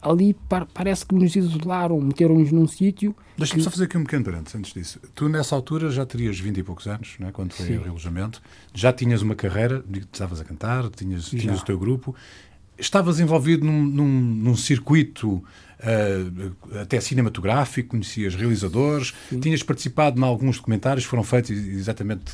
ali 0.05 0.35
par- 0.49 0.67
parece 0.67 1.05
que 1.07 1.14
nos 1.14 1.35
isolaram, 1.35 2.01
meteram-nos 2.01 2.53
num 2.53 2.67
sítio. 2.69 3.14
Deixa-me 3.37 3.59
que- 3.61 3.64
só 3.64 3.71
fazer 3.71 3.85
aqui 3.85 3.97
um 3.99 4.05
pequeno 4.05 4.25
parênteses 4.25 4.55
antes 4.55 4.73
disso. 4.73 5.01
Tu, 5.14 5.29
nessa 5.29 5.55
altura, 5.55 5.90
já 5.90 6.05
terias 6.07 6.38
20 6.38 6.59
e 6.59 6.62
poucos 6.62 6.87
anos, 6.87 7.17
não 7.19 7.29
é? 7.29 7.33
quando 7.33 7.53
foi 7.53 7.67
Sim. 7.67 7.77
o 7.79 7.83
realojamento. 7.83 8.40
Já 8.73 8.93
tinhas 8.93 9.23
uma 9.23 9.35
carreira, 9.35 9.85
estavas 10.12 10.40
a 10.40 10.45
cantar, 10.45 10.88
tinhas, 10.90 11.27
tinhas 11.31 11.61
o 11.61 11.64
teu 11.64 11.79
grupo. 11.79 12.14
Estavas 12.79 13.21
envolvido 13.21 13.64
num, 13.64 13.85
num, 13.85 14.09
num 14.21 14.57
circuito 14.57 15.43
ah, 15.81 16.81
até 16.83 17.01
cinematográfico, 17.01 17.90
conhecias 17.90 18.35
realizadores, 18.35 19.12
tinhas 19.40 19.62
participado 19.62 20.21
em 20.21 20.25
alguns 20.25 20.57
documentários 20.57 21.05
que 21.05 21.11
foram 21.11 21.23
feitos 21.23 21.51
exatamente 21.51 22.33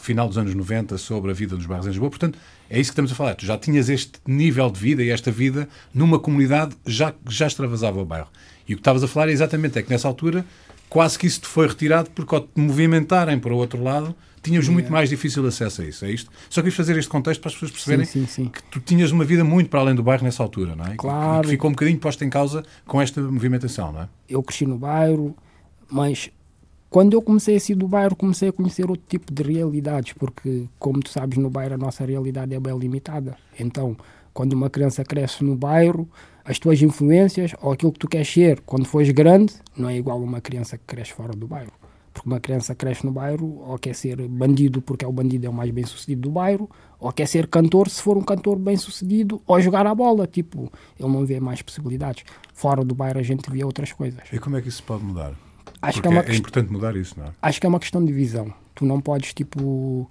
final 0.00 0.28
dos 0.28 0.38
anos 0.38 0.54
90 0.54 0.98
sobre 0.98 1.30
a 1.30 1.34
vida 1.34 1.56
dos 1.56 1.66
bairros 1.66 1.86
em 1.86 1.90
Lisboa. 1.90 2.10
Portanto, 2.10 2.38
é 2.68 2.80
isso 2.80 2.90
que 2.90 2.92
estamos 2.92 3.12
a 3.12 3.14
falar. 3.14 3.34
Tu 3.34 3.46
já 3.46 3.56
tinhas 3.58 3.88
este 3.88 4.20
nível 4.26 4.70
de 4.70 4.80
vida 4.80 5.02
e 5.02 5.10
esta 5.10 5.30
vida 5.30 5.68
numa 5.94 6.18
comunidade 6.18 6.76
já, 6.86 7.14
já 7.28 7.46
extravasava 7.46 8.00
o 8.00 8.04
bairro. 8.04 8.28
E 8.68 8.74
o 8.74 8.76
que 8.76 8.80
estavas 8.80 9.02
a 9.02 9.08
falar 9.08 9.28
é 9.28 9.32
exatamente 9.32 9.78
é 9.78 9.82
que 9.82 9.90
nessa 9.90 10.08
altura 10.08 10.44
quase 10.88 11.18
que 11.18 11.26
isso 11.26 11.40
te 11.40 11.46
foi 11.46 11.66
retirado 11.66 12.10
porque 12.10 12.34
ao 12.34 12.40
te 12.40 12.48
movimentarem 12.54 13.38
para 13.38 13.52
o 13.52 13.56
outro 13.56 13.82
lado 13.82 14.14
tínhamos 14.42 14.68
muito 14.68 14.92
mais 14.92 15.08
difícil 15.08 15.44
acesso 15.46 15.82
a 15.82 15.84
isso. 15.84 16.04
É 16.04 16.10
isto? 16.10 16.30
Só 16.48 16.62
quis 16.62 16.74
fazer 16.74 16.96
este 16.96 17.08
contexto 17.08 17.40
para 17.40 17.48
as 17.48 17.54
pessoas 17.54 17.72
perceberem 17.72 18.04
sim, 18.04 18.26
sim. 18.26 18.46
que 18.46 18.62
tu 18.64 18.80
tinhas 18.80 19.10
uma 19.10 19.24
vida 19.24 19.42
muito 19.42 19.68
para 19.68 19.80
além 19.80 19.94
do 19.94 20.02
bairro 20.02 20.24
nessa 20.24 20.42
altura, 20.42 20.76
não 20.76 20.84
é? 20.84 20.94
Claro. 20.96 21.40
E 21.40 21.42
que 21.42 21.48
ficou 21.50 21.70
um 21.70 21.72
bocadinho 21.72 21.98
posta 21.98 22.24
em 22.24 22.30
causa 22.30 22.62
com 22.86 23.02
esta 23.02 23.20
movimentação, 23.20 23.92
não 23.92 24.02
é? 24.02 24.08
eu 24.28 24.42
cresci 24.42 24.66
no 24.66 24.78
bairro, 24.78 25.36
mas 25.90 26.30
quando 26.96 27.12
eu 27.12 27.20
comecei 27.20 27.56
a 27.56 27.60
sair 27.60 27.76
do 27.76 27.86
bairro, 27.86 28.16
comecei 28.16 28.48
a 28.48 28.52
conhecer 28.54 28.88
outro 28.88 29.04
tipo 29.06 29.30
de 29.30 29.42
realidades, 29.42 30.14
porque, 30.14 30.64
como 30.78 31.00
tu 31.00 31.10
sabes, 31.10 31.36
no 31.36 31.50
bairro 31.50 31.74
a 31.74 31.76
nossa 31.76 32.06
realidade 32.06 32.54
é 32.54 32.58
bem 32.58 32.74
limitada. 32.78 33.36
Então, 33.60 33.94
quando 34.32 34.54
uma 34.54 34.70
criança 34.70 35.04
cresce 35.04 35.44
no 35.44 35.54
bairro, 35.54 36.08
as 36.42 36.58
tuas 36.58 36.80
influências 36.80 37.52
ou 37.60 37.70
aquilo 37.70 37.92
que 37.92 37.98
tu 37.98 38.08
queres 38.08 38.32
ser 38.32 38.62
quando 38.62 38.86
fores 38.86 39.10
grande 39.10 39.52
não 39.76 39.90
é 39.90 39.96
igual 39.98 40.18
a 40.18 40.22
uma 40.22 40.40
criança 40.40 40.78
que 40.78 40.84
cresce 40.86 41.12
fora 41.12 41.34
do 41.34 41.46
bairro. 41.46 41.70
Porque 42.14 42.26
uma 42.26 42.40
criança 42.40 42.74
cresce 42.74 43.04
no 43.04 43.12
bairro 43.12 43.62
ou 43.66 43.78
quer 43.78 43.94
ser 43.94 44.26
bandido 44.26 44.80
porque 44.80 45.04
é 45.04 45.08
o 45.08 45.12
bandido 45.12 45.44
é 45.44 45.50
o 45.50 45.52
mais 45.52 45.70
bem 45.70 45.84
sucedido 45.84 46.22
do 46.22 46.30
bairro, 46.30 46.66
ou 46.98 47.12
quer 47.12 47.28
ser 47.28 47.46
cantor 47.48 47.90
se 47.90 48.00
for 48.00 48.16
um 48.16 48.22
cantor 48.22 48.56
bem 48.56 48.78
sucedido, 48.78 49.42
ou 49.46 49.60
jogar 49.60 49.86
a 49.86 49.94
bola. 49.94 50.26
Tipo, 50.26 50.72
ele 50.98 51.12
não 51.12 51.26
vê 51.26 51.40
mais 51.40 51.60
possibilidades. 51.60 52.24
Fora 52.54 52.82
do 52.82 52.94
bairro 52.94 53.18
a 53.18 53.22
gente 53.22 53.50
vê 53.50 53.62
outras 53.62 53.92
coisas. 53.92 54.22
E 54.32 54.38
como 54.38 54.56
é 54.56 54.62
que 54.62 54.70
isso 54.70 54.82
pode 54.82 55.04
mudar? 55.04 55.34
Acho 55.88 56.02
que 56.02 56.08
é 56.08 56.10
uma 56.10 56.22
é, 56.22 56.34
importante 56.34 56.72
mudar 56.72 56.96
isso, 56.96 57.18
não 57.18 57.26
é? 57.26 57.30
acho 57.42 57.60
que 57.60 57.66
é 57.66 57.68
uma 57.68 57.80
questão 57.80 58.04
de 58.04 58.12
visão. 58.12 58.52
Tu 58.74 58.84
não 58.84 59.00
podes, 59.00 59.32
tipo, 59.32 60.08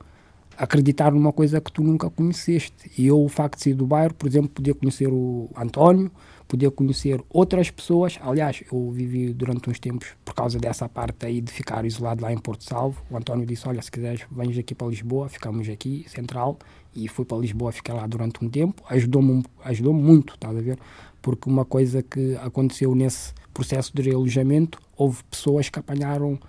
acreditar 0.58 1.12
numa 1.12 1.32
coisa 1.32 1.60
que 1.62 1.72
tu 1.72 1.84
nunca 1.84 2.10
conheceste. 2.10 2.92
E 2.98 3.08
eu, 3.08 3.22
o 3.22 3.30
facto 3.30 3.58
de 3.58 3.64
sair 3.64 3.74
do 3.74 3.86
bairro, 3.86 4.14
por 4.14 4.28
exemplo, 4.28 4.50
podia 4.50 4.74
conhecer 4.74 5.08
o 5.08 5.50
António, 5.56 6.12
podia 6.48 6.72
conhecer 6.72 7.22
outras 7.30 7.70
pessoas. 7.70 8.18
Aliás, 8.22 8.64
eu 8.72 8.92
vivi 8.92 9.34
durante 9.34 9.70
uns 9.70 9.80
tempos, 9.80 10.10
por 10.24 10.34
causa 10.34 10.58
dessa 10.58 10.88
parte 10.88 11.26
aí 11.26 11.42
de 11.42 11.52
ficar 11.52 11.86
isolado 11.86 12.22
lá 12.24 12.32
em 12.32 12.38
Porto 12.38 12.64
Salvo. 12.64 13.02
O 13.10 13.18
António 13.18 13.46
disse: 13.46 13.68
Olha, 13.68 13.82
se 13.82 13.92
quiseres, 13.92 14.22
vens 14.32 14.58
aqui 14.58 14.74
para 14.74 14.88
Lisboa, 14.88 15.30
ficamos 15.30 15.68
aqui, 15.70 16.06
central. 16.08 16.58
E 16.96 17.08
fui 17.10 17.26
para 17.26 17.38
Lisboa, 17.38 17.72
fiquei 17.72 17.94
lá 17.94 18.08
durante 18.08 18.44
um 18.44 18.50
tempo. 18.50 18.82
Ajudou-me 18.90 19.44
ajudou 19.66 19.94
muito, 19.94 20.36
estás 20.36 20.56
a 20.56 20.62
ver? 20.62 20.80
Porque 21.22 21.50
uma 21.50 21.66
coisa 21.66 22.02
que 22.02 22.36
aconteceu 22.38 22.96
nesse 22.96 23.34
processo 23.54 23.92
de 23.94 24.02
realojamento, 24.02 24.80
houve 24.96 25.24
pessoas 25.26 25.70
que 25.70 25.80
apanharam 25.80 26.40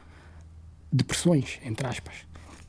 depressões, 0.92 1.59
entre 1.64 1.87
aspas, 1.87 2.14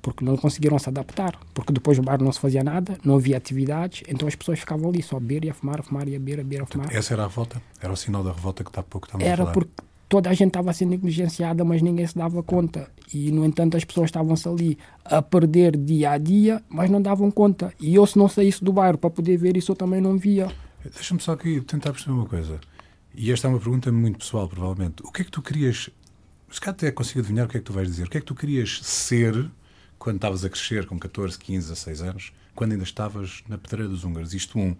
porque 0.01 0.23
não 0.23 0.37
conseguiram 0.37 0.77
se 0.79 0.89
adaptar, 0.89 1.37
porque 1.53 1.73
depois 1.73 1.97
do 1.97 2.03
bar 2.03 2.21
não 2.21 2.31
se 2.31 2.39
fazia 2.39 2.63
nada, 2.63 2.97
não 3.03 3.15
havia 3.15 3.37
atividades, 3.37 4.03
então 4.07 4.27
as 4.27 4.35
pessoas 4.35 4.59
ficavam 4.59 4.89
ali 4.89 5.01
só 5.01 5.17
a 5.17 5.19
beber 5.19 5.45
e 5.45 5.49
a 5.49 5.53
fumar, 5.53 5.79
a 5.79 5.83
fumar 5.83 6.07
e 6.07 6.15
a 6.15 6.19
beber, 6.19 6.39
a 6.39 6.43
beber, 6.43 6.61
a 6.63 6.65
fumar. 6.65 6.95
Essa 6.95 7.13
era 7.13 7.23
a 7.23 7.27
revolta? 7.27 7.61
Era 7.81 7.91
o 7.91 7.97
sinal 7.97 8.23
da 8.23 8.31
revolta 8.31 8.63
que 8.63 8.71
há 8.79 8.83
pouco 8.83 9.07
a 9.13 9.23
Era 9.23 9.45
porque 9.47 9.71
toda 10.09 10.29
a 10.29 10.33
gente 10.33 10.49
estava 10.49 10.73
ser 10.73 10.85
negligenciada, 10.85 11.63
mas 11.63 11.81
ninguém 11.81 12.07
se 12.07 12.17
dava 12.17 12.41
conta. 12.41 12.89
E, 13.13 13.31
no 13.31 13.45
entanto, 13.45 13.77
as 13.77 13.83
pessoas 13.83 14.07
estavam-se 14.07 14.47
ali 14.47 14.77
a 15.05 15.21
perder 15.21 15.77
dia 15.77 16.11
a 16.11 16.17
dia, 16.17 16.61
mas 16.69 16.89
não 16.89 17.01
davam 17.01 17.29
conta. 17.31 17.73
E 17.79 17.95
eu, 17.95 18.05
se 18.05 18.17
não 18.17 18.27
saísse 18.27 18.63
do 18.63 18.73
bairro 18.73 18.97
para 18.97 19.09
poder 19.09 19.37
ver 19.37 19.55
isso, 19.57 19.71
eu 19.71 19.75
também 19.75 20.01
não 20.01 20.17
via. 20.17 20.47
Deixa-me 20.83 21.19
só 21.19 21.33
aqui 21.33 21.61
tentar 21.61 21.91
perceber 21.91 22.13
uma 22.13 22.25
coisa. 22.25 22.59
E 23.19 23.31
esta 23.31 23.47
é 23.47 23.49
uma 23.49 23.59
pergunta 23.59 23.91
muito 23.91 24.19
pessoal, 24.19 24.47
provavelmente. 24.47 25.01
O 25.03 25.11
que 25.11 25.23
é 25.23 25.25
que 25.25 25.31
tu 25.31 25.41
querias. 25.41 25.89
Se 26.51 26.61
calhar 26.61 26.75
até 26.75 26.91
consigo 26.91 27.19
adivinhar 27.19 27.47
o 27.47 27.49
que 27.49 27.57
é 27.57 27.59
que 27.59 27.65
tu 27.65 27.73
vais 27.73 27.87
dizer. 27.87 28.03
O 28.05 28.09
que 28.09 28.17
é 28.17 28.21
que 28.21 28.27
tu 28.27 28.35
querias 28.35 28.79
ser 28.83 29.49
quando 29.97 30.17
estavas 30.17 30.45
a 30.45 30.49
crescer 30.49 30.85
com 30.85 30.99
14, 30.99 31.37
15, 31.39 31.67
16 31.69 32.01
anos, 32.03 32.31
quando 32.53 32.73
ainda 32.73 32.83
estavas 32.83 33.43
na 33.49 33.57
Pedreira 33.57 33.89
dos 33.89 34.03
Húngaros? 34.03 34.35
Isto 34.35 34.59
um. 34.59 34.75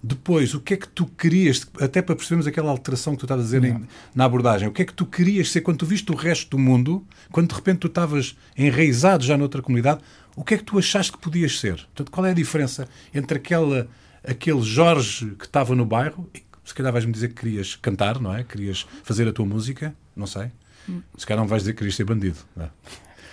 Depois, 0.00 0.54
o 0.54 0.60
que 0.60 0.74
é 0.74 0.76
que 0.76 0.88
tu 0.88 1.06
querias, 1.06 1.68
até 1.80 2.00
para 2.00 2.14
percebermos 2.16 2.46
aquela 2.46 2.70
alteração 2.70 3.14
que 3.14 3.20
tu 3.20 3.24
estavas 3.24 3.44
a 3.44 3.46
dizer 3.46 3.64
em- 3.64 3.84
na 4.14 4.24
abordagem, 4.24 4.66
o 4.68 4.72
que 4.72 4.82
é 4.82 4.84
que 4.84 4.94
tu 4.94 5.04
querias 5.06 5.50
ser 5.50 5.60
quando 5.60 5.78
tu 5.78 5.86
viste 5.86 6.10
o 6.10 6.14
resto 6.16 6.50
do 6.50 6.58
mundo, 6.58 7.04
quando 7.30 7.48
de 7.50 7.54
repente 7.54 7.78
tu 7.80 7.86
estavas 7.88 8.36
enraizado 8.56 9.24
já 9.24 9.36
noutra 9.36 9.60
comunidade, 9.62 10.00
o 10.34 10.42
que 10.42 10.54
é 10.54 10.58
que 10.58 10.64
tu 10.64 10.78
achaste 10.78 11.12
que 11.12 11.18
podias 11.18 11.58
ser? 11.60 11.76
Portanto, 11.76 12.10
qual 12.10 12.26
é 12.26 12.30
a 12.30 12.34
diferença 12.34 12.88
entre 13.14 13.38
aquela, 13.38 13.88
aquele 14.24 14.62
Jorge 14.62 15.34
que 15.38 15.44
estava 15.44 15.74
no 15.76 15.84
bairro, 15.86 16.28
se 16.64 16.74
calhar 16.74 16.92
vais-me 16.92 17.12
dizer 17.12 17.28
que 17.28 17.34
querias 17.34 17.74
cantar, 17.76 18.20
não 18.20 18.34
é? 18.34 18.44
Querias 18.44 18.86
fazer 19.02 19.26
a 19.28 19.32
tua 19.32 19.46
música, 19.46 19.94
não 20.16 20.26
sei. 20.26 20.50
Se 21.16 21.26
calhar 21.26 21.40
não 21.42 21.48
vais 21.48 21.62
dizer 21.62 21.72
que 21.72 21.78
querias 21.78 21.94
ser 21.96 22.04
bandido. 22.04 22.38
não 22.56 22.64
é? 22.66 22.70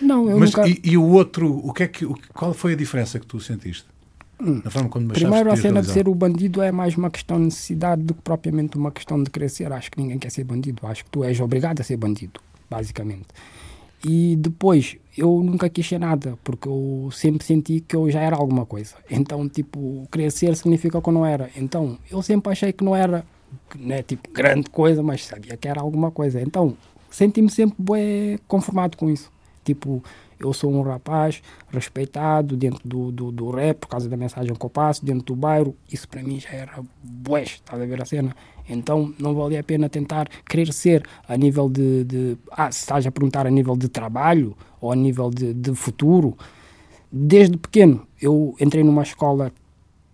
Não, 0.01 0.29
eu 0.29 0.39
Mas 0.39 0.51
nunca... 0.53 0.67
e, 0.69 0.79
e 0.83 0.97
o 0.97 1.03
outro, 1.03 1.51
o 1.51 1.73
que 1.73 1.83
é 1.83 1.87
que, 1.87 2.05
o- 2.05 2.17
qual 2.33 2.53
foi 2.53 2.73
a 2.73 2.75
diferença 2.75 3.19
que 3.19 3.25
tu 3.25 3.39
sentiste? 3.39 3.85
Na 4.39 4.71
forma 4.71 4.87
como 4.87 5.05
Hum. 5.05 5.09
Primeiro, 5.09 5.51
a 5.51 5.57
cena 5.57 5.81
de 5.81 5.91
ser 5.91 6.07
o 6.07 6.15
bandido 6.15 6.61
é 6.61 6.71
mais 6.71 6.95
uma 6.95 7.09
questão 7.09 7.37
de 7.37 7.45
necessidade 7.45 8.01
do 8.03 8.13
que 8.13 8.21
propriamente 8.21 8.77
uma 8.77 8.89
questão 8.91 9.21
de 9.21 9.49
ser. 9.49 9.73
Acho 9.73 9.91
que 9.91 9.99
ninguém 10.01 10.17
quer 10.17 10.29
ser 10.31 10.45
bandido. 10.45 10.87
Acho 10.87 11.03
que 11.03 11.09
tu 11.09 11.23
és 11.25 11.37
obrigado 11.41 11.81
a 11.81 11.83
ser 11.83 11.97
bandido, 11.97 12.39
basicamente. 12.69 13.25
E 14.03 14.35
depois, 14.37 14.97
eu 15.17 15.43
nunca 15.43 15.69
quis 15.69 15.87
ser 15.87 15.99
nada, 15.99 16.37
porque 16.43 16.67
eu 16.67 17.09
sempre 17.11 17.45
senti 17.45 17.81
que 17.81 17.95
eu 17.95 18.09
já 18.09 18.21
era 18.21 18.35
alguma 18.35 18.65
coisa. 18.65 18.95
Então, 19.09 19.47
tipo, 19.49 20.07
querer 20.11 20.31
ser 20.31 20.55
significa 20.55 21.01
que 21.01 21.09
eu 21.09 21.13
não 21.13 21.25
era. 21.25 21.49
Então, 21.55 21.97
eu 22.09 22.21
sempre 22.21 22.51
achei 22.51 22.71
que 22.71 22.83
não 22.83 22.95
era, 22.95 23.25
né, 23.75 24.01
tipo, 24.01 24.29
grande 24.31 24.69
coisa, 24.69 25.03
mas 25.03 25.25
sabia 25.25 25.57
que 25.57 25.67
era 25.67 25.81
alguma 25.81 26.11
coisa. 26.11 26.41
Então, 26.41 26.77
senti-me 27.09 27.49
sempre 27.49 27.75
bué 27.77 28.39
conformado 28.47 28.95
com 28.95 29.09
isso. 29.09 29.31
Tipo, 29.65 30.01
eu 30.39 30.53
sou 30.53 30.71
um 30.71 30.81
rapaz 30.81 31.41
respeitado 31.71 32.55
dentro 32.55 32.87
do, 32.87 33.11
do, 33.11 33.31
do 33.31 33.51
rap, 33.51 33.79
por 33.79 33.87
causa 33.87 34.07
da 34.07 34.15
mensagem 34.15 34.53
que 34.53 34.65
eu 34.65 34.69
passo, 34.69 35.05
dentro 35.05 35.25
do 35.25 35.35
bairro. 35.35 35.75
Isso 35.91 36.07
para 36.07 36.23
mim 36.23 36.39
já 36.39 36.49
era 36.51 36.83
bué, 37.03 37.43
estás 37.43 37.81
a 37.81 37.85
ver 37.85 38.01
a 38.01 38.05
cena? 38.05 38.35
Então 38.67 39.13
não 39.19 39.33
valia 39.33 39.59
a 39.59 39.63
pena 39.63 39.89
tentar 39.89 40.29
querer 40.47 40.71
ser 40.71 41.03
a 41.27 41.35
nível 41.35 41.69
de. 41.69 42.03
de 42.03 42.37
ah, 42.51 42.71
se 42.71 42.79
estás 42.79 43.05
a 43.05 43.11
perguntar 43.11 43.47
a 43.47 43.49
nível 43.49 43.75
de 43.75 43.89
trabalho 43.89 44.55
ou 44.79 44.91
a 44.91 44.95
nível 44.95 45.29
de, 45.29 45.53
de 45.53 45.73
futuro. 45.73 46.37
Desde 47.11 47.57
pequeno 47.57 48.07
eu 48.21 48.55
entrei 48.59 48.83
numa 48.83 49.01
escola 49.01 49.51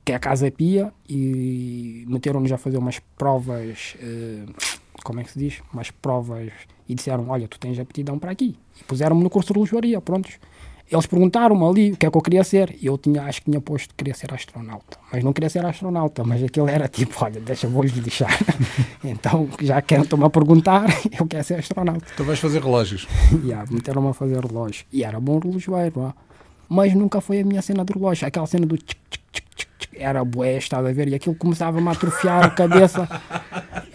que 0.06 0.12
é 0.12 0.16
a 0.16 0.20
Casa 0.20 0.50
Pia 0.52 0.94
e 1.10 2.06
meteram-nos 2.08 2.52
a 2.52 2.58
fazer 2.58 2.78
umas 2.78 3.00
provas, 3.18 3.98
eh, 4.00 4.46
como 5.04 5.20
é 5.20 5.24
que 5.24 5.32
se 5.32 5.40
diz? 5.40 5.62
Umas 5.74 5.92
provas 5.92 6.52
e 6.88 6.96
disseram, 6.96 7.30
olha, 7.30 7.48
tu 7.48 7.60
tens 7.60 7.80
aptidão 7.80 8.18
para 8.18 8.32
aqui. 8.32 8.58
E 8.80 8.84
puseram-me 8.84 9.24
no 9.24 9.30
curso 9.30 9.48
de 9.48 9.54
relojoaria, 9.54 10.02
prontos. 10.02 10.40
Eles 10.92 11.08
perguntaram-me 11.08 11.66
ali 11.66 11.92
o 11.94 11.98
que 11.98 12.06
é 12.06 12.12
que 12.12 12.18
eu 12.18 12.22
queria 12.22 12.44
ser 12.44 12.76
e 12.80 12.86
eu 12.86 12.96
tinha, 12.96 13.24
acho 13.24 13.40
que 13.42 13.50
tinha 13.50 13.60
posto 13.60 13.90
que 13.90 13.96
queria 13.96 14.14
ser 14.14 14.32
astronauta. 14.32 15.00
Mas 15.12 15.24
não 15.24 15.34
queria 15.34 15.50
ser 15.50 15.66
astronauta, 15.66 16.24
mas 16.24 16.44
aquilo 16.44 16.70
era 16.70 16.88
tipo, 16.88 17.16
olha, 17.24 17.42
deixa, 17.42 17.68
vou-lhes 17.68 17.92
deixar. 17.94 18.30
então, 19.04 19.50
já 19.60 19.82
que 19.82 19.96
estão-me 19.96 20.26
a 20.26 20.30
perguntar, 20.30 20.86
eu 21.20 21.26
quero 21.26 21.44
ser 21.44 21.56
astronauta. 21.56 22.06
Tu 22.16 22.24
vais 22.24 22.40
fazer 22.40 22.62
relógios. 22.62 23.08
Yeah, 23.44 23.70
meteram-me 23.72 24.10
a 24.10 24.14
fazer 24.14 24.40
relógio. 24.46 24.86
E 24.94 25.04
era 25.04 25.20
bom 25.20 25.40
relojoeiro, 25.40 26.02
ó. 26.02 26.14
mas 26.70 26.94
nunca 26.94 27.20
foi 27.20 27.42
a 27.42 27.44
minha 27.44 27.62
cena 27.64 27.84
de 27.84 27.94
relógio. 27.94 28.28
Aquela 28.28 28.46
cena 28.46 28.66
do 28.68 28.78
tchic, 28.78 29.00
tchic, 29.10 29.24
tchic, 29.32 29.56
tchic, 29.56 29.70
era 29.94 30.24
bué, 30.24 30.58
estás 30.58 30.86
a 30.86 30.92
ver? 30.92 31.08
E 31.08 31.16
aquilo 31.16 31.36
começava-me 31.36 31.88
a 31.88 31.92
atrofiar 31.92 32.46
a 32.46 32.50
cabeça. 32.50 33.08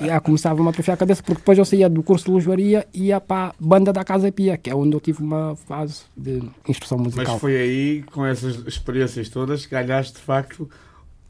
E 0.00 0.04
yeah, 0.04 0.20
começava-me 0.20 0.66
a 0.66 0.70
atrofiar 0.70 0.94
a 0.94 0.98
cabeça, 0.98 1.22
porque 1.22 1.40
depois 1.40 1.58
eu 1.58 1.64
saía 1.64 1.88
do 1.88 2.02
curso 2.02 2.24
de 2.24 2.30
relojoaria 2.30 2.86
e 2.92 3.06
ia 3.06 3.20
para 3.20 3.48
a 3.48 3.54
banda 3.58 3.92
da 3.92 4.04
Casa 4.04 4.30
Pia, 4.32 4.56
que 4.56 4.70
é 4.70 4.74
onde 4.74 4.94
eu 4.94 5.00
tive 5.00 5.22
uma 5.22 5.56
fase 5.56 6.02
de 6.16 6.42
instrução 6.68 6.98
musical. 6.98 7.32
Mas 7.32 7.40
foi 7.40 7.56
aí, 7.56 8.02
com 8.10 8.24
essas 8.24 8.56
experiências 8.66 9.28
todas, 9.28 9.66
que 9.66 9.70
ganhaste 9.70 10.14
de 10.14 10.20
facto 10.20 10.68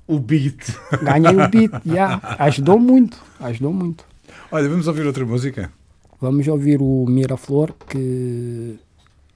o 0.07 0.19
beat. 0.19 0.59
Ganhei 1.03 1.37
o 1.37 1.49
beat, 1.49 1.73
yeah. 1.87 2.21
ajudou 2.39 2.79
muito, 2.79 3.19
ajudou 3.39 3.73
muito. 3.73 4.05
Olha, 4.51 4.69
vamos 4.69 4.89
ouvir 4.89 5.07
outra 5.07 5.25
música. 5.25 5.73
Vamos 6.21 6.47
ouvir 6.49 6.83
o 6.83 7.07
Miraflor, 7.09 7.73
que 7.89 8.79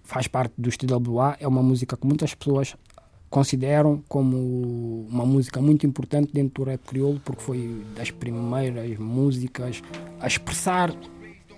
faz 0.02 0.26
parte 0.26 0.52
do 0.58 0.68
estilo 0.68 1.00
WA. 1.08 1.36
É 1.40 1.48
uma 1.48 1.62
música 1.62 1.96
que 1.96 2.06
muitas 2.06 2.34
pessoas 2.34 2.76
consideram 3.34 4.00
como 4.08 5.08
uma 5.10 5.26
música 5.26 5.60
muito 5.60 5.84
importante 5.84 6.32
dentro 6.32 6.62
do 6.62 6.70
rap 6.70 6.80
crioulo 6.86 7.20
porque 7.24 7.42
foi 7.42 7.84
das 7.96 8.08
primeiras 8.08 8.96
músicas 8.96 9.82
a 10.20 10.28
expressar 10.28 10.94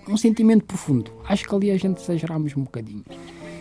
um 0.08 0.16
sentimento 0.16 0.64
profundo. 0.64 1.12
Acho 1.28 1.46
que 1.46 1.54
ali 1.54 1.70
a 1.70 1.76
gente 1.76 2.00
exageramos 2.00 2.56
um 2.56 2.62
bocadinho. 2.62 3.04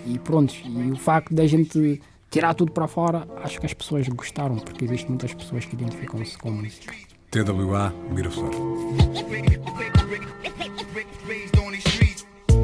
E 0.07 0.17
pronto, 0.17 0.53
e 0.65 0.91
o 0.91 0.95
facto 0.95 1.35
da 1.35 1.45
gente 1.45 2.01
tirar 2.31 2.53
tudo 2.53 2.71
para 2.71 2.87
fora, 2.87 3.27
acho 3.43 3.59
que 3.59 3.65
as 3.65 3.73
pessoas 3.73 4.07
gostaram, 4.07 4.55
porque 4.59 4.85
existem 4.85 5.09
muitas 5.09 5.33
pessoas 5.33 5.65
que 5.65 5.75
identificam-se 5.75 6.37
com 6.37 6.51
música. 6.51 6.93
TWA 7.31 7.93
Miraflor. 8.11 8.51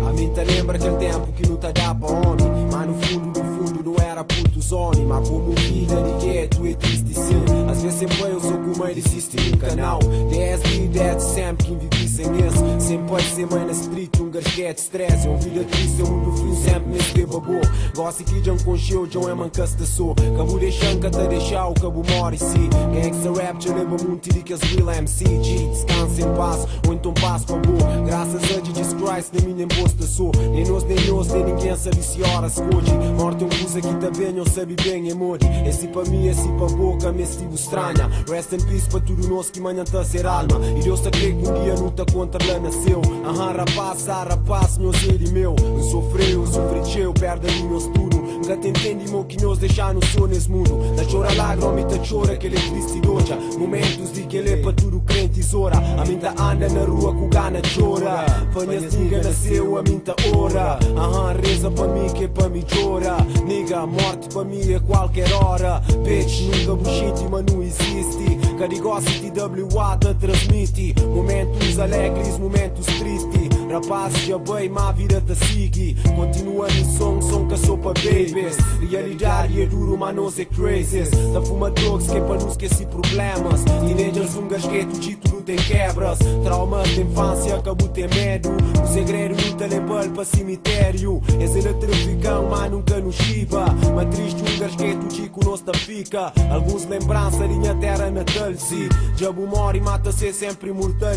A 0.07 0.13
mim 0.13 0.33
te 0.33 0.43
lembra 0.45 0.77
aquele 0.77 0.95
tempo 0.95 1.33
que 1.33 1.43
dá 1.73 1.91
homem 1.91 2.69
Mas 2.71 2.87
no 2.87 2.93
fundo 2.93 3.50
não 3.83 3.95
era 3.95 4.23
puto 4.23 4.61
zone 4.61 5.05
Mas 5.05 5.27
como 5.27 5.55
filha 5.57 5.95
de 6.01 6.25
gueto 6.25 6.65
é 6.65 6.73
triste 6.73 7.13
sim. 7.13 7.43
Às 7.69 7.81
vezes 7.81 7.99
sempre 7.99 8.21
eu 8.21 8.39
sou 8.39 8.57
como 8.57 8.87
ele 8.87 8.99
existe 8.99 9.37
no 9.49 9.57
canal 9.57 9.99
10 9.99 10.61
10 10.89 11.23
sempre 11.23 11.67
quem 11.67 11.77
vive 11.77 12.07
sem 12.07 12.25
esse. 12.25 12.87
Sempre 12.87 13.07
pode 13.07 13.23
ser 13.23 13.47
mãe 13.47 13.65
na 13.65 13.71
street, 13.71 14.19
um 14.19 14.29
gasquete 14.29 14.79
stress. 14.79 15.25
É 15.25 15.29
um 15.29 15.37
vida 15.37 15.63
triste, 15.63 16.01
é 16.01 16.03
um 16.03 16.07
mundo 16.07 16.37
frio 16.37 16.55
sempre 16.55 16.89
nesse 16.89 17.11
que 17.11 17.25
babou 17.25 17.61
Gosto 17.95 18.23
que 18.23 18.43
já 18.43 18.57
com 18.63 18.77
show, 18.77 19.07
já 19.09 19.19
é 19.21 19.33
mancas 19.33 19.75
de 19.75 19.85
sou 19.85 20.15
Cabo 20.15 20.59
deixando 20.59 20.99
que 20.99 21.27
deixar 21.27 21.67
o 21.67 21.73
cabo 21.73 22.03
mora 22.09 22.35
e 22.35 22.37
si. 22.37 22.69
Gangsta 22.93 23.41
rap, 23.41 23.63
já 23.63 23.75
lembra 23.75 24.03
muito 24.03 24.33
de 24.33 24.41
que 24.41 24.53
as 24.53 24.61
real 24.61 24.91
MC 24.91 25.23
descansa 25.23 26.21
em 26.21 26.35
paz, 26.35 26.67
ou 26.87 26.93
então 26.93 27.13
paz 27.13 27.45
para 27.45 27.57
boa 27.57 28.01
Graças 28.05 28.43
a 28.43 28.47
Jesus 28.47 28.93
Christ, 28.93 29.33
na 29.33 29.47
minha 29.47 29.63
imposta 29.63 30.03
sou. 30.03 30.31
Nem 30.51 30.65
nós, 30.65 30.83
nem 30.83 30.97
nós, 31.07 31.27
nem 31.27 31.43
ninguém 31.43 31.75
sabe 31.75 32.01
se 32.01 32.21
horas 32.23 32.53
escolhe 32.53 32.91
Morte 33.17 33.43
é 33.43 33.47
coisa 33.71 33.81
que 33.81 33.95
também 33.95 34.33
não 34.33 34.45
sabe 34.45 34.75
bem, 34.83 35.09
é 35.09 35.13
morre 35.13 35.39
Esse 35.65 35.87
para 35.87 36.03
mim, 36.09 36.27
esse 36.27 36.47
para 36.53 36.75
boca, 36.75 37.11
me 37.11 37.23
estive 37.23 37.55
estranha. 37.55 38.09
Rest 38.29 38.51
in 38.51 38.65
peace 38.65 38.89
para 38.89 38.99
tudo 38.99 39.27
nós 39.27 39.49
que 39.49 39.61
manhã 39.61 39.83
tá 39.85 40.03
ser 40.03 40.25
alma. 40.25 40.59
E 40.77 40.83
Deus 40.83 40.99
tá 40.99 41.09
crê 41.09 41.31
que 41.31 41.47
um 41.47 41.63
dia 41.63 41.75
luta 41.75 42.05
contra 42.11 42.45
lá 42.45 42.59
nasceu. 42.59 43.01
Aham, 43.25 43.53
rapaz, 43.53 44.09
ah, 44.09 44.23
rapaz, 44.23 44.77
meu 44.77 44.93
ser 44.93 45.21
e 45.21 45.31
meu. 45.31 45.55
Eu 45.57 45.83
sofreu, 45.83 46.45
sofri 46.47 47.01
eu 47.01 47.13
perde 47.13 47.47
a 47.47 47.51
minha 47.51 47.79
tudo 47.91 48.11
Nunca 48.41 48.57
te 48.57 48.69
entendi, 48.69 49.09
mo 49.09 49.23
que 49.23 49.41
nos 49.41 49.59
deixar 49.59 49.93
no 49.93 50.03
sol 50.07 50.27
nesse 50.27 50.49
mundo. 50.49 50.79
Da 50.95 51.03
e 51.03 51.85
ta 51.85 52.05
chora 52.05 52.35
que 52.35 52.47
ele 52.47 52.57
é 52.57 52.59
triste 52.59 52.97
e 52.97 53.01
doja. 53.01 53.37
Momentos 53.57 54.11
de 54.11 54.23
que 54.23 54.37
ele 54.37 54.49
é 54.49 54.57
para 54.57 54.73
tudo 54.73 54.90
crente 55.01 55.41
zora 55.41 55.77
A 55.77 56.05
minta 56.05 56.29
anda 56.41 56.69
na 56.69 56.85
rua 56.85 57.13
com 57.13 57.29
gana 57.29 57.61
chora. 57.75 58.25
Fanhas 58.53 58.93
ninguém 58.95 59.21
nasceu, 59.21 59.77
a 59.77 59.83
minta 59.83 60.15
ora. 60.35 60.79
Aham, 60.97 61.33
reza 61.41 61.71
para 61.71 61.87
mim 61.87 62.07
que 62.13 62.25
é 62.25 62.27
para 62.27 62.49
mim 62.49 62.63
chora 62.69 63.17
Nigga, 63.45 63.85
morte 63.85 64.29
para 64.33 64.43
mim 64.43 64.71
é 64.71 64.79
qualquer 64.79 65.31
hora 65.33 65.81
Bitch, 66.03 66.41
nunca 66.41 66.75
bullshit, 66.75 67.29
mas 67.29 67.45
não 67.45 67.61
existe 67.61 68.55
Carigosa 68.57 69.07
TWA 69.09 69.97
te 69.97 70.13
transmite 70.15 70.95
Momentos 71.13 71.79
alegres, 71.79 72.37
momentos 72.37 72.85
tristes 72.85 73.50
Rapaz, 73.71 74.13
já 74.25 74.37
bem, 74.37 74.67
má 74.67 74.91
vida 74.91 75.21
te 75.21 75.33
sigue 75.45 75.95
Continua 76.13 76.67
no 76.67 76.85
som, 76.97 77.21
som 77.21 77.47
que 77.47 77.57
sou 77.57 77.77
para 77.77 77.93
babies. 77.93 78.57
Realidade 78.89 79.61
é 79.61 79.65
duro, 79.65 79.97
mas 79.97 80.13
nós 80.13 80.37
é 80.39 80.43
crazy 80.43 81.03
Da 81.31 81.41
fuma 81.41 81.71
drugs 81.71 82.07
que 82.07 82.17
é 82.17 82.19
para 82.19 82.37
não 82.37 82.49
esquecer 82.49 82.85
problemas. 82.87 83.63
Teenagers, 83.63 84.35
gasgueto, 84.49 84.99
dito 84.99 85.33
não 85.33 85.40
quebras. 85.55 86.19
Traumas 86.43 86.87
de 86.89 87.01
infância, 87.01 87.55
acabou 87.55 87.87
ter 87.89 88.09
medo. 88.09 88.49
O 88.83 88.87
segredo 88.87 89.35
no 89.35 89.53
telebol 89.55 90.09
para 90.09 90.25
cemitério. 90.25 91.21
Esse 91.39 91.67
é 91.67 91.73
traficão, 91.73 92.49
mas 92.49 92.71
nunca 92.71 92.99
nos 92.99 93.15
chiva 93.15 93.65
Mas 93.95 94.15
triste, 94.15 94.41
um 94.41 94.59
gasgueto, 94.59 95.13
chico, 95.13 95.45
nós 95.45 95.61
te 95.61 95.77
fica 95.79 96.31
Alguns 96.51 96.85
lembranças, 96.85 97.49
minha 97.49 97.75
terra 97.75 98.09
natal, 98.09 98.53
se 98.55 98.89
Diabo 99.15 99.45
mora 99.47 99.77
e 99.77 99.81
mata-se 99.81 100.33
sempre 100.33 100.71
mortal, 100.71 101.15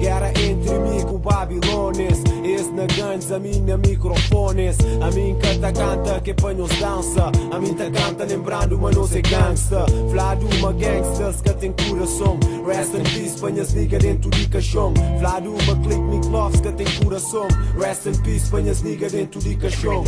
Guerra 0.00 0.30
entre 0.30 0.78
mim 0.78 1.02
com 1.02 1.18
Babilônia 1.18 2.08
esse 2.44 2.70
na 2.72 2.86
ganhos, 2.86 3.30
a 3.30 3.38
minha 3.38 3.76
microfones. 3.76 4.76
A 5.00 5.10
mim 5.10 5.36
canta 5.40 5.72
canta 5.72 6.20
que 6.20 6.34
panhos 6.34 6.70
dança. 6.78 7.30
A 7.50 7.58
mim 7.58 7.74
ta 7.74 7.90
canta 7.90 8.24
lembrando 8.24 8.78
mas 8.78 8.96
não 8.96 9.04
é 9.04 9.22
gangsta. 9.22 9.84
Flá 10.10 10.34
de 10.34 10.44
uma 10.56 10.72
gangsta 10.72 11.34
que 11.42 11.52
tem 11.54 11.72
coração. 11.72 12.38
Rest 12.66 12.94
in 12.94 13.02
peace, 13.02 13.38
panhas 13.40 13.67
nigga 13.74 13.98
dentro 13.98 14.30
de 14.30 14.48
caixão 14.48 14.92
Flá 15.18 15.40
de 15.40 15.48
uma 15.48 15.76
click 15.82 16.00
me 16.00 16.20
gloves 16.20 16.60
que 16.60 16.72
tem 16.72 16.86
coração 17.02 17.48
Rest 17.78 18.06
in 18.06 18.22
peace, 18.22 18.50
panhas 18.50 18.82
nigga 18.82 19.08
dentro 19.08 19.40
de 19.40 19.56
caixão 19.56 20.04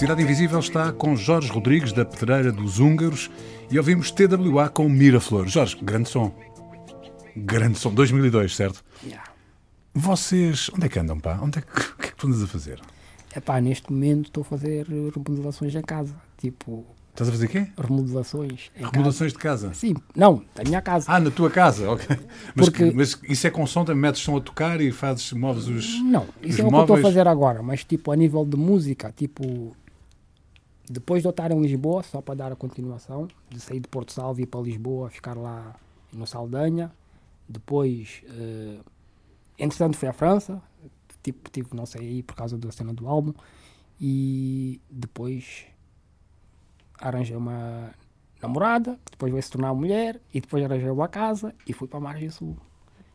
Cidade 0.00 0.22
Invisível 0.22 0.60
está 0.60 0.92
com 0.92 1.14
Jorge 1.14 1.52
Rodrigues, 1.52 1.92
da 1.92 2.06
Pedreira 2.06 2.50
dos 2.50 2.78
Húngaros, 2.78 3.30
e 3.70 3.76
ouvimos 3.76 4.10
TWA 4.10 4.70
com 4.70 4.88
Miraflor. 4.88 5.46
Jorge, 5.46 5.76
grande 5.82 6.08
som. 6.08 6.34
Grande 7.36 7.78
som. 7.78 7.92
2002, 7.92 8.56
certo? 8.56 8.82
Yeah. 9.04 9.30
Vocês, 9.92 10.70
onde 10.74 10.86
é 10.86 10.88
que 10.88 10.98
andam, 10.98 11.20
pá? 11.20 11.38
Onde 11.42 11.58
é 11.58 11.60
que, 11.60 11.68
o 11.92 11.96
que 11.98 12.06
é 12.06 12.10
que 12.12 12.16
tu 12.16 12.28
andas 12.28 12.42
a 12.42 12.46
fazer? 12.46 12.80
É 13.34 13.40
pá, 13.40 13.60
neste 13.60 13.92
momento 13.92 14.28
estou 14.28 14.40
a 14.40 14.44
fazer 14.44 14.86
remodelações 14.88 15.74
em 15.74 15.82
casa. 15.82 16.14
Tipo, 16.38 16.86
Estás 17.20 17.28
a 17.28 17.32
fazer 17.32 17.48
quê? 17.48 17.70
remodelações 17.76 18.70
em 18.74 18.78
Remodelações 18.78 19.32
de 19.32 19.38
casa? 19.38 19.68
casa. 19.68 19.74
Sim, 19.78 19.94
não, 20.16 20.42
da 20.54 20.64
minha 20.64 20.80
casa. 20.80 21.04
Ah, 21.06 21.20
na 21.20 21.30
tua 21.30 21.50
casa, 21.50 21.90
ok. 21.90 22.06
Mas, 22.54 22.68
Porque- 22.70 22.90
que- 22.90 22.96
mas 22.96 23.20
isso 23.28 23.46
é 23.46 23.50
com 23.50 23.66
som, 23.66 23.84
também 23.84 24.00
metes 24.00 24.22
som 24.22 24.38
a 24.38 24.40
tocar 24.40 24.80
e 24.80 24.90
fazes, 24.90 25.30
moves 25.34 25.66
os. 25.68 26.00
Não, 26.02 26.22
os 26.42 26.48
isso 26.48 26.62
é 26.62 26.64
o 26.64 26.68
que 26.70 26.74
eu 26.74 26.80
estou 26.80 26.96
a 26.96 27.02
fazer 27.02 27.28
agora, 27.28 27.62
mas 27.62 27.84
tipo 27.84 28.10
a 28.10 28.16
nível 28.16 28.42
de 28.46 28.56
música, 28.56 29.12
tipo 29.14 29.76
depois 30.88 31.22
de 31.22 31.28
eu 31.28 31.30
estar 31.30 31.50
em 31.50 31.60
Lisboa, 31.60 32.02
só 32.02 32.22
para 32.22 32.34
dar 32.34 32.52
a 32.52 32.56
continuação, 32.56 33.28
de 33.50 33.60
sair 33.60 33.80
de 33.80 33.86
Porto 33.88 34.12
Salvo 34.14 34.40
e 34.40 34.44
ir 34.44 34.46
para 34.46 34.60
Lisboa, 34.60 35.10
ficar 35.10 35.36
lá 35.36 35.76
no 36.12 36.26
Saldanha, 36.26 36.90
depois 37.46 38.22
eh, 38.28 38.78
entretanto 39.58 39.96
fui 39.98 40.08
à 40.08 40.12
França, 40.14 40.60
tipo, 41.22 41.50
tive 41.50 41.68
não 41.74 41.84
sei 41.84 42.00
aí 42.00 42.22
por 42.22 42.34
causa 42.34 42.56
da 42.56 42.72
cena 42.72 42.92
do 42.94 43.06
álbum, 43.06 43.34
e 44.00 44.80
depois 44.90 45.66
arranjei 47.00 47.36
uma 47.36 47.90
namorada, 48.42 48.98
que 49.04 49.12
depois 49.12 49.30
veio 49.32 49.42
se 49.42 49.50
tornar 49.50 49.74
mulher, 49.74 50.20
e 50.32 50.40
depois 50.40 50.64
arranjei 50.64 50.90
uma 50.90 51.08
casa 51.08 51.54
e 51.66 51.72
fui 51.72 51.86
para 51.88 51.98
a 51.98 52.02
Margem 52.02 52.30
Sul. 52.30 52.56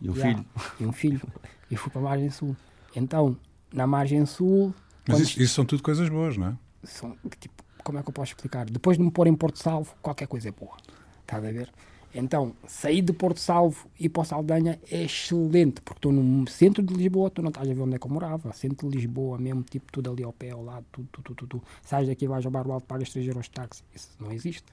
E 0.01 0.09
um 0.09 0.13
Yeah. 0.15 0.37
filho. 0.43 0.45
E 0.79 0.85
um 0.85 0.91
filho. 0.91 1.21
E 1.71 1.75
fui 1.77 1.91
para 1.91 2.01
a 2.01 2.03
Margem 2.03 2.29
Sul. 2.29 2.55
Então, 2.95 3.37
na 3.73 3.87
Margem 3.87 4.25
Sul, 4.25 4.73
Mas 5.07 5.19
isso, 5.19 5.41
isso 5.41 5.53
são 5.55 5.65
tudo 5.65 5.81
coisas 5.83 6.07
boas, 6.09 6.37
não 6.37 6.47
é? 6.47 6.57
são, 6.83 7.17
tipo, 7.39 7.63
como 7.83 7.97
é 7.99 8.03
que 8.03 8.09
eu 8.09 8.13
posso 8.13 8.31
explicar? 8.31 8.65
Depois 8.65 8.97
de 8.97 9.03
me 9.03 9.09
pôr 9.11 9.27
em 9.27 9.35
Porto 9.35 9.57
Salvo, 9.59 9.95
qualquer 10.01 10.27
coisa 10.27 10.49
é 10.49 10.51
boa. 10.51 10.75
Estás 11.21 11.43
a 11.43 11.51
ver? 11.51 11.71
Então, 12.17 12.55
sair 12.65 13.01
de 13.01 13.11
Porto 13.11 13.41
Salvo 13.41 13.89
e 13.99 14.05
ir 14.05 14.09
para 14.09 14.23
Saldanha 14.23 14.79
é 14.89 15.03
excelente, 15.03 15.81
porque 15.81 15.97
estou 15.97 16.13
no 16.13 16.49
centro 16.49 16.81
de 16.81 16.93
Lisboa, 16.93 17.29
tu 17.29 17.41
não 17.41 17.49
estás 17.49 17.69
a 17.69 17.73
ver 17.73 17.81
onde 17.81 17.95
é 17.95 17.99
que 17.99 18.07
eu 18.07 18.09
morava, 18.09 18.53
centro 18.53 18.89
de 18.89 18.95
Lisboa 18.95 19.37
mesmo, 19.37 19.63
tipo, 19.63 19.91
tudo 19.91 20.09
ali 20.09 20.23
ao 20.23 20.31
pé, 20.31 20.51
ao 20.51 20.63
lado, 20.63 20.85
tudo, 20.93 21.09
tudo, 21.11 21.35
tudo, 21.35 21.47
tudo. 21.47 21.63
Sais 21.83 22.07
daqui, 22.07 22.25
vais 22.25 22.45
ao 22.45 22.51
bar 22.51 22.65
alto, 22.71 22.85
pagas 22.85 23.09
3 23.09 23.27
euros 23.27 23.45
de 23.47 23.51
táxi, 23.51 23.83
isso 23.93 24.11
não 24.17 24.31
existe. 24.31 24.63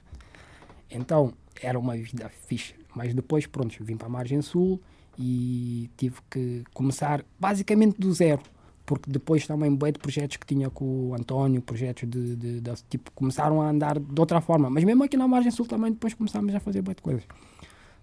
Então, 0.89 1.33
era 1.61 1.77
uma 1.77 1.97
vida 1.97 2.29
fixe. 2.29 2.75
Mas 2.95 3.13
depois, 3.13 3.45
pronto, 3.45 3.75
vim 3.83 3.97
para 3.97 4.07
a 4.07 4.09
Margem 4.09 4.41
Sul 4.41 4.79
e 5.19 5.89
tive 5.97 6.21
que 6.29 6.63
começar 6.73 7.25
basicamente 7.37 7.99
do 7.99 8.13
zero. 8.13 8.41
Porque 8.85 9.09
depois 9.09 9.47
também 9.47 9.73
bué 9.73 9.91
de 9.93 9.99
projetos 9.99 10.35
que 10.37 10.45
tinha 10.45 10.69
com 10.69 11.09
o 11.09 11.13
António, 11.15 11.61
projetos 11.61 12.09
de, 12.09 12.35
de, 12.35 12.59
de- 12.61 12.83
tipo, 12.89 13.11
começaram 13.11 13.61
a 13.61 13.69
andar 13.69 13.97
de 13.97 14.19
outra 14.19 14.41
forma. 14.41 14.69
Mas 14.69 14.83
mesmo 14.83 15.03
aqui 15.03 15.15
na 15.15 15.27
Margem 15.27 15.51
Sul 15.51 15.65
também 15.65 15.91
depois 15.91 16.13
começámos 16.13 16.53
a 16.53 16.59
fazer 16.59 16.81
bué 16.81 16.93
de 16.93 17.01
coisas. 17.01 17.23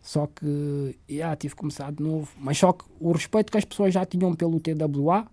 Só 0.01 0.27
que, 0.27 0.97
yeah, 1.11 1.37
tive 1.37 1.55
que 1.55 1.61
começar 1.61 1.93
de 1.93 2.03
novo. 2.03 2.31
Mas 2.39 2.57
só 2.57 2.73
que 2.73 2.85
o 2.99 3.13
respeito 3.13 3.53
que 3.53 3.59
as 3.59 3.65
pessoas 3.67 3.93
já 3.93 4.07
tinham 4.07 4.35
pelo 4.35 4.59
TWA 4.59 5.27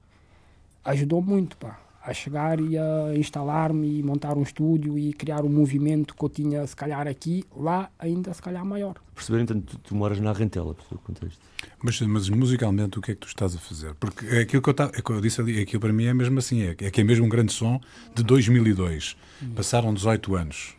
ajudou 0.84 1.22
muito, 1.22 1.56
pá. 1.58 1.80
A 2.10 2.14
chegar 2.14 2.58
e 2.62 2.78
a 2.78 3.14
instalar-me 3.18 4.00
e 4.00 4.04
montar 4.04 4.38
um 4.38 4.42
estúdio 4.44 4.98
e 4.98 5.12
criar 5.12 5.44
um 5.44 5.50
movimento 5.50 6.16
que 6.16 6.24
eu 6.24 6.30
tinha, 6.30 6.66
se 6.66 6.74
calhar, 6.76 7.06
aqui, 7.06 7.44
lá 7.54 7.90
ainda, 8.00 8.34
se 8.34 8.42
calhar, 8.42 8.64
maior. 8.66 8.96
Perceber, 9.14 9.42
então, 9.42 9.60
tu, 9.60 9.78
tu 9.80 9.94
moras 9.94 10.18
na 10.22 10.32
Rentela, 10.32 10.74
por 10.74 10.96
o 10.96 11.00
contexto. 11.00 11.40
Mas, 11.84 12.00
mas 12.02 12.30
musicalmente, 12.30 12.98
o 12.98 13.02
que 13.02 13.12
é 13.12 13.14
que 13.14 13.20
tu 13.20 13.28
estás 13.28 13.54
a 13.56 13.60
fazer? 13.60 13.94
Porque 13.96 14.26
é 14.26 14.40
aquilo 14.40 14.62
que 14.62 14.70
eu, 14.70 14.74
ta- 14.74 14.90
é 14.94 15.02
que 15.02 15.10
eu 15.10 15.20
disse 15.20 15.42
ali, 15.42 15.60
aquilo 15.62 15.82
para 15.82 15.92
mim 15.92 16.06
é 16.06 16.14
mesmo 16.14 16.40
assim: 16.40 16.62
é, 16.62 16.70
é 16.80 16.90
que 16.90 17.02
é 17.02 17.04
mesmo 17.04 17.26
um 17.26 17.30
grande 17.30 17.52
som 17.52 17.82
de 18.16 18.24
2002. 18.24 19.18
Passaram 19.54 19.94
18 19.94 20.34
anos. 20.36 20.76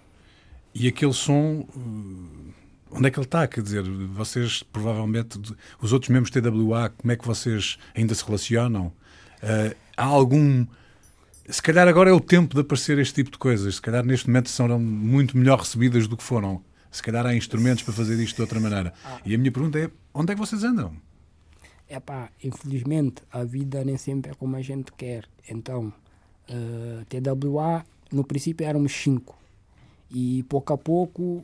E 0.75 0.89
aquele 0.89 1.13
som. 1.13 1.67
uh, 1.77 2.49
Onde 2.91 3.07
é 3.09 3.11
que 3.11 3.19
ele 3.19 3.27
está? 3.27 3.47
Quer 3.47 3.63
dizer, 3.63 3.83
vocês 4.15 4.63
provavelmente, 4.63 5.39
os 5.79 5.93
outros 5.93 6.09
membros 6.09 6.31
TWA, 6.31 6.89
como 6.97 7.13
é 7.13 7.17
que 7.17 7.27
vocês 7.27 7.77
ainda 7.95 8.15
se 8.15 8.25
relacionam? 8.25 8.87
Uh, 9.43 9.77
há 9.95 10.05
algum. 10.05 10.65
Se 11.51 11.63
calhar 11.63 11.89
agora 11.89 12.11
é 12.11 12.13
o 12.13 12.21
tempo 12.21 12.55
de 12.55 12.61
aparecer 12.61 12.99
este 12.99 13.15
tipo 13.15 13.31
de 13.31 13.39
coisas. 13.39 13.77
Se 13.77 13.81
calhar 13.81 14.05
neste 14.05 14.27
momento 14.27 14.51
serão 14.51 14.79
muito 14.79 15.35
melhor 15.35 15.61
recebidas 15.61 16.07
do 16.07 16.15
que 16.15 16.23
foram. 16.23 16.63
Se 16.91 17.03
calhar 17.03 17.25
há 17.25 17.35
instrumentos 17.35 17.83
para 17.83 17.95
fazer 17.95 18.23
isto 18.23 18.37
de 18.37 18.43
outra 18.43 18.61
maneira. 18.61 18.93
E 19.25 19.35
a 19.35 19.39
minha 19.39 19.51
pergunta 19.51 19.79
é: 19.79 19.91
onde 20.13 20.33
é 20.33 20.35
que 20.35 20.41
vocês 20.41 20.63
andam? 20.63 20.93
É 21.89 21.99
pá, 21.99 22.29
infelizmente 22.45 23.23
a 23.33 23.45
vida 23.45 23.83
nem 23.83 23.97
sempre 23.97 24.33
é 24.33 24.35
como 24.35 24.57
a 24.57 24.61
gente 24.61 24.93
quer. 24.93 25.25
Então, 25.49 25.91
eh, 26.49 27.05
TWA, 27.09 27.83
no 28.13 28.25
princípio 28.25 28.67
éramos 28.67 28.93
cinco. 28.93 29.35
E 30.11 30.43
pouco 30.51 30.75
a 30.75 30.77
pouco 30.77 31.43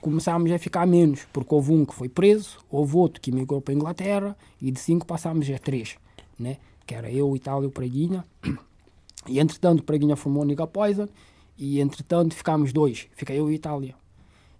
começámos 0.00 0.50
a 0.50 0.58
ficar 0.58 0.86
menos, 0.86 1.26
porque 1.30 1.54
houve 1.54 1.72
um 1.72 1.84
que 1.84 1.94
foi 1.94 2.08
preso, 2.08 2.58
houve 2.70 2.96
outro 2.96 3.20
que 3.20 3.30
emigrou 3.30 3.60
para 3.60 3.74
a 3.74 3.76
Inglaterra 3.76 4.36
e 4.62 4.70
de 4.70 4.80
cinco 4.80 5.04
passámos 5.04 5.50
a 5.50 5.58
três, 5.58 5.96
né? 6.38 6.56
que 6.86 6.94
era 6.94 7.10
eu, 7.12 7.36
Itália 7.36 7.66
e 7.66 7.68
o 7.68 7.70
Preguinha. 7.70 8.24
E 9.26 9.40
entretanto 9.40 9.80
o 9.80 9.82
Preguinha 9.82 10.16
formou 10.16 10.44
Niga 10.44 10.66
Poison 10.66 11.08
e 11.56 11.80
entretanto 11.80 12.34
ficámos 12.34 12.72
dois, 12.72 13.08
fica 13.16 13.32
eu 13.34 13.48
e 13.48 13.52
o 13.52 13.54
Itália. 13.54 13.94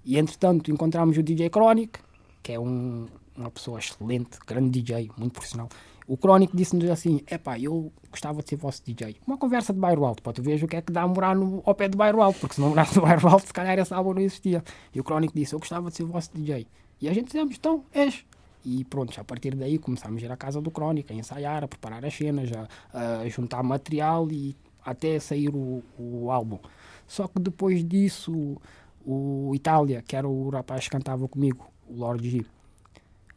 E 0.04 0.18
entretanto 0.18 0.70
encontramos 0.70 1.16
o 1.16 1.22
DJ 1.22 1.50
Chronic, 1.50 2.00
que 2.42 2.52
é 2.52 2.60
um, 2.60 3.06
uma 3.36 3.50
pessoa 3.50 3.78
excelente, 3.78 4.38
grande 4.46 4.70
DJ, 4.70 5.10
muito 5.16 5.32
profissional. 5.32 5.68
O 6.08 6.16
Crónico 6.16 6.56
disse-nos 6.56 6.88
assim: 6.88 7.20
epá, 7.30 7.58
eu 7.58 7.92
gostava 8.10 8.42
de 8.42 8.48
ser 8.48 8.56
vosso 8.56 8.82
DJ. 8.82 9.16
Uma 9.26 9.36
conversa 9.36 9.74
de 9.74 9.78
bairro 9.78 10.06
alto, 10.06 10.22
para 10.22 10.32
tu 10.32 10.42
veres 10.42 10.62
o 10.62 10.66
que 10.66 10.76
é 10.76 10.80
que 10.80 10.90
dá 10.90 11.02
a 11.02 11.06
morar 11.06 11.36
no, 11.36 11.62
ao 11.66 11.74
pé 11.74 11.86
do 11.86 11.98
bairro 11.98 12.22
alto, 12.22 12.40
porque 12.40 12.54
se 12.54 12.60
não 12.62 12.70
morasse 12.70 12.96
no 12.96 13.02
bairro 13.02 13.28
alto, 13.28 13.46
se 13.46 13.52
calhar 13.52 13.78
essa 13.78 13.94
álbum 13.94 14.14
não 14.14 14.22
existia. 14.22 14.64
E 14.94 14.98
o 14.98 15.04
Crónico 15.04 15.34
disse: 15.34 15.54
eu 15.54 15.58
gostava 15.58 15.90
de 15.90 15.96
ser 15.96 16.04
vosso 16.04 16.30
DJ. 16.34 16.66
E 17.00 17.08
a 17.08 17.12
gente 17.12 17.26
dizemos: 17.26 17.56
então, 17.56 17.84
és. 17.92 18.24
E 18.64 18.84
pronto, 18.84 19.18
a 19.18 19.24
partir 19.24 19.54
daí 19.54 19.78
começámos 19.78 20.22
a 20.22 20.26
ir 20.26 20.32
à 20.32 20.36
casa 20.36 20.60
do 20.60 20.70
Crónico, 20.70 21.12
a 21.12 21.16
ensaiar, 21.16 21.64
a 21.64 21.68
preparar 21.68 22.04
as 22.04 22.14
cenas, 22.14 22.50
a, 22.92 23.20
a 23.20 23.28
juntar 23.28 23.62
material 23.62 24.30
e 24.30 24.56
até 24.84 25.18
sair 25.18 25.54
o, 25.54 25.82
o 25.98 26.30
álbum. 26.30 26.58
Só 27.06 27.26
que 27.26 27.40
depois 27.40 27.84
disso, 27.84 28.56
o 29.04 29.52
Itália, 29.54 30.02
que 30.06 30.14
era 30.14 30.28
o 30.28 30.50
rapaz 30.50 30.84
que 30.84 30.90
cantava 30.90 31.26
comigo, 31.26 31.66
o 31.88 31.94
Lord 31.96 32.28
G, 32.28 32.40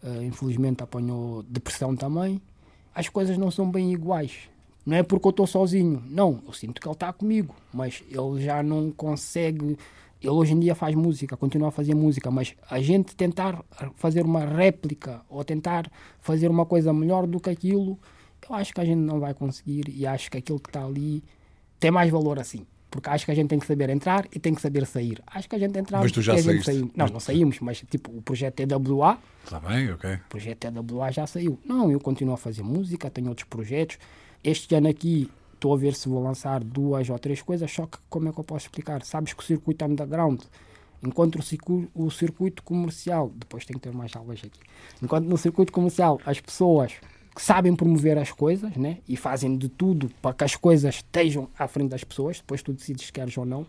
uh, 0.04 0.22
infelizmente 0.24 0.84
apanhou 0.84 1.44
depressão 1.44 1.96
também. 1.96 2.42
As 2.94 3.08
coisas 3.08 3.38
não 3.38 3.50
são 3.50 3.72
bem 3.72 3.94
iguais. 3.94 4.51
Não 4.86 4.98
é 4.98 5.04
porque 5.04 5.28
eu 5.28 5.32
estou 5.32 5.46
sozinho, 5.46 6.04
não. 6.08 6.42
Eu 6.46 6.54
sinto 6.54 6.82
que 6.82 6.88
ele 6.88 6.94
está 6.94 7.14
comigo, 7.14 7.56
mas 7.74 8.04
ele 8.10 8.44
já 8.44 8.64
não 8.64 8.92
consegue. 8.92 9.78
Ele 10.20 10.30
hoje 10.32 10.54
em 10.54 10.60
dia 10.60 10.76
faz 10.76 10.96
música, 10.96 11.38
continua 11.38 11.70
a 11.70 11.72
fazer 11.72 11.96
música, 11.96 12.30
mas 12.30 12.56
a 12.70 12.80
gente 12.80 13.16
tentar 13.16 13.64
fazer 13.96 14.24
uma 14.24 14.46
réplica 14.46 15.22
ou 15.30 15.44
tentar 15.44 15.92
fazer 16.20 16.50
uma 16.50 16.66
coisa 16.66 16.94
melhor 16.94 17.26
do 17.26 17.40
que 17.40 17.50
aquilo, 17.50 17.98
eu 18.48 18.56
acho 18.56 18.74
que 18.74 18.82
a 18.82 18.86
gente 18.86 19.00
não 19.00 19.20
vai 19.20 19.34
conseguir 19.34 19.90
e 19.90 20.06
acho 20.06 20.30
que 20.30 20.38
aquilo 20.38 20.60
que 20.60 20.70
está 20.70 20.84
ali 20.84 21.24
tem 21.80 21.90
mais 21.90 22.12
valor 22.12 22.40
assim. 22.40 22.66
Porque 22.92 23.10
acho 23.10 23.24
que 23.24 23.32
a 23.32 23.36
gente 23.36 23.48
tem 23.48 23.58
que 23.58 23.66
saber 23.66 23.90
entrar 23.90 24.28
e 24.34 24.38
tem 24.38 24.54
que 24.54 24.62
saber 24.62 24.86
sair. 24.86 25.24
Acho 25.26 25.48
que 25.48 25.56
a 25.56 25.60
gente 25.60 25.80
entrava. 25.80 26.04
Mas 26.04 26.12
tu 26.12 26.22
já 26.22 26.38
saíste? 26.38 26.92
Não, 26.94 27.08
não 27.08 27.22
saímos, 27.22 27.60
mas 27.62 27.82
tipo, 27.90 28.12
o 28.12 28.22
projeto 28.22 28.62
TWA. 28.68 29.18
Está 29.46 29.62
bem, 29.62 29.90
ok. 29.94 30.16
O 30.16 30.30
projeto 30.30 30.70
TWA 30.70 31.10
já 31.10 31.26
saiu. 31.26 31.58
Não, 31.64 31.90
eu 31.90 32.02
continuo 32.02 32.34
a 32.34 32.38
fazer 32.38 32.64
música, 32.64 33.10
tenho 33.10 33.30
outros 33.30 33.48
projetos. 33.48 33.98
Este 34.44 34.74
ano 34.76 34.90
aqui 34.90 35.30
estou 35.54 35.74
a 35.74 35.78
ver 35.78 35.94
se 35.94 36.10
vou 36.10 36.24
lançar 36.24 36.64
duas 36.64 37.10
ou 37.10 37.20
três 37.20 37.42
coisas, 37.42 37.72
só 37.72 37.86
que 37.86 38.00
como 38.10 38.30
é 38.30 38.32
que 38.32 38.40
eu 38.40 38.44
posso 38.44 38.66
explicar? 38.66 39.04
Sabes 39.04 39.34
que 39.34 39.44
o 39.44 39.46
circuito 39.46 39.86
underground, 39.86 40.42
enquanto 41.04 41.38
o 41.38 41.44
circuito, 41.44 41.92
o 41.94 42.10
circuito 42.10 42.64
comercial, 42.64 43.32
depois 43.36 43.66
tem 43.66 43.76
que 43.76 43.82
ter 43.82 43.94
mais 43.94 44.16
aulas 44.16 44.40
aqui, 44.40 44.60
enquanto 45.02 45.26
no 45.26 45.38
circuito 45.38 45.72
comercial 45.72 46.20
as 46.26 46.40
pessoas 46.40 46.94
que 47.36 47.42
sabem 47.42 47.76
promover 47.76 48.18
as 48.18 48.32
coisas 48.32 48.76
né? 48.76 48.98
e 49.08 49.16
fazem 49.16 49.56
de 49.56 49.70
tudo 49.70 50.10
para 50.22 50.34
que 50.34 50.44
as 50.44 50.56
coisas 50.56 50.96
estejam 50.96 51.48
à 51.58 51.68
frente 51.68 51.90
das 51.90 52.04
pessoas, 52.04 52.38
depois 52.38 52.62
tu 52.62 52.74
decides 52.74 53.06
se 53.06 53.14
queres 53.14 53.38
ou 53.38 53.46
não. 53.46 53.66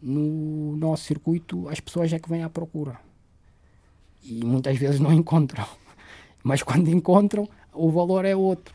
No 0.00 0.76
nosso 0.76 1.04
circuito, 1.04 1.68
as 1.68 1.80
pessoas 1.80 2.12
é 2.12 2.18
que 2.18 2.28
vêm 2.28 2.42
à 2.42 2.50
procura 2.50 3.00
e 4.22 4.44
muitas 4.44 4.76
vezes 4.76 5.00
não 5.00 5.12
encontram, 5.14 5.66
mas 6.42 6.62
quando 6.62 6.88
encontram, 6.88 7.48
o 7.72 7.90
valor 7.90 8.24
é 8.24 8.34
outro. 8.34 8.74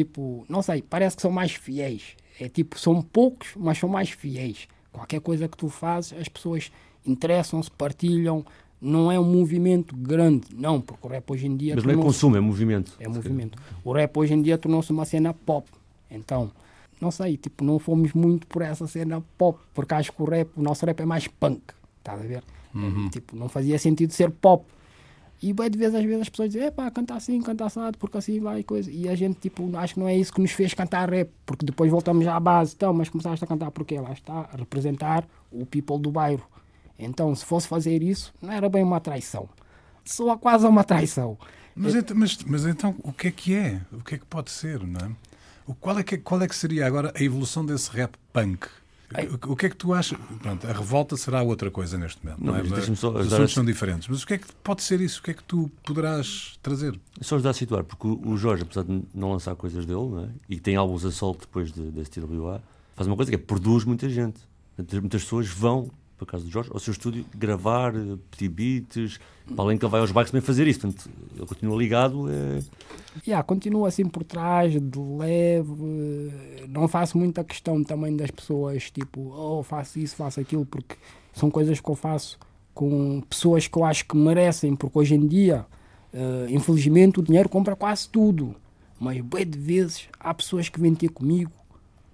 Tipo, 0.00 0.46
não 0.48 0.62
sei, 0.62 0.80
parece 0.80 1.14
que 1.14 1.20
são 1.20 1.30
mais 1.30 1.52
fiéis. 1.52 2.16
É 2.40 2.48
tipo, 2.48 2.78
são 2.78 3.02
poucos, 3.02 3.50
mas 3.54 3.76
são 3.76 3.86
mais 3.86 4.08
fiéis. 4.08 4.66
Qualquer 4.90 5.20
coisa 5.20 5.46
que 5.46 5.58
tu 5.58 5.68
fazes, 5.68 6.14
as 6.18 6.26
pessoas 6.26 6.72
interessam-se, 7.04 7.70
partilham, 7.70 8.42
não 8.80 9.12
é 9.12 9.20
um 9.20 9.30
movimento 9.30 9.94
grande, 9.94 10.46
não, 10.56 10.80
porque 10.80 11.06
o 11.06 11.10
rap 11.10 11.30
hoje 11.30 11.46
em 11.46 11.54
dia. 11.54 11.74
Mas 11.74 11.84
não 11.84 11.92
é 11.92 11.96
consumo, 11.96 12.34
é 12.34 12.40
movimento. 12.40 12.96
É 12.98 13.06
movimento. 13.06 13.58
O 13.84 13.92
rap 13.92 14.16
hoje 14.16 14.32
em 14.32 14.40
dia 14.40 14.56
tornou-se 14.56 14.90
uma 14.90 15.04
cena 15.04 15.34
pop. 15.34 15.68
Então, 16.10 16.50
não 16.98 17.10
sei, 17.10 17.36
tipo, 17.36 17.62
não 17.62 17.78
fomos 17.78 18.14
muito 18.14 18.46
por 18.46 18.62
essa 18.62 18.86
cena 18.86 19.22
pop, 19.36 19.58
porque 19.74 19.92
acho 19.92 20.10
que 20.12 20.22
o 20.22 20.24
rap, 20.24 20.48
o 20.56 20.62
nosso 20.62 20.86
rap 20.86 20.98
é 20.98 21.04
mais 21.04 21.28
punk, 21.28 21.60
estás 21.98 22.18
a 22.18 22.24
ver? 22.24 22.42
Uhum. 22.74 23.08
É, 23.08 23.10
tipo, 23.10 23.36
não 23.36 23.50
fazia 23.50 23.78
sentido 23.78 24.14
ser 24.14 24.30
pop. 24.30 24.64
E 25.42 25.52
bem, 25.54 25.70
de 25.70 25.78
vez 25.78 25.94
às 25.94 26.04
vezes 26.04 26.20
as 26.20 26.28
pessoas 26.28 26.50
dizem, 26.50 26.70
pá, 26.70 26.90
canta 26.90 27.14
assim, 27.14 27.40
canta 27.40 27.64
assado, 27.64 27.96
porque 27.96 28.18
assim 28.18 28.40
vai 28.40 28.62
coisa. 28.62 28.90
E 28.90 29.08
a 29.08 29.14
gente, 29.14 29.40
tipo, 29.40 29.74
acho 29.76 29.94
que 29.94 30.00
não 30.00 30.06
é 30.06 30.14
isso 30.14 30.32
que 30.32 30.40
nos 30.40 30.50
fez 30.52 30.74
cantar 30.74 31.08
rap, 31.08 31.30
porque 31.46 31.64
depois 31.64 31.90
voltamos 31.90 32.26
à 32.26 32.38
base, 32.38 32.74
então, 32.76 32.92
mas 32.92 33.08
começaste 33.08 33.42
a 33.42 33.48
cantar 33.48 33.70
porque 33.70 33.98
lá 33.98 34.12
está, 34.12 34.48
a 34.52 34.56
representar 34.56 35.26
o 35.50 35.64
people 35.64 35.98
do 35.98 36.10
bairro. 36.10 36.46
Então, 36.98 37.34
se 37.34 37.44
fosse 37.44 37.66
fazer 37.66 38.02
isso, 38.02 38.34
não 38.42 38.52
era 38.52 38.68
bem 38.68 38.82
uma 38.82 39.00
traição. 39.00 39.48
Soa 40.04 40.36
quase 40.36 40.66
uma 40.66 40.84
traição. 40.84 41.38
Mas, 41.74 41.94
é, 41.94 42.04
mas, 42.14 42.38
mas, 42.44 42.66
então, 42.66 42.94
o 43.02 43.12
que 43.12 43.28
é 43.28 43.30
que 43.30 43.54
é? 43.54 43.80
O 43.90 44.02
que 44.02 44.16
é 44.16 44.18
que 44.18 44.26
pode 44.26 44.50
ser, 44.50 44.86
não 44.86 45.00
é? 45.00 45.10
O, 45.66 45.74
qual, 45.74 45.98
é 45.98 46.02
que, 46.02 46.18
qual 46.18 46.42
é 46.42 46.48
que 46.48 46.54
seria 46.54 46.86
agora 46.86 47.12
a 47.16 47.22
evolução 47.22 47.64
desse 47.64 47.90
rap 47.90 48.14
punk? 48.32 48.66
O, 49.12 49.52
o 49.52 49.56
que 49.56 49.66
é 49.66 49.68
que 49.68 49.76
tu 49.76 49.92
achas? 49.92 50.18
Pronto, 50.40 50.66
a 50.66 50.72
revolta 50.72 51.16
será 51.16 51.42
outra 51.42 51.70
coisa 51.70 51.98
neste 51.98 52.24
momento. 52.24 52.44
Não, 52.44 52.52
não 52.52 52.76
é? 52.76 52.94
só 52.94 53.10
Os 53.10 53.32
assuntos 53.32 53.52
são 53.52 53.64
diferentes. 53.64 54.08
Mas 54.08 54.22
o 54.22 54.26
que 54.26 54.34
é 54.34 54.38
que 54.38 54.46
pode 54.62 54.82
ser 54.82 55.00
isso? 55.00 55.20
O 55.20 55.22
que 55.22 55.32
é 55.32 55.34
que 55.34 55.42
tu 55.42 55.70
poderás 55.84 56.58
trazer? 56.62 56.98
Só 57.20 57.34
ajudar 57.34 57.50
a 57.50 57.54
situar, 57.54 57.84
porque 57.84 58.06
o 58.06 58.36
Jorge, 58.36 58.62
apesar 58.62 58.84
de 58.84 59.02
não 59.12 59.32
lançar 59.32 59.56
coisas 59.56 59.84
dele, 59.84 60.24
é? 60.24 60.28
e 60.48 60.60
tem 60.60 60.76
álbuns 60.76 61.04
a 61.04 61.10
sol 61.10 61.36
depois 61.38 61.72
de, 61.72 61.82
desse 61.90 62.10
TWA, 62.10 62.62
faz 62.94 63.06
uma 63.06 63.16
coisa 63.16 63.30
que 63.30 63.34
é 63.34 63.38
produz 63.38 63.84
muita 63.84 64.08
gente. 64.08 64.38
Muitas 64.78 65.22
pessoas 65.22 65.48
vão 65.48 65.90
para 66.16 66.26
casa 66.26 66.44
do 66.44 66.50
Jorge, 66.50 66.70
ao 66.72 66.78
seu 66.78 66.92
estúdio, 66.92 67.24
gravar, 67.34 67.94
pedir 68.30 68.48
beats, 68.48 69.18
para 69.46 69.64
além 69.64 69.78
que 69.78 69.84
ele 69.84 69.90
vai 69.90 70.00
aos 70.00 70.12
bikes 70.12 70.30
também 70.30 70.44
fazer 70.44 70.66
isso. 70.68 70.80
Portanto, 70.80 71.10
ele 71.34 71.46
continua 71.46 71.76
ligado. 71.78 72.30
É... 72.30 72.62
Yeah, 73.26 73.42
continua 73.42 73.88
assim 73.88 74.06
por 74.06 74.24
trás, 74.24 74.72
de 74.72 74.98
leve. 74.98 76.32
Não 76.68 76.86
faço 76.88 77.18
muita 77.18 77.42
questão 77.42 77.82
também 77.82 78.16
das 78.16 78.30
pessoas, 78.30 78.90
tipo, 78.90 79.32
oh, 79.34 79.62
faço 79.62 79.98
isso, 79.98 80.16
faço 80.16 80.40
aquilo, 80.40 80.64
porque 80.64 80.96
são 81.32 81.50
coisas 81.50 81.80
que 81.80 81.88
eu 81.88 81.94
faço 81.94 82.38
com 82.72 83.20
pessoas 83.28 83.66
que 83.66 83.76
eu 83.76 83.84
acho 83.84 84.06
que 84.06 84.16
merecem, 84.16 84.74
porque 84.76 84.98
hoje 84.98 85.14
em 85.14 85.26
dia, 85.26 85.66
uh, 86.14 86.48
infelizmente, 86.48 87.20
o 87.20 87.22
dinheiro 87.22 87.48
compra 87.48 87.76
quase 87.76 88.08
tudo. 88.08 88.54
Mas, 88.98 89.20
bem 89.20 89.46
de 89.46 89.58
vezes, 89.58 90.08
há 90.18 90.32
pessoas 90.32 90.68
que 90.68 90.80
vêm 90.80 90.94
ter 90.94 91.08
comigo, 91.08 91.50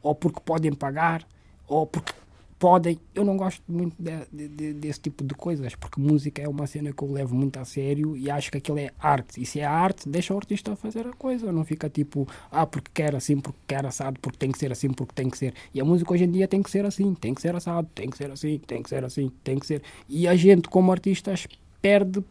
ou 0.03 0.15
porque 0.15 0.41
podem 0.41 0.73
pagar, 0.73 1.27
ou 1.69 1.87
porque 1.87 2.13
podem. 2.59 2.99
Eu 3.15 3.25
não 3.25 3.37
gosto 3.37 3.63
muito 3.69 3.97
de, 3.99 4.49
de, 4.49 4.73
desse 4.75 5.01
tipo 5.01 5.25
de 5.25 5.35
coisas, 5.35 5.75
porque 5.75 6.01
música 6.01 6.43
é 6.43 6.49
uma 6.49 6.67
cena 6.67 6.93
que 6.93 7.03
eu 7.03 7.11
levo 7.11 7.35
muito 7.35 7.59
a 7.59 7.65
sério 7.65 8.17
e 8.17 8.31
acho 8.31 8.51
que 8.51 8.59
aquilo 8.59 8.79
é 8.79 8.91
arte. 8.99 9.41
E 9.41 9.47
se 9.47 9.61
é 9.61 9.65
arte, 9.65 10.09
deixa 10.09 10.35
o 10.35 10.37
artista 10.37 10.75
fazer 10.77 11.07
a 11.07 11.13
coisa. 11.13 11.53
Não 11.53 11.65
fica 11.65 11.89
tipo, 11.89 12.29
ah, 12.51 12.67
porque 12.67 12.91
quer 12.93 13.15
assim, 13.15 13.39
porque 13.39 13.59
quer 13.67 13.85
assado, 13.87 14.19
porque 14.21 14.39
tem 14.39 14.51
que 14.51 14.59
ser 14.59 14.73
assim, 14.73 14.91
porque 14.91 15.13
tem 15.15 15.29
que 15.29 15.39
ser. 15.39 15.55
E 15.73 15.81
a 15.81 15.85
música 15.85 16.13
hoje 16.13 16.25
em 16.25 16.31
dia 16.31 16.49
tem 16.49 16.63
que 16.63 16.71
ser 16.71 16.85
assim, 16.85 17.15
tem 17.15 17.35
que 17.35 17.43
ser 17.43 17.55
assado, 17.55 17.89
tem 17.95 18.11
que 18.11 18.17
ser 18.17 18.31
assim, 18.31 18.59
tem 18.59 18.83
que 18.83 18.89
ser 18.89 19.05
assim, 19.05 19.31
tem 19.43 19.59
que 19.59 19.67
ser. 19.67 19.83
E 20.09 20.27
a 20.27 20.35
gente, 20.35 20.69
como 20.69 20.93
artistas, 20.93 21.47
perde, 21.81 22.23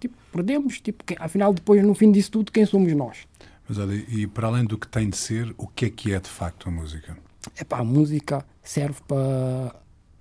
tipo, 0.00 0.16
perdemos. 0.32 0.80
Tipo, 0.80 1.04
que, 1.04 1.16
afinal, 1.18 1.52
depois, 1.52 1.82
no 1.84 1.94
fim 1.94 2.10
disso 2.10 2.30
tudo, 2.30 2.52
quem 2.52 2.64
somos 2.64 2.92
nós? 2.94 3.26
Mas 3.68 3.78
olha, 3.78 3.94
e 3.94 4.26
para 4.26 4.48
além 4.48 4.64
do 4.64 4.76
que 4.76 4.86
tem 4.86 5.08
de 5.08 5.16
ser, 5.16 5.54
o 5.56 5.66
que 5.66 5.86
é 5.86 5.90
que 5.90 6.12
é 6.12 6.20
de 6.20 6.28
facto 6.28 6.68
a 6.68 6.72
música? 6.72 7.16
Epá, 7.58 7.78
a 7.78 7.84
música 7.84 8.44
serve 8.62 9.00
para 9.06 9.74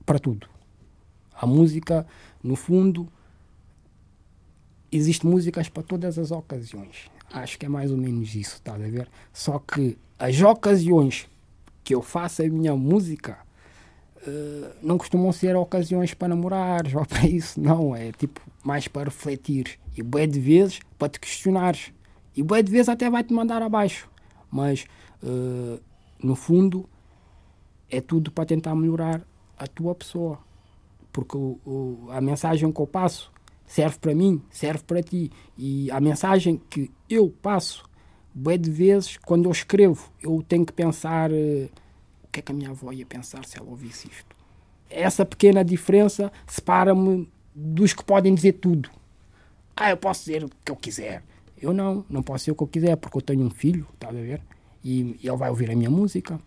para 0.06 0.20
tudo. 0.20 0.48
A 1.34 1.46
música, 1.46 2.06
no 2.44 2.56
fundo, 2.56 3.08
existe 4.92 5.26
músicas 5.26 5.70
para 5.70 5.84
todas 5.84 6.20
as 6.20 6.32
ocasiões. 6.32 7.10
Acho 7.32 7.58
que 7.58 7.66
é 7.66 7.70
mais 7.70 7.92
ou 7.92 7.98
menos 7.98 8.36
isso, 8.36 8.56
está 8.56 8.74
a 8.74 8.78
ver? 8.78 9.08
Só 9.32 9.58
que 9.58 9.98
as 10.20 10.42
ocasiões 10.42 11.28
que 11.84 11.96
eu 11.96 12.02
faço 12.02 12.44
a 12.44 12.46
minha 12.48 12.76
música 12.76 13.38
uh, 14.28 14.76
não 14.84 14.98
costumam 14.98 15.32
ser 15.32 15.56
ocasiões 15.56 16.14
para 16.14 16.28
namorar 16.28 16.84
ou 16.96 17.06
para 17.08 17.26
isso, 17.26 17.60
não. 17.60 17.96
É 17.96 18.12
tipo 18.12 18.42
mais 18.64 18.88
para 18.88 19.06
refletir. 19.06 19.80
E 19.96 20.04
bué 20.04 20.28
de 20.28 20.40
vezes 20.40 20.80
para 20.98 21.10
te 21.10 21.20
questionares. 21.20 21.94
E 22.36 22.44
bué 22.44 22.62
de 22.62 22.72
vezes 22.72 22.90
até 22.90 23.10
vai 23.10 23.24
te 23.24 23.34
mandar 23.34 23.62
abaixo. 23.62 24.10
Mas, 24.50 24.86
uh, 25.24 25.80
no 26.22 26.36
fundo, 26.36 26.88
é 27.92 28.00
tudo 28.02 28.32
para 28.32 28.46
tentar 28.46 28.74
melhorar 28.74 29.22
a 29.58 29.68
tua 29.68 29.94
pessoa. 29.94 30.40
Porque 31.12 31.38
o, 31.38 31.60
o, 31.66 32.08
a 32.10 32.22
mensagem 32.22 32.72
que 32.72 32.82
eu 32.82 32.88
passo 32.88 33.32
serve 33.66 34.00
para 34.00 34.16
mim, 34.16 34.42
serve 34.50 34.84
para 34.84 35.04
ti. 35.04 35.32
E 35.58 35.92
a 35.92 36.00
mensagem 36.00 36.60
que 36.70 36.90
eu 37.10 37.30
passo, 37.30 37.84
bem 38.34 38.58
de 38.58 38.72
vezes, 38.72 39.18
quando 39.18 39.46
eu 39.46 39.52
escrevo, 39.52 40.10
eu 40.22 40.44
tenho 40.48 40.66
que 40.66 40.74
pensar 40.74 41.32
uh, 41.32 41.70
o 42.24 42.28
que 42.32 42.40
é 42.40 42.42
que 42.42 42.52
a 42.52 42.56
minha 42.56 42.70
avó 42.70 42.92
ia 42.92 43.06
pensar 43.06 43.46
se 43.46 43.58
ela 43.58 43.70
ouvisse 43.70 44.08
isto. 44.08 44.36
Essa 44.90 45.26
pequena 45.26 45.64
diferença 45.64 46.32
separa-me 46.48 47.30
dos 47.54 47.94
que 47.94 48.04
podem 48.04 48.34
dizer 48.34 48.54
tudo. 48.54 48.90
Ah, 49.76 49.90
eu 49.90 49.98
posso 49.98 50.26
dizer 50.26 50.44
o 50.44 50.50
que 50.64 50.72
eu 50.72 50.76
quiser. 50.76 51.24
Eu 51.62 51.74
não, 51.74 52.06
não 52.10 52.24
posso 52.24 52.44
dizer 52.44 52.52
o 52.52 52.56
que 52.56 52.64
eu 52.64 52.68
quiser, 52.68 52.96
porque 52.96 53.18
eu 53.18 53.22
tenho 53.22 53.44
um 53.44 53.50
filho, 53.50 53.88
está 53.94 54.10
a 54.10 54.12
ver? 54.12 54.42
E 54.84 55.18
ele 55.22 55.38
vai 55.38 55.50
ouvir 55.50 55.70
a 55.70 55.76
minha 55.76 55.90
música, 55.90 56.40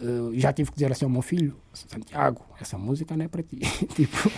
Uh, 0.00 0.32
já 0.38 0.52
tive 0.52 0.70
que 0.70 0.76
dizer 0.76 0.92
assim 0.92 1.04
ao 1.04 1.10
meu 1.10 1.22
filho, 1.22 1.56
Santiago, 1.72 2.40
essa 2.60 2.78
música 2.78 3.16
não 3.16 3.24
é 3.24 3.28
para 3.28 3.42
ti. 3.42 3.58
tipo, 3.96 4.30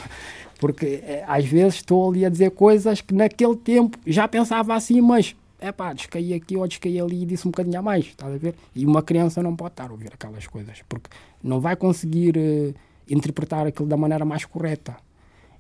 porque 0.59 1.03
é, 1.03 1.25
às 1.27 1.45
vezes 1.45 1.77
estou 1.77 2.11
ali 2.11 2.25
a 2.25 2.29
dizer 2.31 2.51
coisas 2.53 3.01
que 3.01 3.15
naquele 3.15 3.57
tempo 3.57 3.99
já 4.07 4.27
pensava 4.27 4.75
assim, 4.75 5.01
mas 5.01 5.37
é 5.61 5.71
pá, 5.71 5.93
descaí 5.93 6.33
aqui 6.33 6.57
ou 6.57 6.67
descaí 6.67 6.99
ali 6.99 7.23
e 7.23 7.27
disse 7.27 7.47
um 7.47 7.51
bocadinho 7.51 7.79
a 7.79 7.83
mais, 7.83 8.07
estás 8.07 8.35
a 8.35 8.39
ver? 8.39 8.55
E 8.75 8.87
uma 8.87 9.03
criança 9.03 9.43
não 9.43 9.55
pode 9.55 9.73
estar 9.73 9.91
a 9.91 9.93
ouvir 9.93 10.11
aquelas 10.13 10.47
coisas, 10.47 10.81
porque 10.89 11.11
não 11.43 11.61
vai 11.61 11.77
conseguir 11.77 12.37
uh, 12.37 12.75
interpretar 13.09 13.67
aquilo 13.67 13.89
da 13.89 13.97
maneira 13.97 14.25
mais 14.25 14.45
correta. 14.45 14.97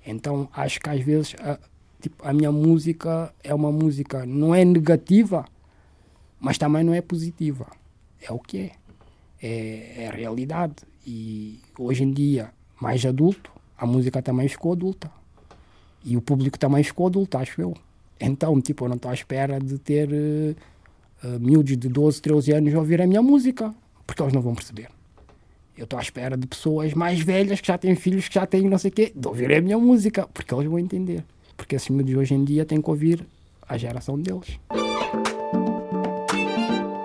Então 0.04 0.48
acho 0.54 0.80
que 0.80 0.88
às 0.88 1.00
vezes 1.00 1.36
a, 1.40 1.58
tipo, 2.00 2.26
a 2.26 2.32
minha 2.32 2.50
música 2.50 3.34
é 3.44 3.54
uma 3.54 3.70
música, 3.70 4.24
não 4.24 4.54
é 4.54 4.64
negativa, 4.64 5.44
mas 6.40 6.56
também 6.56 6.82
não 6.82 6.94
é 6.94 7.02
positiva. 7.02 7.66
É 8.22 8.32
o 8.32 8.38
que 8.38 8.58
é 8.58 8.72
é, 9.42 10.04
é 10.04 10.08
a 10.08 10.12
realidade. 10.12 10.74
E 11.06 11.60
hoje 11.78 12.04
em 12.04 12.12
dia, 12.12 12.50
mais 12.80 13.04
adulto, 13.04 13.50
a 13.76 13.86
música 13.86 14.20
também 14.22 14.48
ficou 14.48 14.72
adulta. 14.72 15.10
E 16.04 16.16
o 16.16 16.20
público 16.20 16.58
também 16.58 16.82
ficou 16.82 17.06
adulto, 17.06 17.38
acho 17.38 17.60
eu. 17.60 17.74
Então, 18.20 18.60
tipo, 18.60 18.84
eu 18.84 18.88
não 18.88 18.96
estou 18.96 19.10
à 19.10 19.14
espera 19.14 19.58
de 19.58 19.78
ter 19.78 20.08
uh, 20.10 21.40
miúdos 21.40 21.76
de 21.76 21.88
12, 21.88 22.20
13 22.20 22.52
anos 22.52 22.74
a 22.74 22.78
ouvir 22.78 23.00
a 23.00 23.06
minha 23.06 23.22
música, 23.22 23.74
porque 24.06 24.22
eles 24.22 24.34
não 24.34 24.42
vão 24.42 24.54
perceber. 24.54 24.88
Eu 25.76 25.84
estou 25.84 25.98
à 25.98 26.02
espera 26.02 26.36
de 26.36 26.46
pessoas 26.46 26.92
mais 26.92 27.20
velhas 27.20 27.60
que 27.60 27.66
já 27.66 27.78
têm 27.78 27.96
filhos, 27.96 28.28
que 28.28 28.34
já 28.34 28.46
têm 28.46 28.68
não 28.68 28.76
sei 28.76 28.90
o 28.90 28.94
quê, 28.94 29.12
de 29.14 29.26
ouvir 29.26 29.52
a 29.54 29.60
minha 29.62 29.78
música, 29.78 30.28
porque 30.32 30.52
eles 30.52 30.66
vão 30.66 30.78
entender. 30.78 31.24
Porque 31.56 31.76
esses 31.76 31.88
miúdos 31.88 32.14
hoje 32.14 32.34
em 32.34 32.44
dia 32.44 32.66
têm 32.66 32.82
que 32.82 32.90
ouvir 32.90 33.26
a 33.66 33.78
geração 33.78 34.18
deles. 34.18 34.58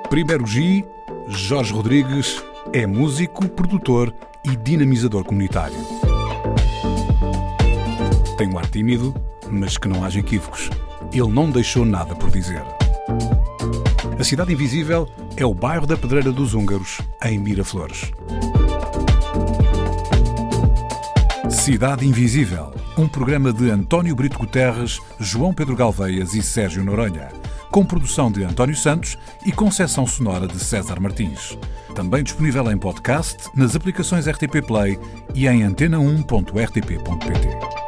Primeiro 0.10 0.46
G 0.46 0.84
Jorge 1.28 1.74
Rodrigues 1.74 2.44
é 2.72 2.86
músico, 2.86 3.48
produtor 3.50 4.14
e 4.44 4.56
dinamizador 4.56 5.24
comunitário. 5.24 5.76
Tem 8.38 8.48
um 8.48 8.58
ar 8.58 8.68
tímido, 8.68 9.14
mas 9.50 9.78
que 9.78 9.88
não 9.88 10.04
haja 10.04 10.20
equívocos. 10.20 10.70
Ele 11.12 11.32
não 11.32 11.50
deixou 11.50 11.84
nada 11.84 12.16
por 12.16 12.30
dizer. 12.30 12.64
A 14.20 14.24
Cidade 14.24 14.54
Invisível 14.54 15.08
é 15.36 15.46
o 15.46 15.54
bairro 15.54 15.88
da 15.88 15.98
Pedreira 15.98 16.32
dos 16.32 16.54
Húngaros, 16.54 17.02
em 17.24 17.40
Miraflores. 17.40 18.12
Cidade 21.50 22.08
Invisível, 22.08 22.72
um 22.98 23.08
programa 23.08 23.52
de 23.52 23.72
António 23.72 24.16
Brito 24.16 24.38
Guterres, 24.38 25.00
João 25.20 25.54
Pedro 25.54 25.76
Galveias 25.76 26.34
e 26.36 26.44
Sérgio 26.44 26.84
Noronha 26.84 27.45
com 27.76 27.86
produção 27.86 28.32
de 28.32 28.42
António 28.42 28.74
Santos 28.74 29.18
e 29.46 29.52
concessão 29.52 30.08
sonora 30.08 30.48
de 30.48 30.58
César 30.58 30.98
Martins. 30.98 31.58
Também 31.94 32.24
disponível 32.24 32.72
em 32.72 32.78
podcast, 32.78 33.50
nas 33.54 33.76
aplicações 33.76 34.30
RTP 34.30 34.66
Play 34.66 34.98
e 35.34 35.46
em 35.46 35.60
antena1.rtp.pt. 35.60 37.85